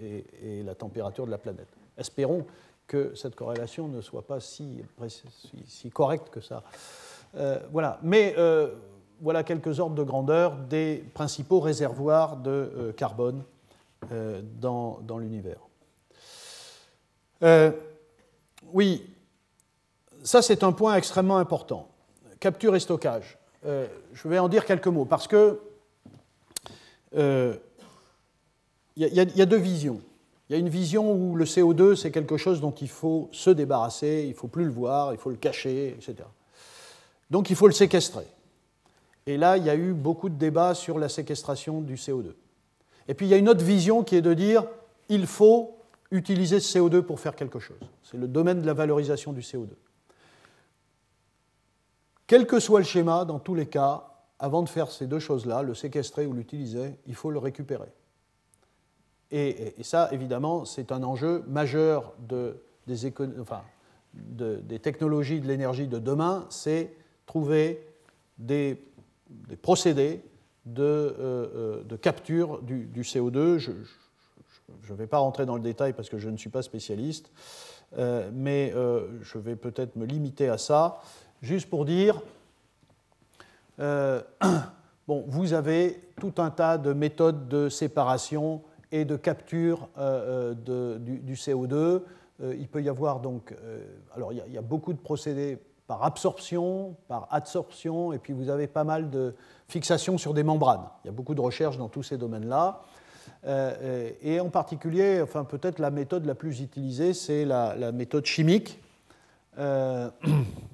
et, 0.42 0.62
la 0.62 0.74
température 0.74 1.26
de 1.26 1.30
la 1.30 1.38
planète. 1.38 1.68
Espérons 1.96 2.44
que 2.86 3.14
cette 3.14 3.36
corrélation 3.36 3.86
ne 3.86 4.00
soit 4.00 4.26
pas 4.26 4.40
si, 4.40 4.82
correcte 5.92 6.30
que 6.30 6.40
ça. 6.40 6.64
Euh, 7.36 7.60
voilà. 7.70 8.00
Mais 8.02 8.34
euh, 8.36 8.74
voilà 9.20 9.44
quelques 9.44 9.78
ordres 9.78 9.94
de 9.94 10.02
grandeur 10.02 10.56
des 10.56 11.04
principaux 11.14 11.60
réservoirs 11.60 12.36
de 12.36 12.50
euh, 12.50 12.92
carbone 12.92 13.44
dans 14.60 15.18
l'univers. 15.18 15.60
oui, 18.72 19.06
ça 20.22 20.40
c'est 20.40 20.64
un 20.64 20.72
point 20.72 20.96
extrêmement 20.96 21.36
important. 21.36 21.89
Capture 22.40 22.74
et 22.74 22.80
stockage. 22.80 23.38
je 23.64 24.28
vais 24.28 24.38
en 24.38 24.48
dire 24.48 24.64
quelques 24.64 24.88
mots 24.88 25.04
parce 25.04 25.28
que 25.28 25.60
il 27.12 27.58
y, 28.96 29.04
y, 29.06 29.42
a 29.42 29.46
deux 29.46 29.56
visions. 29.56 30.00
Il 30.48 30.54
y 30.54 30.56
a 30.56 30.58
une 30.58 30.68
vision 30.68 31.12
où 31.12 31.36
le 31.36 31.44
CO2, 31.44 31.94
c'est 31.94 32.10
quelque 32.10 32.36
chose 32.36 32.60
dont 32.60 32.72
il 32.72 32.88
faut 32.88 33.28
se 33.30 33.50
débarrasser, 33.50 34.24
il 34.26 34.34
faut 34.34 34.48
plus 34.48 34.64
le 34.64 34.72
voir, 34.72 35.12
il 35.12 35.18
faut 35.18 35.30
le 35.30 35.36
cacher, 35.36 35.90
etc. 35.90 36.16
Donc 37.30 37.50
il 37.50 37.56
faut 37.56 37.68
le 37.68 37.72
séquestrer. 37.72 38.26
Et 39.26 39.36
là, 39.36 39.56
il 39.56 39.64
y 39.64 39.70
a 39.70 39.76
eu 39.76 39.92
beaucoup 39.92 40.28
de 40.28 40.34
débats 40.34 40.74
sur 40.74 40.98
la 40.98 41.08
séquestration 41.08 41.80
du 41.80 41.94
CO2. 41.94 42.32
Et 43.06 43.14
puis 43.14 43.26
il 43.26 43.28
y 43.28 43.34
a 43.34 43.36
une 43.36 43.48
autre 43.48 43.64
vision 43.64 44.02
qui 44.02 44.16
est 44.16 44.22
de 44.22 44.34
dire 44.34 44.64
il 45.08 45.26
faut 45.26 45.76
utiliser 46.10 46.58
ce 46.58 46.78
CO2 46.78 47.02
pour 47.02 47.20
faire 47.20 47.36
quelque 47.36 47.60
chose. 47.60 47.78
C'est 48.02 48.16
le 48.16 48.26
domaine 48.26 48.60
de 48.60 48.66
la 48.66 48.74
valorisation 48.74 49.32
du 49.32 49.40
CO2. 49.40 49.68
Quel 52.30 52.46
que 52.46 52.60
soit 52.60 52.78
le 52.78 52.84
schéma, 52.86 53.24
dans 53.24 53.40
tous 53.40 53.56
les 53.56 53.66
cas, 53.66 54.04
avant 54.38 54.62
de 54.62 54.68
faire 54.68 54.92
ces 54.92 55.08
deux 55.08 55.18
choses-là, 55.18 55.64
le 55.64 55.74
séquestrer 55.74 56.26
ou 56.26 56.32
l'utiliser, 56.32 56.94
il 57.08 57.16
faut 57.16 57.32
le 57.32 57.40
récupérer. 57.40 57.88
Et, 59.32 59.74
ça, 59.82 60.08
évidemment, 60.12 60.64
c'est 60.64 60.92
un 60.92 61.02
enjeu 61.02 61.42
majeur 61.48 62.12
de, 62.28 62.62
des, 62.86 64.78
technologies 64.78 65.40
de 65.40 65.48
l'énergie 65.48 65.88
de 65.88 65.98
demain, 65.98 66.46
c'est 66.50 66.94
trouver 67.26 67.84
des, 68.38 68.80
procédés 69.60 70.22
de, 70.66 70.84
euh, 70.84 71.14
euh, 71.18 71.82
de, 71.82 71.96
capture 71.96 72.62
du, 72.62 73.02
CO2. 73.02 73.58
Je 73.58 73.72
ne 74.88 74.96
vais 74.96 75.08
pas 75.08 75.18
rentrer 75.18 75.46
dans 75.46 75.56
le 75.56 75.62
détail 75.62 75.94
parce 75.94 76.08
que 76.08 76.18
je 76.18 76.30
ne 76.30 76.36
suis 76.36 76.48
pas 76.48 76.62
spécialiste, 76.62 77.32
euh, 77.98 78.30
mais 78.32 78.72
je 79.20 79.36
vais 79.36 79.56
peut-être 79.56 79.96
me 79.96 80.04
limiter 80.06 80.48
à 80.48 80.58
ça, 80.58 81.00
juste 81.42 81.68
pour 81.68 81.84
dire, 81.84 82.20
bon, 83.78 85.24
vous 85.26 85.52
avez 85.52 86.00
tout 86.20 86.34
un 86.38 86.50
tas 86.50 86.78
de 86.78 86.92
méthodes 86.92 87.48
de 87.48 87.68
séparation 87.68 88.62
et 88.92 89.04
de 89.04 89.16
capture 89.16 89.88
euh, 89.98 90.54
euh, 90.68 90.98
du, 90.98 91.34
CO2. 91.34 91.74
Euh, 91.74 92.02
il 92.58 92.68
peut 92.68 92.82
y 92.82 92.88
avoir 92.88 93.20
donc, 93.20 93.54
alors 94.14 94.32
il 94.32 94.42
y, 94.52 94.58
a, 94.58 94.62
beaucoup 94.62 94.92
de 94.92 94.98
procédés 94.98 95.58
par 95.86 96.04
absorption, 96.04 96.94
par 97.08 97.26
adsorption, 97.30 98.12
et 98.12 98.18
puis 98.18 98.32
vous 98.32 98.48
avez 98.48 98.66
pas 98.66 98.84
mal 98.84 99.10
de 99.10 99.34
fixations 99.68 100.18
sur 100.18 100.34
des 100.34 100.42
membranes. 100.42 100.86
Il 101.04 101.08
y 101.08 101.10
a 101.10 101.12
beaucoup 101.12 101.34
de 101.34 101.40
recherches 101.40 101.78
dans 101.78 101.88
tous 101.88 102.04
ces 102.04 102.16
domaines-là. 102.16 102.82
et 104.22 104.40
en 104.40 104.50
particulier, 104.50 105.20
enfin 105.20 105.44
peut-être 105.44 105.80
la 105.80 105.90
méthode 105.90 106.26
la 106.26 106.34
plus 106.34 106.60
utilisée, 106.60 107.12
c'est 107.12 107.44
la, 107.44 107.92
méthode 107.92 108.24
chimique. 108.24 108.78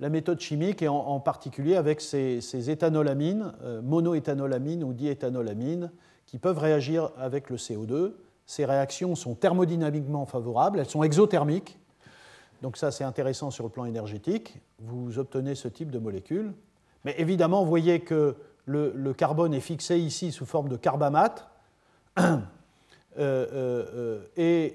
la 0.00 0.08
méthode 0.08 0.40
chimique, 0.40 0.82
et 0.82 0.88
en, 0.88 1.20
particulier 1.20 1.76
avec 1.76 2.00
ces, 2.00 2.70
éthanolamines, 2.70 3.52
monoéthanolamines 3.82 4.84
ou 4.84 4.92
diéthanolamines, 4.92 5.90
qui 6.26 6.38
peuvent 6.38 6.58
réagir 6.58 7.10
avec 7.18 7.50
le 7.50 7.56
CO2. 7.56 8.12
Ces 8.46 8.64
réactions 8.64 9.14
sont 9.16 9.34
thermodynamiquement 9.34 10.24
favorables, 10.24 10.78
elles 10.78 10.88
sont 10.88 11.02
exothermiques. 11.02 11.78
Donc 12.62 12.76
ça, 12.76 12.90
c'est 12.90 13.04
intéressant 13.04 13.50
sur 13.50 13.64
le 13.64 13.70
plan 13.70 13.84
énergétique. 13.84 14.60
Vous 14.80 15.18
obtenez 15.18 15.54
ce 15.54 15.68
type 15.68 15.90
de 15.90 15.98
molécules. 15.98 16.52
Mais 17.04 17.14
évidemment, 17.18 17.62
vous 17.62 17.68
voyez 17.68 18.00
que 18.00 18.36
le, 18.66 19.12
carbone 19.12 19.54
est 19.54 19.60
fixé 19.60 19.98
ici 19.98 20.32
sous 20.32 20.46
forme 20.46 20.68
de 20.68 20.76
carbamate. 20.76 21.48
Euh, 23.18 23.46
euh, 23.52 24.22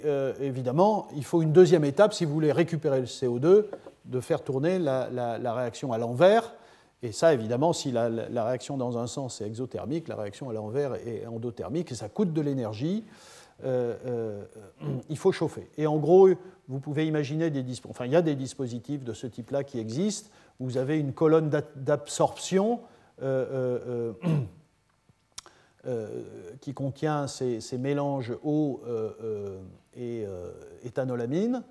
euh, 0.04 0.34
et 0.42 0.46
évidemment, 0.46 1.08
il 1.16 1.24
faut 1.24 1.42
une 1.42 1.54
deuxième 1.54 1.86
étape 1.86 2.14
si 2.14 2.26
vous 2.26 2.34
voulez 2.34 2.52
récupérer 2.52 3.00
le 3.00 3.06
CO2, 3.06 3.68
de 4.06 4.20
faire 4.20 4.43
tourner 4.43 4.80
la, 4.80 5.54
réaction 5.54 5.93
à 5.93 5.97
l'envers. 5.97 6.54
Et 7.01 7.12
ça, 7.12 7.34
évidemment, 7.34 7.74
si 7.74 7.91
la, 7.91 8.10
réaction 8.45 8.78
dans 8.78 8.97
un 8.97 9.08
sens 9.08 9.41
est 9.41 9.45
exothermique, 9.45 10.08
la 10.08 10.16
réaction 10.16 10.49
à 10.49 10.54
l'envers 10.54 10.95
est 10.95 11.26
endothermique, 11.26 11.91
et 11.91 11.95
ça 11.95 12.10
coûte 12.10 12.34
de 12.34 12.41
l'énergie. 12.41 13.04
il 13.64 15.18
faut 15.18 15.32
chauffer. 15.32 15.70
Et 15.78 15.88
en 15.88 15.97
gros, 15.97 16.30
vous 16.68 16.80
pouvez 16.80 17.06
imaginer 17.06 17.49
des 17.49 17.64
enfin, 17.89 18.06
il 18.06 18.12
y 18.12 18.16
a 18.16 18.22
des 18.22 18.36
dispositifs 18.36 19.04
de 19.04 19.14
ce 19.14 19.28
type-là 19.28 19.64
qui 19.64 19.80
existent. 19.80 20.30
Vous 20.60 20.78
avez 20.78 20.97
une 20.97 21.14
colonne 21.14 21.49
d'absorption 21.76 22.80
euh, 23.22 24.14
euh, 24.26 24.34
euh, 25.86 26.24
qui 26.62 26.74
contient 26.74 27.28
ces, 27.28 27.60
mélanges 27.78 28.34
eau 28.43 28.82
et 29.95 30.26
éthanolamine. 30.84 31.64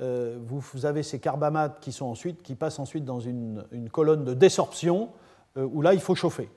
Vous, 0.00 0.86
avez 0.86 1.02
ces 1.02 1.20
carbamates 1.20 1.78
qui, 1.80 1.92
sont 1.92 2.06
ensuite, 2.06 2.42
qui 2.42 2.54
passent 2.54 2.78
ensuite 2.78 3.04
dans 3.04 3.20
une, 3.20 3.64
colonne 3.92 4.24
de 4.24 4.34
désorption 4.34 5.10
où 5.56 5.82
là 5.82 5.94
il 5.94 6.00
faut 6.00 6.16
chauffer. 6.16 6.50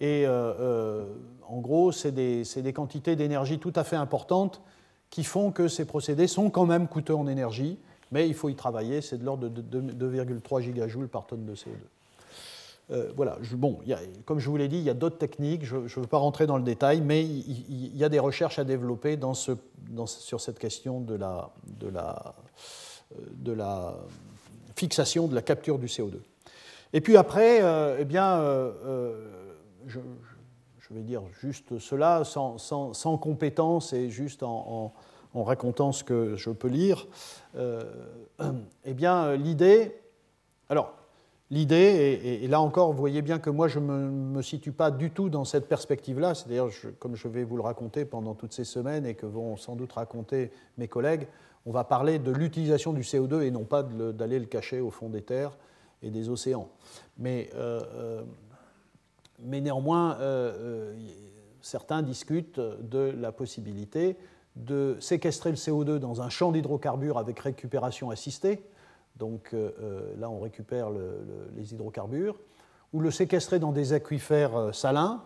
Et 0.00 0.26
en 0.28 1.60
gros, 1.60 1.90
c'est 1.90 2.12
des, 2.12 2.44
des, 2.56 2.72
quantités 2.72 3.16
d'énergie 3.16 3.58
tout 3.58 3.72
à 3.74 3.82
fait 3.82 3.96
importantes 3.96 4.62
qui 5.10 5.24
font 5.24 5.50
que 5.50 5.68
ces 5.68 5.84
procédés 5.84 6.26
sont 6.26 6.50
quand 6.50 6.66
même 6.66 6.88
coûteux 6.88 7.14
en 7.14 7.26
énergie, 7.26 7.78
mais 8.12 8.28
il 8.28 8.34
faut 8.34 8.48
y 8.48 8.54
travailler, 8.54 9.00
c'est 9.00 9.18
de 9.18 9.24
l'ordre 9.24 9.48
de 9.48 9.80
2,3 9.80 10.60
gigajoules 10.62 11.08
par 11.08 11.26
tonne 11.26 11.44
de 11.44 11.54
CO2. 11.54 11.68
Euh, 12.92 13.10
voilà, 13.16 13.38
bon, 13.52 13.78
comme 14.26 14.38
je 14.38 14.50
vous 14.50 14.56
l'ai 14.56 14.68
dit, 14.68 14.76
il 14.76 14.82
y 14.82 14.90
a 14.90 14.94
d'autres 14.94 15.16
techniques, 15.16 15.64
je 15.64 15.76
ne 15.76 15.88
veux 15.88 16.06
pas 16.06 16.18
rentrer 16.18 16.46
dans 16.46 16.58
le 16.58 16.62
détail, 16.62 17.00
mais 17.00 17.24
il, 17.24 17.96
y 17.96 18.04
a 18.04 18.10
des 18.10 18.18
recherches 18.18 18.58
à 18.58 18.64
développer 18.64 19.18
sur 20.06 20.40
cette 20.40 20.58
question 20.58 21.04
euh, 21.08 21.38
de 21.78 23.52
la, 23.52 23.94
fixation 24.76 25.26
de 25.26 25.34
la 25.34 25.42
capture 25.42 25.78
du 25.78 25.86
CO2. 25.86 26.16
Et 26.92 27.00
puis 27.00 27.16
après, 27.16 27.62
euh, 27.62 27.96
eh 27.98 28.04
bien, 28.04 28.38
je, 29.86 29.98
vais 30.90 31.02
dire 31.02 31.22
juste 31.40 31.78
cela, 31.78 32.24
sans 32.24 33.18
compétence 33.18 33.94
et 33.94 34.10
juste 34.10 34.42
en, 34.42 34.92
en, 35.32 35.42
racontant 35.44 35.92
ce 35.92 36.04
que 36.04 36.36
je 36.36 36.50
peux 36.50 36.68
lire. 36.68 37.06
eh 37.56 38.92
bien, 38.92 39.34
l'idée, 39.36 39.96
alors, 40.68 41.01
L'idée, 41.52 42.40
et, 42.42 42.48
là 42.48 42.62
encore, 42.62 42.92
vous 42.92 42.98
voyez 42.98 43.20
bien 43.20 43.38
que 43.38 43.50
moi, 43.50 43.68
je 43.68 43.78
ne 43.78 43.84
me, 43.84 44.40
situe 44.40 44.72
pas 44.72 44.90
du 44.90 45.10
tout 45.10 45.28
dans 45.28 45.44
cette 45.44 45.68
perspective-là, 45.68 46.34
c'est-à-dire, 46.34 46.68
comme 46.98 47.14
je 47.14 47.28
vais 47.28 47.44
vous 47.44 47.56
le 47.56 47.62
raconter 47.62 48.06
pendant 48.06 48.32
toutes 48.32 48.54
ces 48.54 48.64
semaines 48.64 49.04
et 49.04 49.12
que 49.12 49.26
vont 49.26 49.58
sans 49.58 49.76
doute 49.76 49.92
raconter 49.92 50.50
mes 50.78 50.88
collègues, 50.88 51.26
on 51.66 51.70
va 51.70 51.84
parler 51.84 52.18
de 52.18 52.30
l'utilisation 52.30 52.94
du 52.94 53.02
CO2 53.02 53.42
et 53.42 53.50
non 53.50 53.64
pas 53.64 53.82
d'aller 53.82 54.38
le 54.38 54.46
cacher 54.46 54.80
au 54.80 54.88
fond 54.88 55.10
des 55.10 55.20
terres 55.20 55.58
et 56.02 56.08
des 56.08 56.30
océans. 56.30 56.70
Mais, 57.18 57.50
euh, 57.54 57.82
euh, 57.96 58.22
néanmoins, 59.40 60.16
euh, 60.20 60.94
certains 61.60 62.00
discutent 62.00 62.60
de 62.60 63.14
la 63.20 63.30
possibilité 63.30 64.16
de 64.56 64.96
séquestrer 65.00 65.50
le 65.50 65.56
CO2 65.56 65.98
dans 65.98 66.22
un 66.22 66.30
champ 66.30 66.50
d'hydrocarbures 66.50 67.18
avec 67.18 67.38
récupération 67.40 68.08
assistée, 68.08 68.62
donc 69.16 69.50
euh, 69.52 69.70
euh, 69.80 70.14
là 70.18 70.30
on 70.30 70.40
récupère 70.40 70.88
les 71.56 71.72
hydrocarbures, 71.72 72.36
ou 72.92 73.00
le 73.00 73.10
séquestrer 73.10 73.58
dans 73.58 73.72
des 73.72 73.92
aquifères 73.92 74.56
euh, 74.56 74.72
salins, 74.72 75.22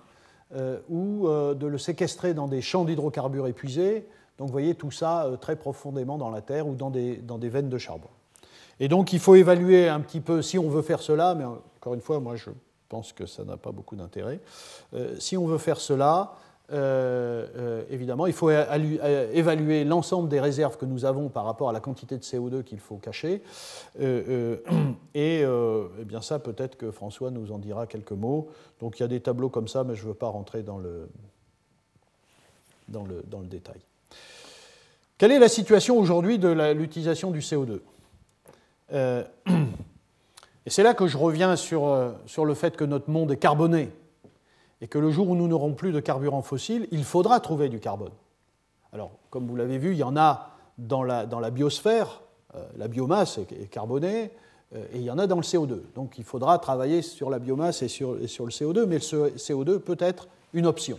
ou 0.88 1.26
de 1.26 1.66
le 1.66 1.76
séquestrer 1.76 2.32
dans 2.32 2.46
des 2.46 2.62
champs 2.62 2.84
d'hydrocarbures 2.84 3.48
épuisés. 3.48 4.06
Donc 4.38 4.46
vous 4.46 4.52
voyez 4.52 4.76
tout 4.76 4.92
ça 4.92 5.28
très 5.40 5.56
profondément 5.56 6.18
dans 6.18 6.30
la 6.30 6.40
terre 6.40 6.68
ou 6.68 6.76
dans 6.76 6.90
des, 6.90 7.16
dans 7.16 7.36
des 7.36 7.48
veines 7.48 7.68
de 7.68 7.78
charbon. 7.78 8.10
Et 8.78 8.86
donc 8.86 9.12
il 9.12 9.18
faut 9.18 9.34
évaluer 9.34 9.88
un 9.88 9.98
petit 9.98 10.20
peu, 10.20 10.42
si 10.42 10.56
on 10.56 10.68
veut 10.68 10.82
faire 10.82 11.02
cela, 11.02 11.34
mais 11.34 11.44
encore 11.44 11.94
une 11.94 12.00
fois, 12.00 12.20
moi 12.20 12.36
je 12.36 12.50
pense 12.88 13.12
que 13.12 13.26
ça 13.26 13.42
n'a 13.42 13.56
pas 13.56 13.72
beaucoup 13.72 13.96
d'intérêt, 13.96 14.38
si 15.18 15.36
on 15.36 15.48
veut 15.48 15.58
faire 15.58 15.78
cela, 15.78 16.36
évidemment, 16.72 18.26
il 18.26 18.32
faut 18.32 18.50
évaluer 18.50 19.84
l'ensemble 19.84 20.28
des 20.28 20.40
réserves 20.40 20.76
que 20.76 20.84
nous 20.84 21.04
avons 21.04 21.28
par 21.28 21.44
rapport 21.44 21.68
à 21.68 21.72
la 21.72 21.80
quantité 21.80 22.16
de 22.16 22.22
CO2 22.22 22.64
qu'il 22.64 22.80
faut 22.80 22.96
cacher. 22.96 23.42
Euh, 24.00 24.56
et 25.14 25.42
eh 25.42 26.04
bien 26.04 26.20
ça, 26.20 26.38
peut-être 26.38 26.76
que 26.76 26.90
François 26.90 27.30
nous 27.30 27.52
en 27.52 27.58
dira 27.58 27.86
quelques 27.86 28.12
mots. 28.12 28.48
Donc 28.80 28.98
il 28.98 29.02
y 29.02 29.04
a 29.04 29.08
des 29.08 29.20
tableaux 29.20 29.48
comme 29.48 29.68
ça, 29.68 29.84
mais 29.84 29.94
je 29.94 30.02
ne 30.02 30.08
veux 30.08 30.14
pas 30.14 30.28
rentrer 30.28 30.62
dans 30.62 30.78
le, 30.78 31.08
dans 32.88 33.04
le, 33.04 33.22
dans 33.26 33.40
le 33.40 33.46
détail. 33.46 33.80
Quelle 35.18 35.32
est 35.32 35.38
la 35.38 35.48
situation 35.48 35.98
aujourd'hui 35.98 36.38
de 36.38 36.48
l'utilisation 36.72 37.30
du 37.30 37.40
CO2 37.40 37.80
Et 40.66 40.70
c'est 40.70 40.82
là 40.82 40.94
que 40.94 41.06
je 41.06 41.16
reviens 41.16 41.54
sur, 41.54 42.12
sur 42.26 42.44
le 42.44 42.54
fait 42.54 42.76
que 42.76 42.84
notre 42.84 43.08
monde 43.08 43.30
est 43.30 43.36
carboné 43.36 43.90
et 44.80 44.88
que 44.88 44.98
le 44.98 45.10
jour 45.10 45.28
où 45.28 45.36
nous 45.36 45.48
n'aurons 45.48 45.72
plus 45.72 45.92
de 45.92 46.00
carburant 46.00 46.42
fossile, 46.42 46.86
il 46.90 47.04
faudra 47.04 47.40
trouver 47.40 47.68
du 47.68 47.80
carbone. 47.80 48.12
Alors, 48.92 49.12
comme 49.30 49.46
vous 49.46 49.56
l'avez 49.56 49.78
vu, 49.78 49.92
il 49.92 49.98
y 49.98 50.02
en 50.02 50.16
a 50.16 50.50
dans 50.78 51.02
la, 51.02 51.26
dans 51.26 51.40
la 51.40 51.50
biosphère, 51.50 52.22
euh, 52.54 52.64
la 52.76 52.88
biomasse 52.88 53.38
est, 53.38 53.70
carbonée, 53.70 54.30
euh, 54.74 54.84
et 54.92 54.98
il 54.98 55.02
y 55.02 55.10
en 55.10 55.18
a 55.18 55.26
dans 55.26 55.36
le 55.36 55.42
CO2. 55.42 55.80
Donc 55.94 56.18
il 56.18 56.24
faudra 56.24 56.58
travailler 56.58 57.02
sur 57.02 57.30
la 57.30 57.38
biomasse 57.38 57.82
et 57.82 57.88
sur, 57.88 58.16
sur 58.28 58.44
le 58.44 58.50
CO2, 58.50 58.84
mais 58.84 58.96
le 58.96 59.36
CO2 59.36 59.78
peut 59.78 59.96
être 59.98 60.28
une 60.52 60.66
option. 60.66 60.98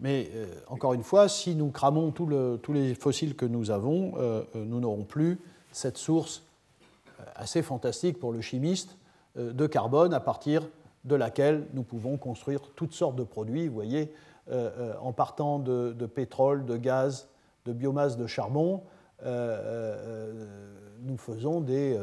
Mais 0.00 0.30
euh, 0.34 0.46
encore 0.68 0.94
une 0.94 1.02
fois, 1.02 1.28
si 1.28 1.54
nous 1.54 1.70
cramons 1.70 2.10
tous 2.10 2.72
les 2.72 2.94
fossiles 2.94 3.34
que 3.34 3.46
nous 3.46 3.70
avons, 3.70 4.14
nous 4.54 4.80
n'aurons 4.80 5.04
plus 5.04 5.38
cette 5.72 5.98
source 5.98 6.42
assez 7.34 7.62
fantastique 7.62 8.18
pour 8.18 8.32
le 8.32 8.40
chimiste 8.40 8.96
de 9.36 9.66
carbone 9.66 10.14
à 10.14 10.20
partir 10.20 10.62
de 11.08 11.16
laquelle 11.16 11.66
nous 11.72 11.82
pouvons 11.82 12.16
construire 12.16 12.60
toutes 12.76 12.92
sortes 12.92 13.16
de 13.16 13.24
produits. 13.24 13.66
Vous 13.66 13.74
voyez, 13.74 14.12
euh, 14.50 14.70
euh, 14.78 14.94
en 15.00 15.12
partant 15.12 15.58
de, 15.58 16.06
pétrole, 16.06 16.64
de 16.64 16.76
gaz, 16.78 17.28
de 17.66 17.72
biomasse, 17.72 18.16
de 18.16 18.26
charbon, 18.26 18.82
euh, 19.24 20.32
nous 21.02 21.18
faisons 21.18 21.60
des 21.60 21.98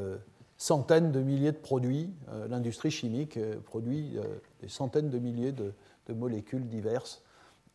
centaines 0.58 1.12
de 1.12 1.22
milliers 1.22 1.52
de 1.52 1.58
produits. 1.58 2.12
L'industrie 2.50 2.92
chimique 2.92 3.40
produit 3.64 4.18
des 4.62 4.70
centaines 4.70 5.10
de 5.10 5.18
milliers 5.18 5.54
de, 5.54 5.74
molécules 6.14 6.68
diverses. 6.68 7.24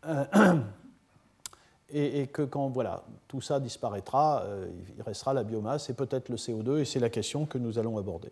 Et, 1.92 2.28
que 2.28 2.42
quand 2.42 2.68
voilà, 2.68 3.02
tout 3.26 3.40
ça 3.40 3.58
disparaîtra, 3.58 4.44
il 4.96 5.02
restera 5.02 5.34
la 5.34 5.42
biomasse 5.42 5.90
et 5.90 5.94
peut-être 5.94 6.28
le 6.28 6.36
CO2, 6.36 6.78
et 6.78 6.84
c'est 6.84 7.00
la 7.00 7.10
question 7.10 7.46
que 7.46 7.58
nous 7.58 7.80
allons 7.80 7.98
aborder. 7.98 8.30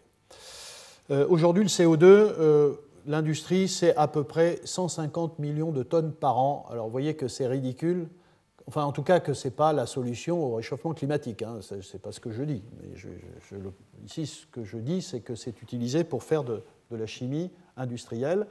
Aujourd'hui, 1.11 1.65
le 1.65 1.69
CO2, 1.69 2.79
l'industrie, 3.09 3.69
c'est 3.69 3.97
à 3.97 4.07
peu 4.07 4.23
près 4.23 4.61
150 4.65 5.39
millions 5.39 5.73
de 5.73 5.83
tonnes 5.83 6.13
par 6.13 6.39
an. 6.39 6.67
Alors 6.71 6.87
vous 6.87 6.93
voyez 6.93 7.17
que 7.17 7.27
c'est 7.27 7.47
ridicule, 7.47 8.07
enfin 8.69 8.85
en 8.85 8.93
tout 8.93 9.03
cas 9.03 9.19
que 9.19 9.33
ce 9.33 9.49
n'est 9.49 9.55
pas 9.55 9.73
la 9.73 9.87
solution 9.87 10.45
au 10.45 10.55
réchauffement 10.55 10.93
climatique, 10.93 11.43
hein. 11.43 11.59
ce 11.63 11.75
n'est 11.75 11.99
pas 12.01 12.13
ce 12.13 12.21
que 12.21 12.31
je 12.31 12.45
dis. 12.45 12.63
Ici, 14.05 14.27
ce 14.27 14.47
que 14.47 14.63
je 14.63 14.77
dis, 14.77 15.03
c'est 15.03 15.21
que 15.21 15.35
c'est 15.35 15.61
utilisé 15.63 16.05
pour 16.05 16.23
faire 16.23 16.45
de, 16.45 16.63
la 16.91 17.07
chimie 17.07 17.51
industrielle. 17.77 18.47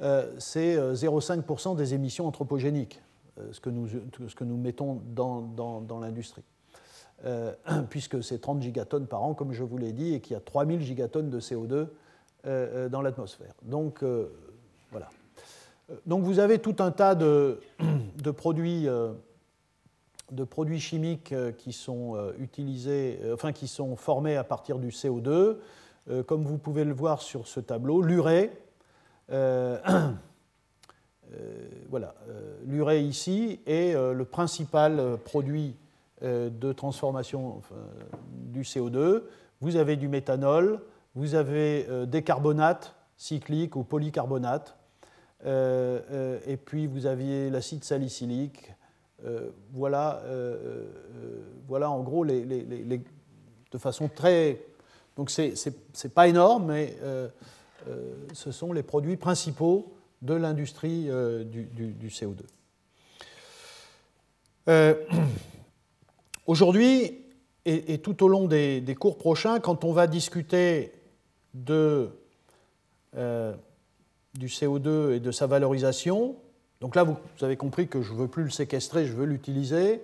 Euh, 0.00 0.32
c'est 0.38 0.76
0,5% 0.76 1.72
euh, 1.72 1.74
des 1.74 1.94
émissions 1.94 2.26
anthropogéniques, 2.26 3.02
euh, 3.38 3.52
ce, 3.52 3.60
que 3.60 3.70
nous, 3.70 4.56
mettons 4.56 5.02
dans, 5.14 6.00
l'industrie. 6.00 6.44
puisque 7.90 8.24
c'est 8.24 8.38
30 8.38 8.62
gigatonnes 8.62 9.06
par 9.06 9.22
an, 9.22 9.34
comme 9.34 9.52
je 9.52 9.62
vous 9.62 9.76
l'ai 9.76 9.92
dit, 9.92 10.14
et 10.14 10.20
qu'il 10.20 10.32
y 10.32 10.36
a 10.36 10.40
3000 10.40 10.80
gigatonnes 10.80 11.28
de 11.28 11.38
CO2 11.38 11.72
euh, 11.72 11.86
euh, 11.86 11.86
dans 12.44 13.02
l'atmosphère. 13.02 13.54
Donc, 13.62 14.02
euh, 14.02 14.28
voilà. 14.90 15.08
Donc, 16.06 16.22
vous 16.22 16.38
avez 16.38 16.58
tout 16.58 16.76
un 16.78 16.90
tas 16.90 17.14
de, 17.14 17.60
de 18.22 18.30
produits, 18.30 18.86
de 20.30 20.44
produits 20.44 20.80
chimiques 20.80 21.34
qui 21.58 21.72
sont 21.72 22.16
utilisés, 22.38 23.20
enfin, 23.32 23.52
qui 23.52 23.68
sont 23.68 23.96
formés 23.96 24.36
à 24.36 24.44
partir 24.44 24.78
du 24.78 24.88
CO2. 24.88 25.56
Comme 26.26 26.44
vous 26.44 26.58
pouvez 26.58 26.84
le 26.84 26.94
voir 26.94 27.22
sur 27.22 27.46
ce 27.46 27.60
tableau, 27.60 28.02
l'urée, 28.02 28.50
voilà, 29.28 30.14
l'urée 32.64 33.02
ici 33.02 33.60
est 33.66 33.94
le 33.94 34.24
principal 34.24 35.18
produit 35.24 35.76
de 36.22 36.72
transformation 36.72 37.62
du 38.52 38.62
CO2. 38.62 39.22
Vous 39.60 39.76
avez 39.76 39.96
du 39.96 40.08
méthanol, 40.08 40.80
vous 41.14 41.34
avez 41.34 41.86
euh, 41.88 42.06
des 42.06 42.22
carbonates 42.22 42.94
cycliques 43.16 43.76
ou 43.76 43.84
polycarbonates. 43.84 44.76
et 45.44 46.56
puis 46.56 46.86
vous 46.86 47.06
aviez 47.06 47.50
l'acide 47.50 47.84
salicylique. 47.84 48.72
voilà, 49.72 50.22
voilà 51.68 51.90
en 51.90 52.02
gros 52.02 52.24
de 52.24 53.78
façon 53.78 54.08
très. 54.08 54.62
Donc 55.16 55.30
c'est 55.30 55.54
n'est 55.66 56.10
pas 56.10 56.28
énorme, 56.28 56.66
mais 56.66 56.96
ce 58.32 58.52
sont 58.52 58.72
les 58.72 58.82
produits 58.82 59.18
principaux 59.18 59.92
de 60.22 60.34
l'industrie 60.34 61.10
du, 61.44 62.08
CO2. 62.08 62.44
Aujourd'hui, 66.46 67.20
et, 67.64 67.98
tout 67.98 68.24
au 68.24 68.28
long 68.28 68.46
des, 68.46 68.96
cours 68.98 69.18
prochains, 69.18 69.60
quand 69.60 69.84
on 69.84 69.92
va 69.92 70.06
discuter 70.06 70.92
euh, 73.16 73.54
du 74.34 74.46
CO2 74.46 75.12
et 75.12 75.20
de 75.20 75.30
sa 75.30 75.46
valorisation, 75.46 76.36
donc 76.80 76.94
là 76.94 77.02
vous, 77.02 77.16
avez 77.42 77.56
compris 77.56 77.88
que 77.88 78.02
je 78.02 78.12
ne 78.12 78.18
veux 78.18 78.28
plus 78.28 78.44
le 78.44 78.50
séquestrer, 78.50 79.06
je 79.06 79.12
veux 79.12 79.26
l'utiliser. 79.26 80.02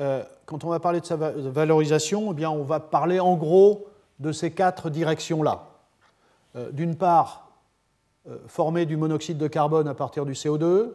Euh, 0.00 0.22
quand 0.46 0.64
on 0.64 0.68
va 0.68 0.80
parler 0.80 1.00
de 1.00 1.06
sa 1.06 1.16
valorisation, 1.16 2.32
eh 2.32 2.34
bien, 2.34 2.50
on 2.50 2.64
va 2.64 2.80
parler 2.80 3.20
en 3.20 3.36
gros 3.36 3.86
de 4.18 4.32
ces 4.32 4.50
quatre 4.50 4.90
directions-là. 4.90 5.66
Euh, 6.56 6.70
d'une 6.70 6.96
part, 6.96 7.50
former 8.46 8.84
du 8.84 8.96
monoxyde 8.96 9.38
de 9.38 9.48
carbone 9.48 9.88
à 9.88 9.94
partir 9.94 10.26
du 10.26 10.32
CO2, 10.32 10.92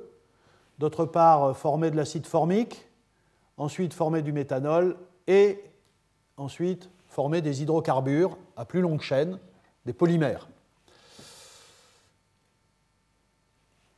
d'autre 0.77 1.05
part, 1.05 1.57
former 1.57 1.89
de 1.89 1.95
l'acide 1.95 2.27
formique, 2.27 2.87
ensuite 3.57 3.93
former 3.93 4.21
du 4.21 4.33
méthanol. 4.33 4.97
Et 5.27 5.63
ensuite 6.37 6.89
former 7.07 7.41
des 7.41 7.61
hydrocarbures 7.61 8.37
à 8.57 8.65
plus 8.65 8.81
longue 8.81 9.01
chaîne, 9.01 9.39
des 9.85 9.93
polymères. 9.93 10.47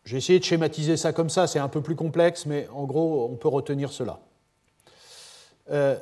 J'ai 0.04 0.18
essayé 0.18 0.40
de 0.40 0.44
schématiser 0.44 0.98
ça 0.98 1.14
comme 1.14 1.30
ça, 1.30 1.48
c'est 1.48 1.60
un 1.60 1.68
peu 1.68 1.82
plus 1.82 1.96
complexe, 1.96 2.46
mais 2.46 2.68
en 2.74 2.84
gros, 2.84 3.28
on 3.32 3.36
peut 3.36 3.48
retenir 3.48 3.92
cela. 3.92 4.20
Euh, 5.72 5.98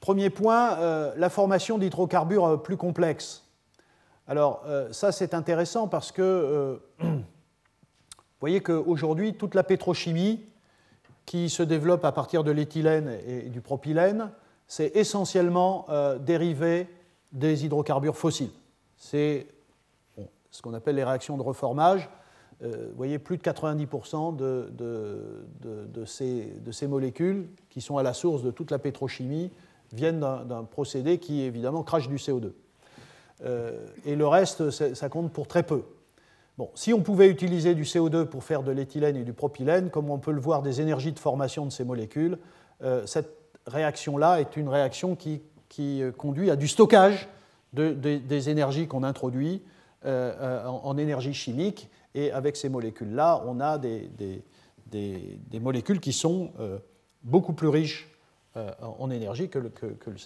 premier 0.00 0.30
point, 0.30 0.78
euh, 0.78 1.12
la 1.16 1.28
formation 1.28 1.76
d'hydrocarbures 1.76 2.62
plus 2.62 2.78
complexes. 2.78 3.44
Alors, 4.26 4.62
euh, 4.66 4.90
ça, 4.90 5.12
c'est 5.12 5.34
intéressant 5.34 5.86
parce 5.86 6.12
que 6.12 6.80
vous 7.00 7.22
voyez 8.40 8.62
qu'aujourd'hui, 8.62 9.34
toute 9.34 9.54
la 9.54 9.62
pétrochimie 9.62 10.40
qui 11.26 11.50
se 11.50 11.62
développe 11.62 12.06
à 12.06 12.12
partir 12.12 12.42
de 12.42 12.50
l'éthylène 12.50 13.18
et 13.26 13.50
du 13.50 13.60
propylène 13.60 14.30
c'est 14.66 14.96
essentiellement 14.96 15.86
euh, 15.88 16.18
dérivé 16.18 16.88
des 17.34 17.66
hydrocarbures 17.66 18.16
fossiles. 18.16 18.50
C'est 18.96 19.46
ce 20.50 20.62
qu'on 20.62 20.72
appelle 20.72 20.96
les 20.96 21.04
réactions 21.04 21.36
de 21.36 21.42
reformage. 21.42 22.08
Euh, 22.62 22.86
vous 22.90 22.96
voyez, 22.96 23.18
plus 23.18 23.36
de 23.36 23.42
90% 23.42 24.36
de, 24.36 26.04
ces, 26.06 26.86
molécules 26.86 27.48
qui 27.68 27.80
sont 27.80 27.98
à 27.98 28.04
la 28.04 28.14
source 28.14 28.42
de 28.42 28.52
toute 28.52 28.70
la 28.70 28.78
pétrochimie 28.78 29.50
viennent 29.92 30.20
d'un 30.20 30.64
procédé 30.64 31.18
qui, 31.18 31.42
évidemment, 31.42 31.82
crache 31.82 32.08
du 32.08 32.16
CO2. 32.16 32.52
Euh, 33.44 33.84
et 34.04 34.14
le 34.14 34.26
reste, 34.26 34.70
ça 34.70 35.08
compte 35.08 35.32
pour 35.32 35.48
très 35.48 35.64
peu. 35.64 35.82
Bon, 36.56 36.70
si 36.76 36.92
on 36.92 37.02
pouvait 37.02 37.28
utiliser 37.28 37.74
du 37.74 37.82
CO2 37.82 38.26
pour 38.26 38.44
faire 38.44 38.62
de 38.62 38.70
l'éthylène 38.70 39.16
et 39.16 39.24
du 39.24 39.32
propylène, 39.32 39.90
comme 39.90 40.08
on 40.08 40.18
peut 40.18 40.30
le 40.30 40.40
voir 40.40 40.62
des 40.62 40.80
énergies 40.80 41.12
de 41.12 41.18
formation 41.18 41.66
de 41.66 41.70
ces 41.70 41.84
molécules, 41.84 42.38
cette 43.06 43.30
réaction-là 43.66 44.40
est 44.40 44.56
une 44.56 44.68
réaction 44.68 45.16
qui, 45.16 45.42
euh, 45.78 46.12
conduit 46.12 46.50
à 46.50 46.56
du 46.56 46.68
stockage 46.68 47.28
des 47.72 48.50
énergies 48.50 48.86
qu'on 48.86 49.02
introduit 49.02 49.62
euh, 50.04 50.32
euh, 50.40 50.66
en, 50.66 50.96
énergie 50.96 51.34
chimique. 51.34 51.90
Et 52.14 52.30
avec 52.30 52.56
ces 52.56 52.68
molécules-là, 52.68 53.42
on 53.46 53.58
a 53.58 53.78
des, 53.78 54.10
molécules 55.60 55.98
qui 55.98 56.12
sont 56.12 56.52
beaucoup 57.24 57.52
plus 57.52 57.66
riches 57.66 58.08
en 58.54 59.10
énergie 59.10 59.48
que 59.48 59.58
le, 59.58 59.70
que 59.70 60.10
le 60.10 60.16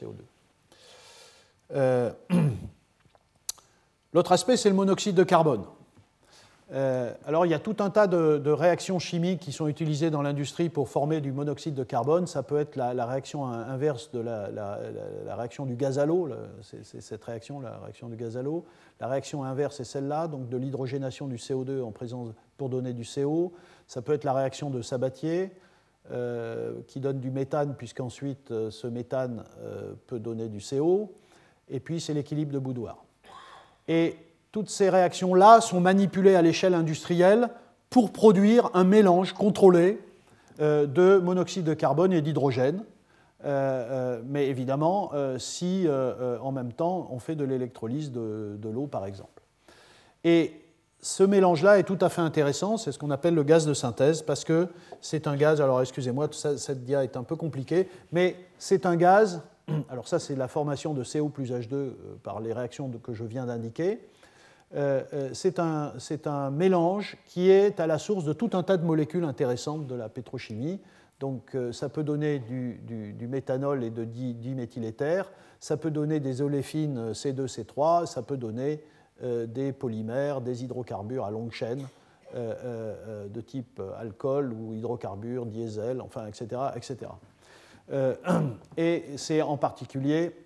CO2. 1.72 2.12
L'autre 4.12 4.32
aspect, 4.32 4.58
c'est 4.58 4.68
le 4.68 4.74
monoxyde 4.74 5.14
de 5.14 5.24
carbone. 5.24 5.64
Euh, 6.70 7.14
alors 7.26 7.46
il 7.46 7.48
y 7.48 7.54
a 7.54 7.58
tout 7.58 7.76
un 7.78 7.88
tas 7.88 8.06
de, 8.06 8.50
réactions 8.50 8.98
chimiques 8.98 9.40
qui 9.40 9.52
sont 9.52 9.68
utilisées 9.68 10.10
dans 10.10 10.20
l'industrie 10.20 10.68
pour 10.68 10.88
former 10.88 11.20
du 11.20 11.32
monoxyde 11.32 11.74
de 11.74 11.84
carbone. 11.84 12.26
Ça 12.26 12.42
peut 12.42 12.58
être 12.58 12.76
la, 12.76 13.06
réaction 13.06 13.46
inverse 13.46 14.10
de 14.10 14.20
la, 14.20 14.78
réaction 15.34 15.64
du 15.64 15.76
gaz 15.76 15.98
à 15.98 16.06
l'eau, 16.06 16.28
c'est 16.62 17.00
cette 17.00 17.24
réaction, 17.24 17.60
la 17.60 17.78
réaction 17.78 18.08
du 18.08 18.16
gaz 18.16 18.36
à 18.36 18.42
l'eau. 18.42 18.64
La 19.00 19.06
réaction 19.08 19.44
inverse 19.44 19.80
est 19.80 19.84
celle-là, 19.84 20.28
donc 20.28 20.48
de 20.48 20.56
l'hydrogénation 20.56 21.26
du 21.26 21.36
CO2 21.36 21.82
en 21.82 21.92
présence 21.92 22.28
pour 22.56 22.68
donner 22.68 22.92
du 22.92 23.04
CO. 23.04 23.52
Ça 23.86 24.02
peut 24.02 24.12
être 24.12 24.24
la 24.24 24.32
réaction 24.34 24.70
de 24.70 24.82
Sabatier 24.82 25.52
euh, 26.10 26.80
qui 26.86 27.00
donne 27.00 27.20
du 27.20 27.30
méthane 27.30 27.74
puisqu'ensuite 27.76 28.50
euh, 28.50 28.70
ce 28.70 28.86
méthane 28.86 29.44
peut 30.06 30.18
donner 30.18 30.48
du 30.48 30.58
CO. 30.58 31.12
Et 31.70 31.80
puis 31.80 32.00
c'est 32.00 32.14
l'équilibre 32.14 32.52
de 32.52 32.58
boudoir. 32.58 33.04
Et 33.86 34.16
toutes 34.52 34.70
ces 34.70 34.90
réactions-là 34.90 35.60
sont 35.60 35.80
manipulées 35.80 36.34
à 36.34 36.42
l'échelle 36.42 36.74
industrielle 36.74 37.50
pour 37.90 38.12
produire 38.12 38.70
un 38.74 38.84
mélange 38.84 39.32
contrôlé 39.32 40.00
euh, 40.60 40.86
de 40.86 41.18
monoxyde 41.18 41.64
de 41.64 41.74
carbone 41.74 42.12
et 42.12 42.22
d'hydrogène. 42.22 42.84
Euh, 43.44 44.18
euh, 44.18 44.22
mais 44.26 44.48
évidemment, 44.48 45.12
si 45.38 45.86
en 45.88 46.52
même 46.52 46.72
temps 46.72 47.08
on 47.10 47.18
fait 47.18 47.36
de 47.36 47.44
l'électrolyse 47.44 48.10
de, 48.12 48.68
l'eau, 48.68 48.86
par 48.86 49.06
exemple. 49.06 49.42
Et 50.24 50.52
ce 51.00 51.22
mélange-là 51.22 51.78
est 51.78 51.84
tout 51.84 51.98
à 52.00 52.08
fait 52.08 52.20
intéressant, 52.20 52.76
c'est 52.76 52.90
ce 52.90 52.98
qu'on 52.98 53.12
appelle 53.12 53.34
le 53.34 53.44
gaz 53.44 53.66
de 53.66 53.74
synthèse, 53.74 54.22
parce 54.22 54.42
que 54.42 54.66
c'est 55.00 55.28
un 55.28 55.36
gaz, 55.36 55.60
alors 55.60 55.80
excusez-moi, 55.80 56.28
cette 56.32 56.84
dia 56.84 57.04
est 57.04 57.16
un 57.16 57.22
peu 57.22 57.36
compliquée, 57.36 57.88
mais 58.10 58.34
c'est 58.58 58.84
un 58.84 58.96
gaz, 58.96 59.42
alors 59.90 60.08
ça 60.08 60.18
c'est 60.18 60.34
la 60.34 60.48
formation 60.48 60.92
de 60.94 61.04
CO 61.04 61.28
plus 61.28 61.52
H2 61.52 61.92
par 62.24 62.40
les 62.40 62.52
réactions 62.52 62.90
que 63.00 63.14
je 63.14 63.22
viens 63.22 63.46
d'indiquer, 63.46 64.00
c'est 64.72 65.58
un, 65.58 66.50
mélange 66.50 67.16
qui 67.26 67.50
est 67.50 67.80
à 67.80 67.86
la 67.86 67.98
source 67.98 68.24
de 68.24 68.32
tout 68.32 68.50
un 68.52 68.62
tas 68.62 68.76
de 68.76 68.84
molécules 68.84 69.24
intéressantes 69.24 69.86
de 69.86 69.94
la 69.94 70.08
pétrochimie. 70.08 70.80
Donc 71.20 71.54
euh, 71.54 71.72
ça 71.72 71.88
peut 71.88 72.04
donner 72.04 72.38
du, 72.38 73.16
méthanol 73.28 73.82
et 73.82 73.90
de 73.90 74.04
diméthyléther, 74.04 75.22
ça 75.58 75.76
peut 75.76 75.90
donner 75.90 76.20
des 76.20 76.42
oléfines 76.42 77.12
C2, 77.12 77.46
C3, 77.46 78.06
ça 78.06 78.22
peut 78.22 78.36
donner 78.36 78.82
des 79.20 79.72
polymères, 79.72 80.40
des 80.40 80.62
hydrocarbures 80.62 81.24
à 81.24 81.32
longue 81.32 81.50
chaîne 81.50 81.84
de 82.34 83.40
type 83.40 83.82
alcool 83.98 84.52
ou 84.52 84.74
hydrocarbures, 84.74 85.44
diesel, 85.44 86.00
enfin, 86.00 86.28
etc. 86.28 86.62
etc. 86.76 87.10
et 88.76 89.04
c'est 89.16 89.42
en 89.42 89.56
particulier 89.56 90.36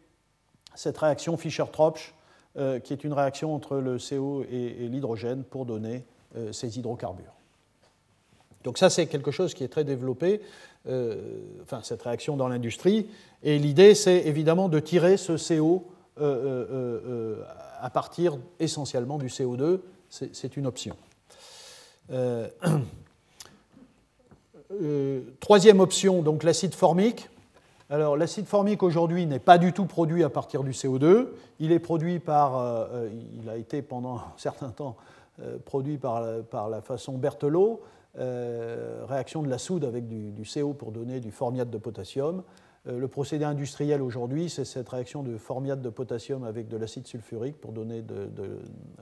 cette 0.74 0.96
réaction 0.96 1.36
Fischer-Tropsch 1.36 2.14
euh, 2.58 2.80
qui 2.80 2.92
est 2.92 3.02
une 3.02 3.14
réaction 3.14 3.54
entre 3.54 3.78
le 3.78 3.96
CO 3.96 4.44
et, 4.44 4.86
l'hydrogène 4.86 5.42
pour 5.42 5.64
donner 5.64 6.04
euh, 6.36 6.52
ces 6.52 6.78
hydrocarbures. 6.78 7.32
Donc 8.62 8.76
ça, 8.76 8.90
c'est 8.90 9.06
quelque 9.06 9.30
chose 9.30 9.54
qui 9.54 9.64
est 9.64 9.68
très 9.68 9.84
développé, 9.84 10.42
euh, 10.86 11.40
enfin 11.62 11.80
cette 11.82 12.02
réaction 12.02 12.36
dans 12.36 12.48
l'industrie. 12.48 13.06
Et 13.42 13.58
l'idée, 13.58 13.94
c'est 13.94 14.26
évidemment 14.26 14.68
de 14.68 14.80
tirer 14.80 15.16
ce 15.16 15.38
CO 15.38 15.86
à 16.18 17.88
partir 17.90 18.36
essentiellement 18.60 19.16
du 19.16 19.28
CO2. 19.28 19.80
C'est 20.10 20.58
une 20.58 20.66
option. 20.66 20.94
troisième 25.40 25.80
option, 25.80 26.20
donc 26.20 26.42
l'acide 26.42 26.74
formique. 26.74 27.30
Alors 27.92 28.16
l'acide 28.16 28.46
formique 28.46 28.82
aujourd'hui 28.82 29.26
n'est 29.26 29.38
pas 29.38 29.58
du 29.58 29.74
tout 29.74 29.84
produit 29.84 30.24
à 30.24 30.30
partir 30.30 30.64
du 30.64 30.70
CO2. 30.70 31.26
Il 31.60 31.72
est 31.72 31.78
produit 31.78 32.20
par, 32.20 32.56
euh, 32.56 32.86
euh, 32.90 33.10
il 33.38 33.50
a 33.50 33.58
été 33.58 33.82
pendant 33.82 34.16
un 34.16 34.32
certain 34.38 34.70
temps 34.70 34.96
euh, 35.42 35.58
produit 35.62 35.98
par, 35.98 36.22
la 36.70 36.80
façon 36.80 37.18
Berthelot, 37.18 37.82
réaction 38.16 39.42
de 39.42 39.50
la 39.50 39.58
soude 39.58 39.84
avec 39.84 40.08
du, 40.08 40.42
CO 40.42 40.72
pour 40.72 40.90
donner 40.90 41.20
du 41.20 41.32
formiate 41.32 41.68
de 41.68 41.76
potassium. 41.76 42.42
le 42.86 43.08
procédé 43.08 43.44
industriel 43.44 44.00
aujourd'hui, 44.00 44.48
c'est 44.48 44.64
cette 44.64 44.88
réaction 44.88 45.22
de 45.22 45.36
formiate 45.36 45.82
de 45.82 45.90
potassium 45.90 46.44
avec 46.44 46.68
de 46.68 46.78
l'acide 46.78 47.06
sulfurique 47.06 47.60
pour 47.60 47.72
donner 47.72 48.00
de, 48.00 48.30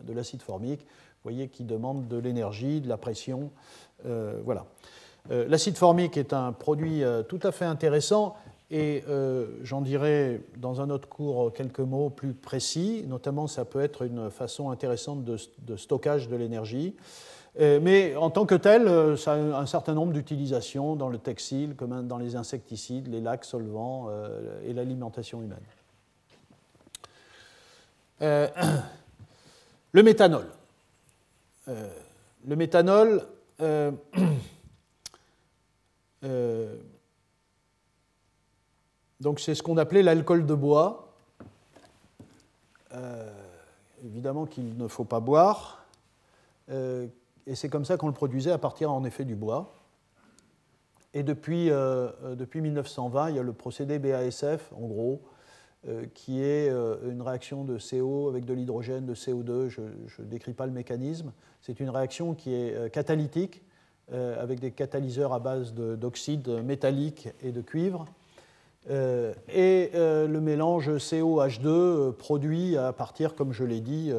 de, 0.03 0.13
l'acide 0.13 0.43
formique. 0.43 0.81
Vous 0.81 1.31
voyez 1.31 1.47
qui 1.47 1.63
demande 1.63 2.09
de 2.09 2.17
l'énergie, 2.17 2.81
de 2.81 2.89
la 2.89 2.97
pression. 2.97 3.53
voilà. 4.05 4.67
L'acide 5.29 5.77
formique 5.77 6.17
est 6.17 6.33
un 6.33 6.53
produit 6.53 7.03
tout 7.29 7.41
à 7.43 7.53
fait 7.53 7.67
intéressant 7.67 8.37
et 8.71 9.03
euh, 9.09 9.47
j'en 9.63 9.81
dirai 9.81 10.41
dans 10.57 10.81
un 10.81 10.91
autre 10.91 11.09
cours 11.09 11.53
quelques 11.53 11.81
mots 11.81 12.09
plus 12.09 12.35
précis, 12.35 13.05
notamment 13.09 13.49
ça 13.49 13.65
peut 13.65 13.81
être 13.81 14.03
une 14.03 14.31
façon 14.31 14.71
intéressante 14.71 15.25
de, 15.25 15.77
stockage 15.77 16.29
de 16.29 16.37
l'énergie. 16.37 16.95
Euh, 17.59 17.81
mais 17.83 18.15
en 18.15 18.31
tant 18.31 18.47
que 18.47 18.55
tel, 18.55 18.87
euh, 18.87 19.17
ça 19.17 19.33
a 19.33 19.37
un 19.37 19.67
certain 19.67 19.93
nombre 19.93 20.13
d'utilisations 20.13 20.95
dans 20.95 21.09
le 21.09 21.19
textile, 21.19 21.75
comme 21.75 22.07
dans 22.07 22.19
les 22.19 22.37
insecticides, 22.37 23.09
les 23.09 23.21
lacs 23.21 23.45
solvants 23.45 24.09
et 24.65 24.73
l'alimentation 24.73 25.43
humaine. 25.43 25.59
le 29.93 30.03
méthanol. 30.03 30.47
le 31.67 32.55
méthanol, 32.57 33.27
donc 39.21 39.41
c'est 39.41 39.55
ce 39.55 39.63
qu'on 39.63 39.77
appelait 39.77 40.03
l'alcool 40.03 40.47
de 40.47 40.55
bois. 40.55 41.15
évidemment 44.05 44.47
qu'il 44.47 44.77
ne 44.77 44.89
faut 44.89 45.05
pas 45.05 45.21
boire. 45.21 45.85
et 46.71 47.55
c'est 47.55 47.69
comme 47.69 47.85
ça 47.85 47.97
qu'on 47.97 48.09
le 48.09 48.15
produisait 48.15 48.53
à 48.53 48.59
partir 48.59 48.91
en 48.91 49.05
effet 49.05 49.25
du 49.25 49.35
bois. 49.35 49.75
Et 51.13 51.23
depuis, 51.23 51.71
depuis 52.37 52.61
1920, 52.61 53.31
il 53.31 53.37
y 53.37 53.39
a 53.39 53.43
le 53.43 53.53
procédé 53.53 53.99
BASF, 53.99 54.73
en 54.73 54.87
gros, 54.87 55.23
euh, 55.89 56.05
qui 56.13 56.43
est 56.43 56.69
euh, 56.69 57.11
une 57.11 57.23
réaction 57.23 57.65
de 57.65 57.79
CO 57.79 58.29
avec 58.29 58.45
de 58.45 58.53
l'hydrogène, 58.53 59.07
de 59.07 59.15
CO2. 59.15 59.69
Je 59.69 59.81
ne 59.81 60.27
décris 60.27 60.53
pas 60.53 60.67
le 60.67 60.73
mécanisme. 60.73 61.33
C'est 61.63 61.81
une 61.81 61.89
réaction 61.89 62.35
qui 62.35 62.53
est 62.53 62.75
euh, 62.75 62.89
catalytique, 62.91 63.63
avec 64.13 64.59
des 64.59 64.73
catalyseurs 64.73 65.33
à 65.33 65.39
base 65.39 65.73
d'oxyde 65.73 66.49
métallique 66.65 67.29
et 67.45 67.53
de 67.53 67.61
cuivre. 67.61 68.07
Et 68.89 69.91
le 69.95 70.39
mélange 70.41 70.91
CO-H2 70.97 72.13
produit 72.13 72.77
à 72.77 72.93
partir, 72.93 73.35
comme 73.35 73.53
je 73.53 73.65
l'ai 73.65 73.81
dit, 73.81 74.13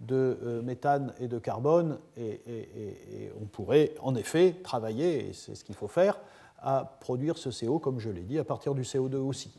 de 0.00 0.62
méthane 0.64 1.12
et 1.20 1.28
de 1.28 1.38
carbone. 1.38 1.98
et, 2.16 3.30
on 3.40 3.44
pourrait 3.44 3.94
en 4.00 4.14
effet 4.14 4.56
travailler, 4.62 5.28
et 5.28 5.32
c'est 5.32 5.54
ce 5.54 5.62
qu'il 5.62 5.74
faut 5.74 5.88
faire, 5.88 6.18
à 6.60 6.98
produire 7.00 7.38
ce 7.38 7.50
CO, 7.50 7.78
comme 7.78 8.00
je 8.00 8.10
l'ai 8.10 8.22
dit, 8.22 8.38
à 8.38 8.44
partir 8.44 8.74
du 8.74 8.82
CO2 8.82 9.16
aussi. 9.16 9.52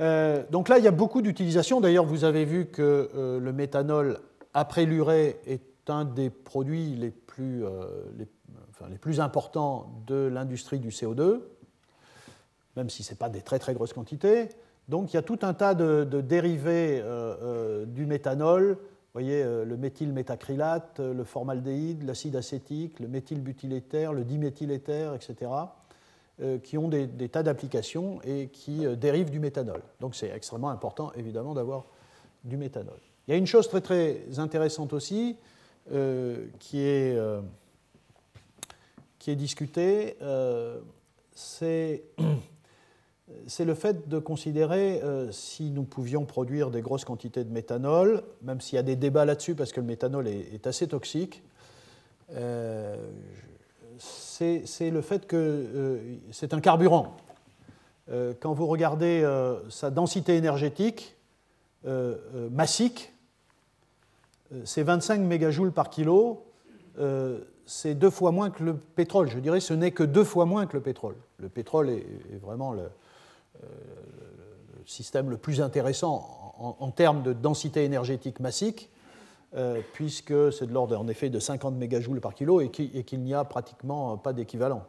Euh, 0.00 0.42
donc 0.50 0.68
là, 0.68 0.78
il 0.78 0.84
y 0.84 0.88
a 0.88 0.92
beaucoup 0.92 1.22
d'utilisations. 1.22 1.80
D'ailleurs, 1.80 2.04
vous 2.04 2.24
avez 2.24 2.44
vu 2.44 2.66
que 2.66 3.10
euh, 3.14 3.38
le 3.38 3.52
méthanol 3.52 4.18
après 4.54 4.84
l'urée 4.84 5.40
est 5.46 5.62
un 5.88 6.04
des 6.04 6.30
produits 6.30 6.98
euh, 7.38 7.86
les, 8.18 8.98
plus 8.98 9.20
importants 9.20 10.02
de 10.06 10.26
l'industrie 10.26 10.78
du 10.78 10.88
CO2, 10.88 11.40
même 12.76 12.90
si 12.90 13.02
ce 13.02 13.12
n'est 13.12 13.16
pas 13.16 13.28
des 13.28 13.42
très 13.42 13.58
très 13.58 13.74
grosses 13.74 13.92
quantités. 13.92 14.48
Donc 14.88 15.12
il 15.12 15.16
y 15.16 15.18
a 15.18 15.22
tout 15.22 15.38
un 15.42 15.54
tas 15.54 15.74
de, 15.74 16.04
dérivés 16.20 17.02
du 17.86 18.06
méthanol. 18.06 18.72
Vous 18.74 19.20
voyez, 19.20 19.44
le 19.44 19.76
méthylmétacrylate, 19.76 20.98
le 20.98 21.24
formaldéhyde, 21.24 22.02
l'acide 22.04 22.34
acétique, 22.34 22.98
le 22.98 23.08
méthylbutyléther, 23.08 24.12
le 24.12 24.24
diméthyléther, 24.24 25.14
etc. 25.14 25.50
Euh, 26.40 26.58
qui 26.58 26.78
ont 26.78 26.88
des, 26.88 27.28
tas 27.28 27.42
d'applications 27.42 28.18
et 28.24 28.48
qui 28.48 28.86
euh, 28.86 28.96
dérivent 28.96 29.30
du 29.30 29.38
méthanol. 29.38 29.82
Donc 30.00 30.14
c'est 30.14 30.30
extrêmement 30.30 30.70
important, 30.70 31.12
évidemment, 31.12 31.52
d'avoir 31.52 31.84
du 32.42 32.56
méthanol. 32.56 32.98
Il 33.28 33.32
y 33.32 33.34
a 33.34 33.36
une 33.36 33.46
chose 33.46 33.68
très 33.68 33.82
très 33.82 34.38
intéressante 34.38 34.94
aussi 34.94 35.36
euh, 35.92 36.46
qui, 36.58 36.80
est, 36.80 37.16
qui 39.18 39.30
est 39.30 39.36
discutée, 39.36 40.16
c'est 41.34 42.04
c'est 43.46 43.64
le 43.64 43.74
fait 43.74 44.08
de 44.08 44.18
considérer 44.18 45.00
si 45.30 45.70
nous 45.70 45.84
pouvions 45.84 46.24
produire 46.24 46.70
des 46.70 46.82
grosses 46.82 47.04
quantités 47.04 47.44
de 47.44 47.50
méthanol, 47.50 48.22
même 48.42 48.60
s'il 48.60 48.76
y 48.76 48.78
a 48.78 48.82
des 48.82 48.96
débats 48.96 49.24
là-dessus 49.24 49.54
parce 49.54 49.72
que 49.72 49.80
le 49.80 49.86
méthanol 49.86 50.28
est, 50.28 50.66
assez 50.66 50.88
toxique 50.88 51.42
c'est 53.98 54.90
le 54.90 55.00
fait 55.00 55.26
que 55.26 55.36
euh, 55.36 56.16
c'est 56.30 56.54
un 56.54 56.60
carburant. 56.60 57.16
Euh, 58.10 58.34
quand 58.40 58.52
vous 58.52 58.66
regardez 58.66 59.22
euh, 59.22 59.58
sa 59.70 59.90
densité 59.90 60.36
énergétique 60.36 61.16
massique, 62.52 63.12
c'est 64.64 64.84
25 64.84 65.20
mégajoules 65.20 65.72
par 65.72 65.90
kilo, 65.90 66.46
c'est 67.66 67.96
deux 67.96 68.10
fois 68.10 68.30
moins 68.30 68.50
que 68.50 68.62
le 68.62 68.76
pétrole. 68.76 69.28
Je 69.28 69.40
dirais 69.40 69.58
ce 69.58 69.74
n'est 69.74 69.90
que 69.90 70.04
deux 70.04 70.22
fois 70.22 70.46
moins 70.46 70.66
que 70.66 70.76
le 70.76 70.80
pétrole. 70.80 71.16
Le 71.38 71.48
pétrole 71.48 71.90
est, 71.90 72.06
vraiment 72.40 72.72
le, 72.72 72.84
système 74.86 75.30
le 75.30 75.36
plus 75.36 75.60
intéressant 75.60 76.54
en 76.58 76.90
termes 76.90 77.22
de 77.22 77.32
densité 77.32 77.84
énergétique 77.84 78.40
massique. 78.40 78.90
Euh, 79.54 79.82
puisque 79.92 80.50
c'est 80.50 80.66
de 80.66 80.72
l'ordre 80.72 80.98
en 80.98 81.06
effet 81.08 81.28
de 81.28 81.38
50 81.38 81.74
mégajoules 81.74 82.22
par 82.22 82.34
kilo 82.34 82.62
et 82.62 82.70
qu'il 82.70 83.20
n'y 83.20 83.34
a 83.34 83.44
pratiquement 83.44 84.16
pas 84.16 84.32
d'équivalent. 84.32 84.82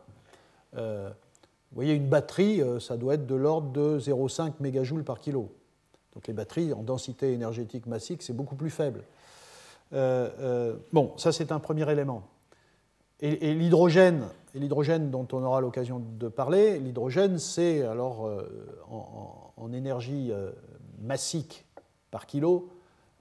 Euh, 0.78 1.10
vous 1.10 1.76
voyez, 1.76 1.94
une 1.94 2.08
batterie, 2.08 2.62
euh, 2.62 2.80
ça 2.80 2.96
doit 2.96 3.16
être 3.16 3.28
de 3.28 3.36
l'ordre 3.36 3.74
de 3.74 4.00
0,5 4.00 4.54
mégajoules 4.62 5.04
par 5.04 5.20
kilo. 5.20 5.50
Donc 6.14 6.28
les 6.28 6.34
batteries 6.34 6.72
en 6.72 6.82
densité 6.82 7.34
énergétique 7.34 7.88
massique, 7.88 8.22
c'est 8.22 8.32
beaucoup 8.32 8.56
plus 8.56 8.70
faible. 8.70 9.04
bon, 9.92 11.12
ça 11.18 11.34
c'est 11.34 11.52
un 11.52 11.60
premier 11.60 11.92
élément. 11.92 12.24
Et, 13.26 13.54
l'hydrogène, 13.54 14.28
l'hydrogène 14.54 15.10
dont 15.10 15.28
on 15.32 15.44
aura 15.44 15.62
l'occasion 15.62 16.02
de 16.20 16.28
parler, 16.28 16.78
l'hydrogène 16.78 17.40
c'est 17.40 17.82
alors 17.84 18.30
en, 18.92 19.72
énergie 19.72 20.34
massique 21.02 21.66
par 22.12 22.28
kilo, 22.28 22.70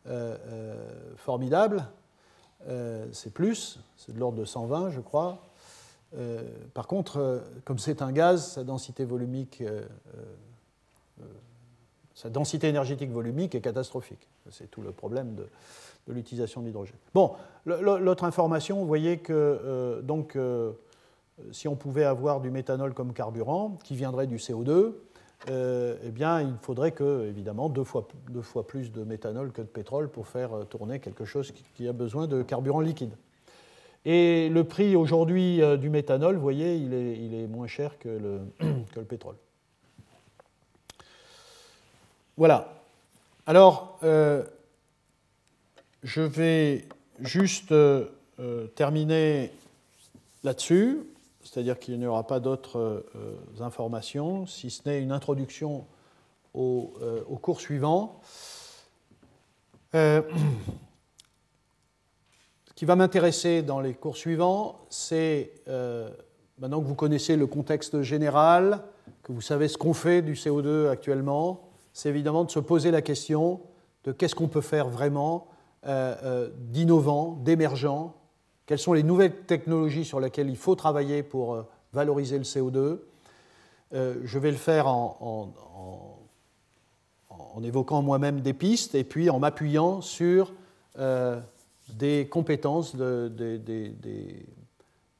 euh, 0.09 0.37
euh, 0.49 1.15
formidable. 1.17 1.87
Euh, 2.69 3.07
c'est 3.13 3.33
plus, 3.33 3.79
c'est 3.97 4.13
de 4.13 4.19
l'ordre 4.19 4.39
de 4.39 4.45
120, 4.45 4.91
je 4.91 5.01
crois. 5.01 5.39
par 6.75 6.87
contre, 6.89 7.43
comme 7.65 7.79
c'est 7.79 8.03
un 8.03 8.13
gaz, 8.13 8.53
sa 8.53 8.65
densité 8.65 9.05
volumique 9.05 9.63
sa 12.15 12.29
densité 12.29 12.69
énergétique 12.69 13.11
volumique 13.11 13.55
est 13.55 13.61
catastrophique. 13.61 14.29
C'est 14.51 14.71
tout 14.71 14.83
le 14.83 14.93
problème 14.93 15.35
de, 15.35 15.49
l'utilisation 16.09 16.61
de 16.61 16.67
l'hydrogène. 16.67 16.97
Bon, 17.15 17.33
l'autre 17.65 18.25
information, 18.25 18.81
vous 18.81 18.87
voyez 18.87 19.19
que 19.19 20.01
donc, 20.03 20.37
si 21.53 21.69
on 21.69 21.77
pouvait 21.77 22.05
avoir 22.05 22.41
du 22.41 22.51
méthanol 22.51 22.95
comme 22.95 23.13
carburant, 23.13 23.79
qui 23.85 23.95
viendrait 23.95 24.27
du 24.27 24.37
CO2, 24.37 24.95
euh, 25.51 25.97
eh 26.05 26.11
bien, 26.11 26.41
il 26.41 26.55
faudrait 26.61 26.93
que, 26.93 27.27
évidemment, 27.27 27.69
deux 27.69 27.85
fois, 27.85 28.07
plus 28.67 28.93
de 28.93 29.03
méthanol 29.03 29.51
que 29.51 29.63
de 29.63 29.67
pétrole 29.67 30.09
pour 30.09 30.29
faire 30.29 30.55
euh, 30.55 30.65
tourner 30.65 31.01
quelque 31.01 31.25
chose 31.25 31.53
qui, 31.75 31.89
a 31.89 31.93
besoin 31.93 32.27
de 32.27 32.43
carburant 32.43 32.81
liquide. 32.81 33.17
Et 34.05 34.49
le 34.49 34.65
prix 34.65 34.95
aujourd'hui 34.95 35.61
euh, 35.63 35.77
du 35.77 35.91
méthanol, 35.91 36.37
vous 36.37 36.43
voyez, 36.43 36.77
il 36.77 36.95
est, 37.35 37.47
moins 37.49 37.67
cher 37.67 37.99
que 37.99 38.09
le, 38.09 39.05
pétrole. 39.05 39.37
Voilà. 42.37 42.75
Alors, 43.47 43.99
je 46.03 46.23
vais 46.23 46.85
juste 47.21 47.75
terminer 48.75 49.51
là-dessus 50.45 50.99
c'est-à-dire 51.43 51.79
qu'il 51.79 51.99
n'y 51.99 52.07
aura 52.07 52.27
pas 52.27 52.41
d'autres 52.41 53.05
euh, 53.17 53.37
informations, 53.61 54.47
si 54.47 54.71
ce 54.71 54.89
n'est 54.89 55.03
une 55.03 55.13
introduction 55.13 55.85
au, 56.55 56.93
euh, 57.03 57.23
cours 57.43 57.61
suivant. 57.61 58.21
Euh, 59.95 60.23
ce 62.69 62.75
qui 62.75 62.85
va 62.85 62.97
m'intéresser 62.97 63.63
dans 63.63 63.81
les 63.81 63.95
cours 63.95 64.17
suivants, 64.17 64.79
c'est, 64.89 65.53
maintenant 66.59 66.81
que 66.81 66.87
vous 66.87 66.95
connaissez 66.95 67.37
le 67.37 67.47
contexte 67.47 68.03
général, 68.03 68.83
que 69.23 69.33
vous 69.33 69.43
savez 69.43 69.69
ce 69.69 69.77
qu'on 69.77 69.95
fait 69.95 70.23
du 70.23 70.35
CO2 70.35 70.89
actuellement, 70.89 71.69
c'est 71.93 72.09
évidemment 72.09 72.45
de 72.45 72.51
se 72.51 72.59
poser 72.59 72.91
la 72.91 73.03
question 73.03 73.61
de 74.05 74.13
qu'est-ce 74.13 74.35
qu'on 74.35 74.49
peut 74.49 74.63
faire 74.63 74.89
vraiment 74.89 75.47
d'innovant, 75.85 77.39
d'émergent, 77.43 78.13
quelles 78.67 78.79
sont 78.79 78.93
les 78.93 79.03
nouvelles 79.03 79.43
technologies 79.43 80.05
sur 80.05 80.21
lesquelles 80.21 80.49
il 80.49 80.57
faut 80.57 80.75
travailler 80.75 81.23
pour 81.23 81.55
euh, 81.55 81.63
valoriser 81.93 82.39
le 82.39 82.45
CO2 82.45 83.01
euh, 83.93 84.21
Je 84.25 84.39
vais 84.39 84.51
le 84.51 84.57
faire 84.57 84.87
en, 84.87 85.53
évoquant 87.63 88.03
moi-même 88.03 88.41
des 88.41 88.55
pistes 88.55 88.95
et 88.95 89.05
puis 89.05 89.29
en 89.31 89.39
m'appuyant 89.39 90.01
sur 90.01 90.55
euh, 90.99 91.39
des 91.91 92.27
compétences 92.29 92.97
des 92.97 93.29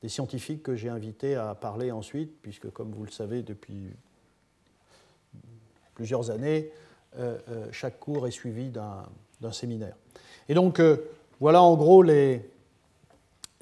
scientifiques 0.09 0.63
que 0.63 0.75
j'ai 0.75 0.89
invités 0.89 1.35
à 1.37 1.55
parler 1.55 1.93
ensuite, 1.93 2.41
puisque 2.41 2.71
comme 2.71 2.91
vous 2.91 3.05
le 3.05 3.11
savez 3.11 3.43
depuis 3.43 3.91
plusieurs 5.95 6.31
années, 6.31 6.73
chaque 7.71 8.01
cours 8.01 8.27
est 8.27 8.33
suivi 8.33 8.71
d'un 8.71 9.53
séminaire. 9.53 9.95
Et 10.49 10.55
donc, 10.55 10.81
voilà 11.41 11.63
en 11.63 11.77
gros 11.77 12.03
les, 12.03 12.49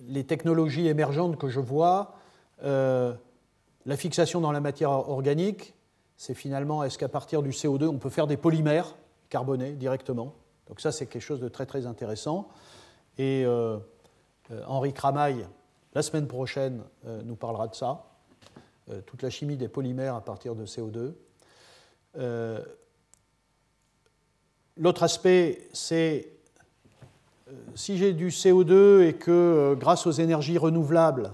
les 0.08 0.24
technologies 0.24 0.88
émergentes 0.88 1.38
que 1.38 1.48
je 1.48 1.60
vois, 1.60 2.14
euh, 2.62 3.14
la 3.86 3.96
fixation 3.96 4.40
dans 4.40 4.52
la 4.52 4.60
matière 4.60 4.90
organique, 4.90 5.74
c'est 6.16 6.34
finalement 6.34 6.84
est-ce 6.84 6.98
qu'à 6.98 7.08
partir 7.08 7.42
du 7.42 7.50
CO2, 7.50 7.86
on 7.86 7.98
peut 7.98 8.10
faire 8.10 8.26
des 8.26 8.36
polymères 8.36 8.96
carbonés 9.28 9.72
directement? 9.72 10.34
Donc 10.68 10.80
ça, 10.80 10.92
c'est 10.92 11.06
quelque 11.06 11.22
chose 11.22 11.40
de 11.40 11.48
très 11.48 11.66
très 11.66 11.86
intéressant. 11.86 12.48
Et 13.18 13.44
euh, 13.44 13.78
euh, 14.50 14.62
Henri 14.66 14.92
Cramail, 14.92 15.46
la 15.94 16.02
semaine 16.02 16.26
prochaine, 16.28 16.82
nous 17.24 17.34
parlera 17.34 17.66
de 17.66 17.74
ça, 17.74 18.04
toute 19.06 19.22
la 19.22 19.30
chimie 19.30 19.56
des 19.56 19.66
polymères 19.66 20.14
à 20.14 20.20
partir 20.20 20.54
de 20.54 20.64
CO2. 20.64 21.14
L'autre 24.76 25.02
aspect, 25.02 25.66
c'est 25.72 26.30
si 27.74 27.96
j'ai 27.96 28.12
du 28.12 28.28
CO2 28.28 29.02
et 29.02 29.14
que 29.14 29.76
grâce 29.78 30.06
aux 30.06 30.12
énergies 30.12 30.58
renouvelables, 30.58 31.32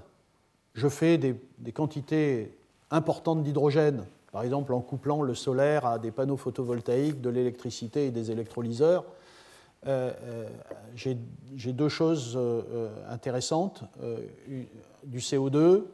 je 0.75 0.89
fais 0.89 1.19
des, 1.19 1.37
quantités 1.73 2.57
importantes 2.91 3.43
d'hydrogène, 3.43 4.05
par 4.31 4.43
exemple 4.43 4.75
en 4.75 4.81
couplant 4.81 5.23
le 5.23 5.35
solaire 5.35 5.87
à 5.87 5.99
des 5.99 6.11
panneaux 6.11 6.37
photovoltaïques, 6.37 7.21
de 7.21 7.31
l'électricité 7.31 8.07
et 8.07 8.11
des 8.11 8.31
électrolyseurs, 8.31 9.05
euh, 9.87 10.13
euh, 10.25 10.49
j'ai 10.95 11.73
deux 11.73 11.89
choses 11.89 12.35
euh, 12.37 12.89
intéressantes, 13.09 13.85
du 15.05 15.19
CO2, 15.19 15.85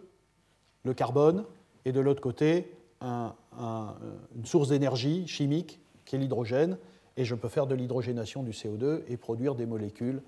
le 0.85 0.95
carbone, 0.95 1.45
et 1.85 1.93
de 1.93 2.01
l'autre 2.01 2.21
côté, 2.21 2.73
une 3.03 4.45
source 4.45 4.69
d'énergie 4.69 5.27
chimique 5.27 5.81
qui 6.05 6.17
est 6.17 6.19
l'hydrogène, 6.19 6.79
et 7.17 7.25
je 7.25 7.35
peux 7.35 7.49
faire 7.49 7.67
de 7.67 7.75
l'hydrogénation 7.75 8.43
du 8.43 8.53
CO2 8.53 9.03
et 9.09 9.17
produire 9.17 9.55
des 9.55 9.67
molécules 9.67 10.23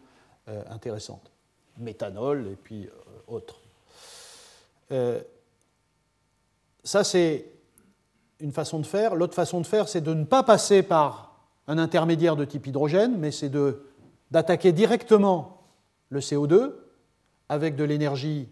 intéressantes, 0.69 1.33
méthanol 1.79 2.49
et 2.49 2.57
puis 2.57 2.89
autres. 3.27 3.61
ça, 6.83 7.05
c'est 7.05 7.47
une 8.41 8.53
façon 8.53 8.79
de 8.79 8.87
faire. 8.87 9.15
L'autre 9.15 9.35
façon 9.35 9.61
de 9.61 9.67
faire, 9.67 9.89
c'est 9.89 10.01
de 10.01 10.13
ne 10.13 10.25
pas 10.25 10.43
passer 10.43 10.83
par 10.83 11.35
un 11.67 11.79
intermédiaire 11.79 12.37
de 12.37 12.45
type 12.45 12.67
hydrogène, 12.67 13.17
mais 13.19 13.31
c'est 13.31 13.51
d'attaquer 14.31 14.73
directement 14.73 15.63
le 16.11 16.21
CO2 16.21 16.75
avec 17.49 17.77
de 17.77 17.85
l'énergie 17.85 18.49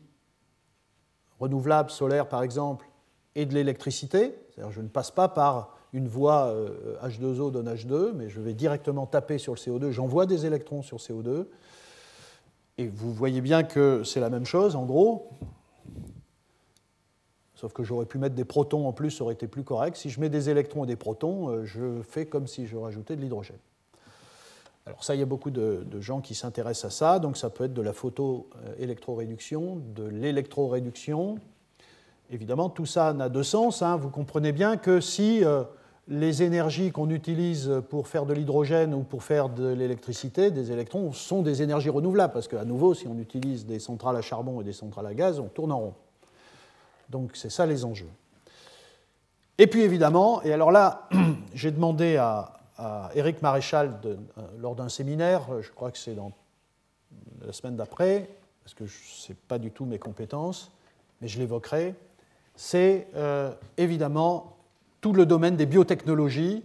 renouvelable, 1.39 1.91
solaire 1.91 2.29
par 2.29 2.43
exemple, 2.43 2.89
et 3.35 3.47
de 3.47 3.55
l'électricité. 3.55 4.35
C'est-à-dire 4.51 4.73
je 4.73 4.81
ne 4.81 4.89
passe 4.89 5.11
pas 5.11 5.29
par 5.29 5.77
une 5.93 6.09
voie 6.09 6.55
H2O 7.03 7.49
euh, 7.49 7.51
donne 7.51 7.75
H2, 7.75 8.13
mais 8.15 8.29
je 8.29 8.41
vais 8.41 8.55
directement 8.55 9.07
taper 9.07 9.39
sur 9.39 9.55
le 9.55 9.59
CO2, 9.59 9.91
j'envoie 9.91 10.27
des 10.27 10.47
électrons 10.47 10.83
sur 10.83 10.99
CO2. 10.99 11.47
Et 12.79 12.89
vous 12.89 13.13
voyez 13.13 13.41
bien 13.41 13.63
que 13.63 14.03
c'est 14.03 14.21
la 14.21 14.31
même 14.31 14.47
chose, 14.47 14.77
en 14.77 14.87
gros. 14.87 15.31
Sauf 17.55 17.73
que 17.73 17.85
j'aurais 17.85 18.07
pu 18.07 18.19
mettre 18.19 18.35
des 18.35 18.45
protons 18.45 18.89
en 18.89 18.93
plus, 18.93 19.11
ça 19.13 19.23
aurait 19.25 19.35
été 19.35 19.47
plus 19.47 19.63
correct. 19.63 19.97
Si 19.97 20.11
je 20.11 20.19
mets 20.21 20.31
des 20.31 20.51
électrons 20.51 20.85
et 20.85 20.87
des 20.87 20.97
protons, 20.97 21.49
euh, 21.49 21.65
je 21.65 22.03
fais 22.03 22.27
comme 22.27 22.47
si 22.47 22.67
je 22.67 22.77
rajoutais 22.77 23.15
de 23.15 23.21
l'hydrogène. 23.21 23.59
Alors 24.85 25.05
ça, 25.05 25.15
il 25.15 25.21
y 25.21 25.23
a 25.23 25.27
beaucoup 25.27 25.51
de, 25.53 25.87
gens 26.01 26.21
qui 26.21 26.35
s'intéressent 26.35 26.87
à 26.87 26.97
ça. 26.97 27.19
Donc 27.21 27.37
ça 27.37 27.51
peut 27.51 27.65
être 27.65 27.75
de 27.75 27.83
la 27.83 27.93
photoélectroréduction, 27.93 29.81
de 29.95 30.05
l'électroréduction. 30.05 31.37
Évidemment, 32.31 32.69
tout 32.69 32.87
ça 32.87 33.13
n'a 33.13 33.29
de 33.29 33.43
sens. 33.45 33.83
Hein. 33.83 33.97
Vous 33.97 34.11
comprenez 34.11 34.51
bien 34.51 34.77
que 34.77 35.01
si 35.01 35.45
euh, 35.45 35.63
les 36.09 36.43
énergies 36.43 36.91
qu'on 36.91 37.11
utilise 37.11 37.83
pour 37.89 38.09
faire 38.09 38.27
de 38.27 38.35
l'hydrogène 38.35 38.93
ou 38.93 39.03
pour 39.03 39.23
faire 39.23 39.49
de 39.49 39.69
l'électricité, 39.69 40.51
des 40.51 40.73
électrons, 40.73 41.13
sont 41.13 41.43
des 41.43 41.63
énergies 41.63 41.91
renouvelables. 41.91 42.33
Parce 42.33 42.49
qu'à 42.49 42.65
nouveau, 42.65 42.95
si 42.95 43.07
on 43.07 43.19
utilise 43.19 43.67
des 43.67 43.79
centrales 43.79 44.17
à 44.17 44.23
charbon 44.23 44.61
et 44.61 44.65
des 44.65 44.73
centrales 44.73 45.07
à 45.07 45.15
gaz, 45.15 45.39
on 45.39 45.49
tourne 45.49 45.73
en 45.73 45.79
rond. 45.79 45.95
Donc 47.09 47.33
c'est 47.35 47.51
ça 47.51 47.67
les 47.67 47.85
enjeux. 47.85 48.11
Et 49.59 49.67
puis 49.67 49.83
évidemment, 49.83 50.43
et 50.43 50.53
alors 50.53 50.73
là, 50.73 51.09
j'ai 51.55 51.71
demandé 51.71 52.17
à, 52.17 52.59
Éric 53.15 53.43
Maréchal 53.43 54.01
euh, 54.05 54.17
lors 54.59 54.75
d'un 54.75 54.89
séminaire, 54.89 55.43
je 55.61 55.71
crois 55.71 55.93
que 55.93 55.99
c'est 55.99 56.17
dans 56.17 56.33
la 57.47 57.53
semaine 57.53 57.77
d'après, 57.77 58.29
parce 58.65 58.75
que 58.75 58.87
ce 58.89 59.31
n'est 59.31 59.39
pas 59.47 59.59
du 59.61 59.71
tout 59.71 59.85
mes 59.85 60.01
compétences, 60.01 60.73
mais 61.21 61.29
je 61.29 61.39
l'évoquerai, 61.39 61.95
c'est 62.57 63.07
euh, 63.15 63.53
évidemment 63.77 64.57
tout 65.03 65.13
le 65.13 65.27
domaine 65.27 65.57
des 65.57 65.67
biotechnologies. 65.67 66.63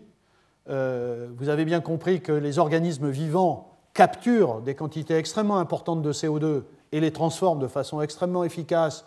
Euh, 0.69 1.27
vous 1.35 1.49
avez 1.49 1.65
bien 1.65 1.81
compris 1.81 2.21
que 2.21 2.31
les 2.31 2.59
organismes 2.59 3.09
vivants 3.09 3.75
capturent 3.93 4.61
des 4.61 4.75
quantités 4.75 5.15
extrêmement 5.15 5.57
importantes 5.57 6.01
de 6.01 6.13
CO2 6.13 6.63
et 6.91 7.01
les 7.01 7.11
transforment 7.11 7.59
de 7.59 7.67
façon 7.67 7.99
extrêmement 7.99 8.45
efficace 8.45 9.05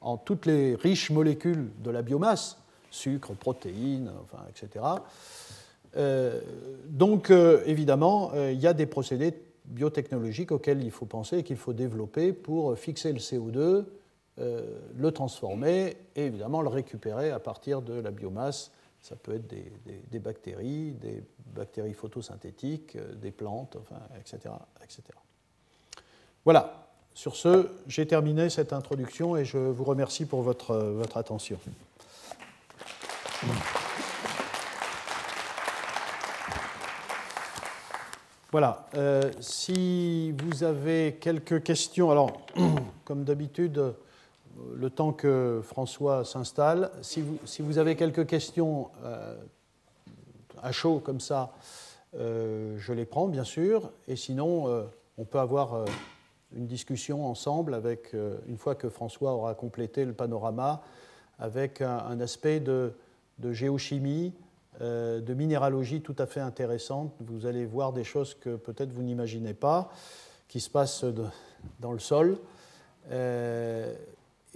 en 0.00 0.16
toutes 0.16 0.46
les 0.46 0.74
riches 0.74 1.10
molécules 1.10 1.70
de 1.84 1.90
la 1.90 2.00
biomasse, 2.00 2.56
sucre, 2.90 3.34
protéines, 3.34 4.10
etc. 4.48 4.84
Euh, 5.96 6.40
donc, 6.88 7.30
euh, 7.30 7.62
évidemment, 7.66 8.32
il 8.34 8.58
y 8.58 8.66
a 8.66 8.72
des 8.72 8.86
procédés 8.86 9.34
biotechnologiques 9.66 10.52
auxquels 10.52 10.82
il 10.82 10.90
faut 10.90 11.04
penser 11.04 11.38
et 11.38 11.42
qu'il 11.42 11.58
faut 11.58 11.74
développer 11.74 12.32
pour 12.32 12.78
fixer 12.78 13.12
le 13.12 13.18
CO2, 13.18 13.84
le 14.40 15.10
transformer 15.12 15.96
et 16.16 16.26
évidemment 16.26 16.62
le 16.62 16.68
récupérer 16.68 17.30
à 17.30 17.38
partir 17.38 17.82
de 17.82 17.94
la 17.94 18.10
biomasse. 18.10 18.70
Ça 19.02 19.16
peut 19.16 19.34
être 19.34 19.46
des, 19.46 20.18
bactéries, 20.18 20.92
des 20.92 21.22
bactéries 21.54 21.94
photosynthétiques, 21.94 22.96
des 23.20 23.30
plantes, 23.30 23.76
etc., 24.18 24.54
etc. 24.82 25.02
Voilà, 26.44 26.90
sur 27.14 27.36
ce, 27.36 27.68
j'ai 27.86 28.06
terminé 28.06 28.48
cette 28.50 28.72
introduction 28.72 29.36
et 29.36 29.44
je 29.44 29.58
vous 29.58 29.84
remercie 29.84 30.24
pour 30.24 30.42
votre, 30.42 30.76
votre 30.76 31.16
attention. 31.16 31.58
Voilà. 38.52 38.88
Euh, 38.96 39.30
si 39.40 40.32
vous 40.32 40.64
avez 40.64 41.18
quelques 41.20 41.62
questions, 41.62 42.10
alors, 42.10 42.40
comme 43.04 43.24
d'habitude, 43.24 43.94
le 44.74 44.90
temps 44.90 45.12
que 45.12 45.60
François 45.62 46.24
s'installe, 46.24 46.90
si 47.02 47.22
vous, 47.60 47.78
avez 47.78 47.96
quelques 47.96 48.26
questions 48.26 48.90
euh, 49.04 49.36
à 50.62 50.72
chaud 50.72 51.00
comme 51.00 51.20
ça, 51.20 51.52
euh, 52.16 52.76
je 52.78 52.92
les 52.92 53.04
prends, 53.04 53.28
bien 53.28 53.44
sûr. 53.44 53.90
Et 54.08 54.16
sinon, 54.16 54.86
on 55.16 55.24
peut 55.24 55.38
avoir 55.38 55.84
une 56.54 56.66
discussion 56.66 57.26
ensemble 57.26 57.74
avec, 57.74 58.14
euh, 58.14 58.38
une 58.48 58.56
fois 58.56 58.74
que 58.74 58.88
François 58.88 59.32
aura 59.32 59.54
complété 59.54 60.04
le 60.04 60.12
panorama, 60.12 60.82
avec 61.38 61.80
un, 61.80 62.20
aspect 62.20 62.60
de, 62.60 62.92
géochimie, 63.42 64.34
euh, 64.82 65.20
de 65.20 65.32
minéralogie 65.32 66.02
tout 66.02 66.16
à 66.18 66.26
fait 66.26 66.40
intéressante. 66.40 67.12
Vous 67.20 67.46
allez 67.46 67.64
voir 67.64 67.92
des 67.92 68.04
choses 68.04 68.34
que 68.34 68.56
peut-être 68.56 68.92
vous 68.92 69.02
n'imaginez 69.02 69.54
pas, 69.54 69.90
qui 70.48 70.60
se 70.60 70.68
passent 70.68 71.04
dans 71.78 71.92
le 71.92 71.98
sol. 71.98 72.38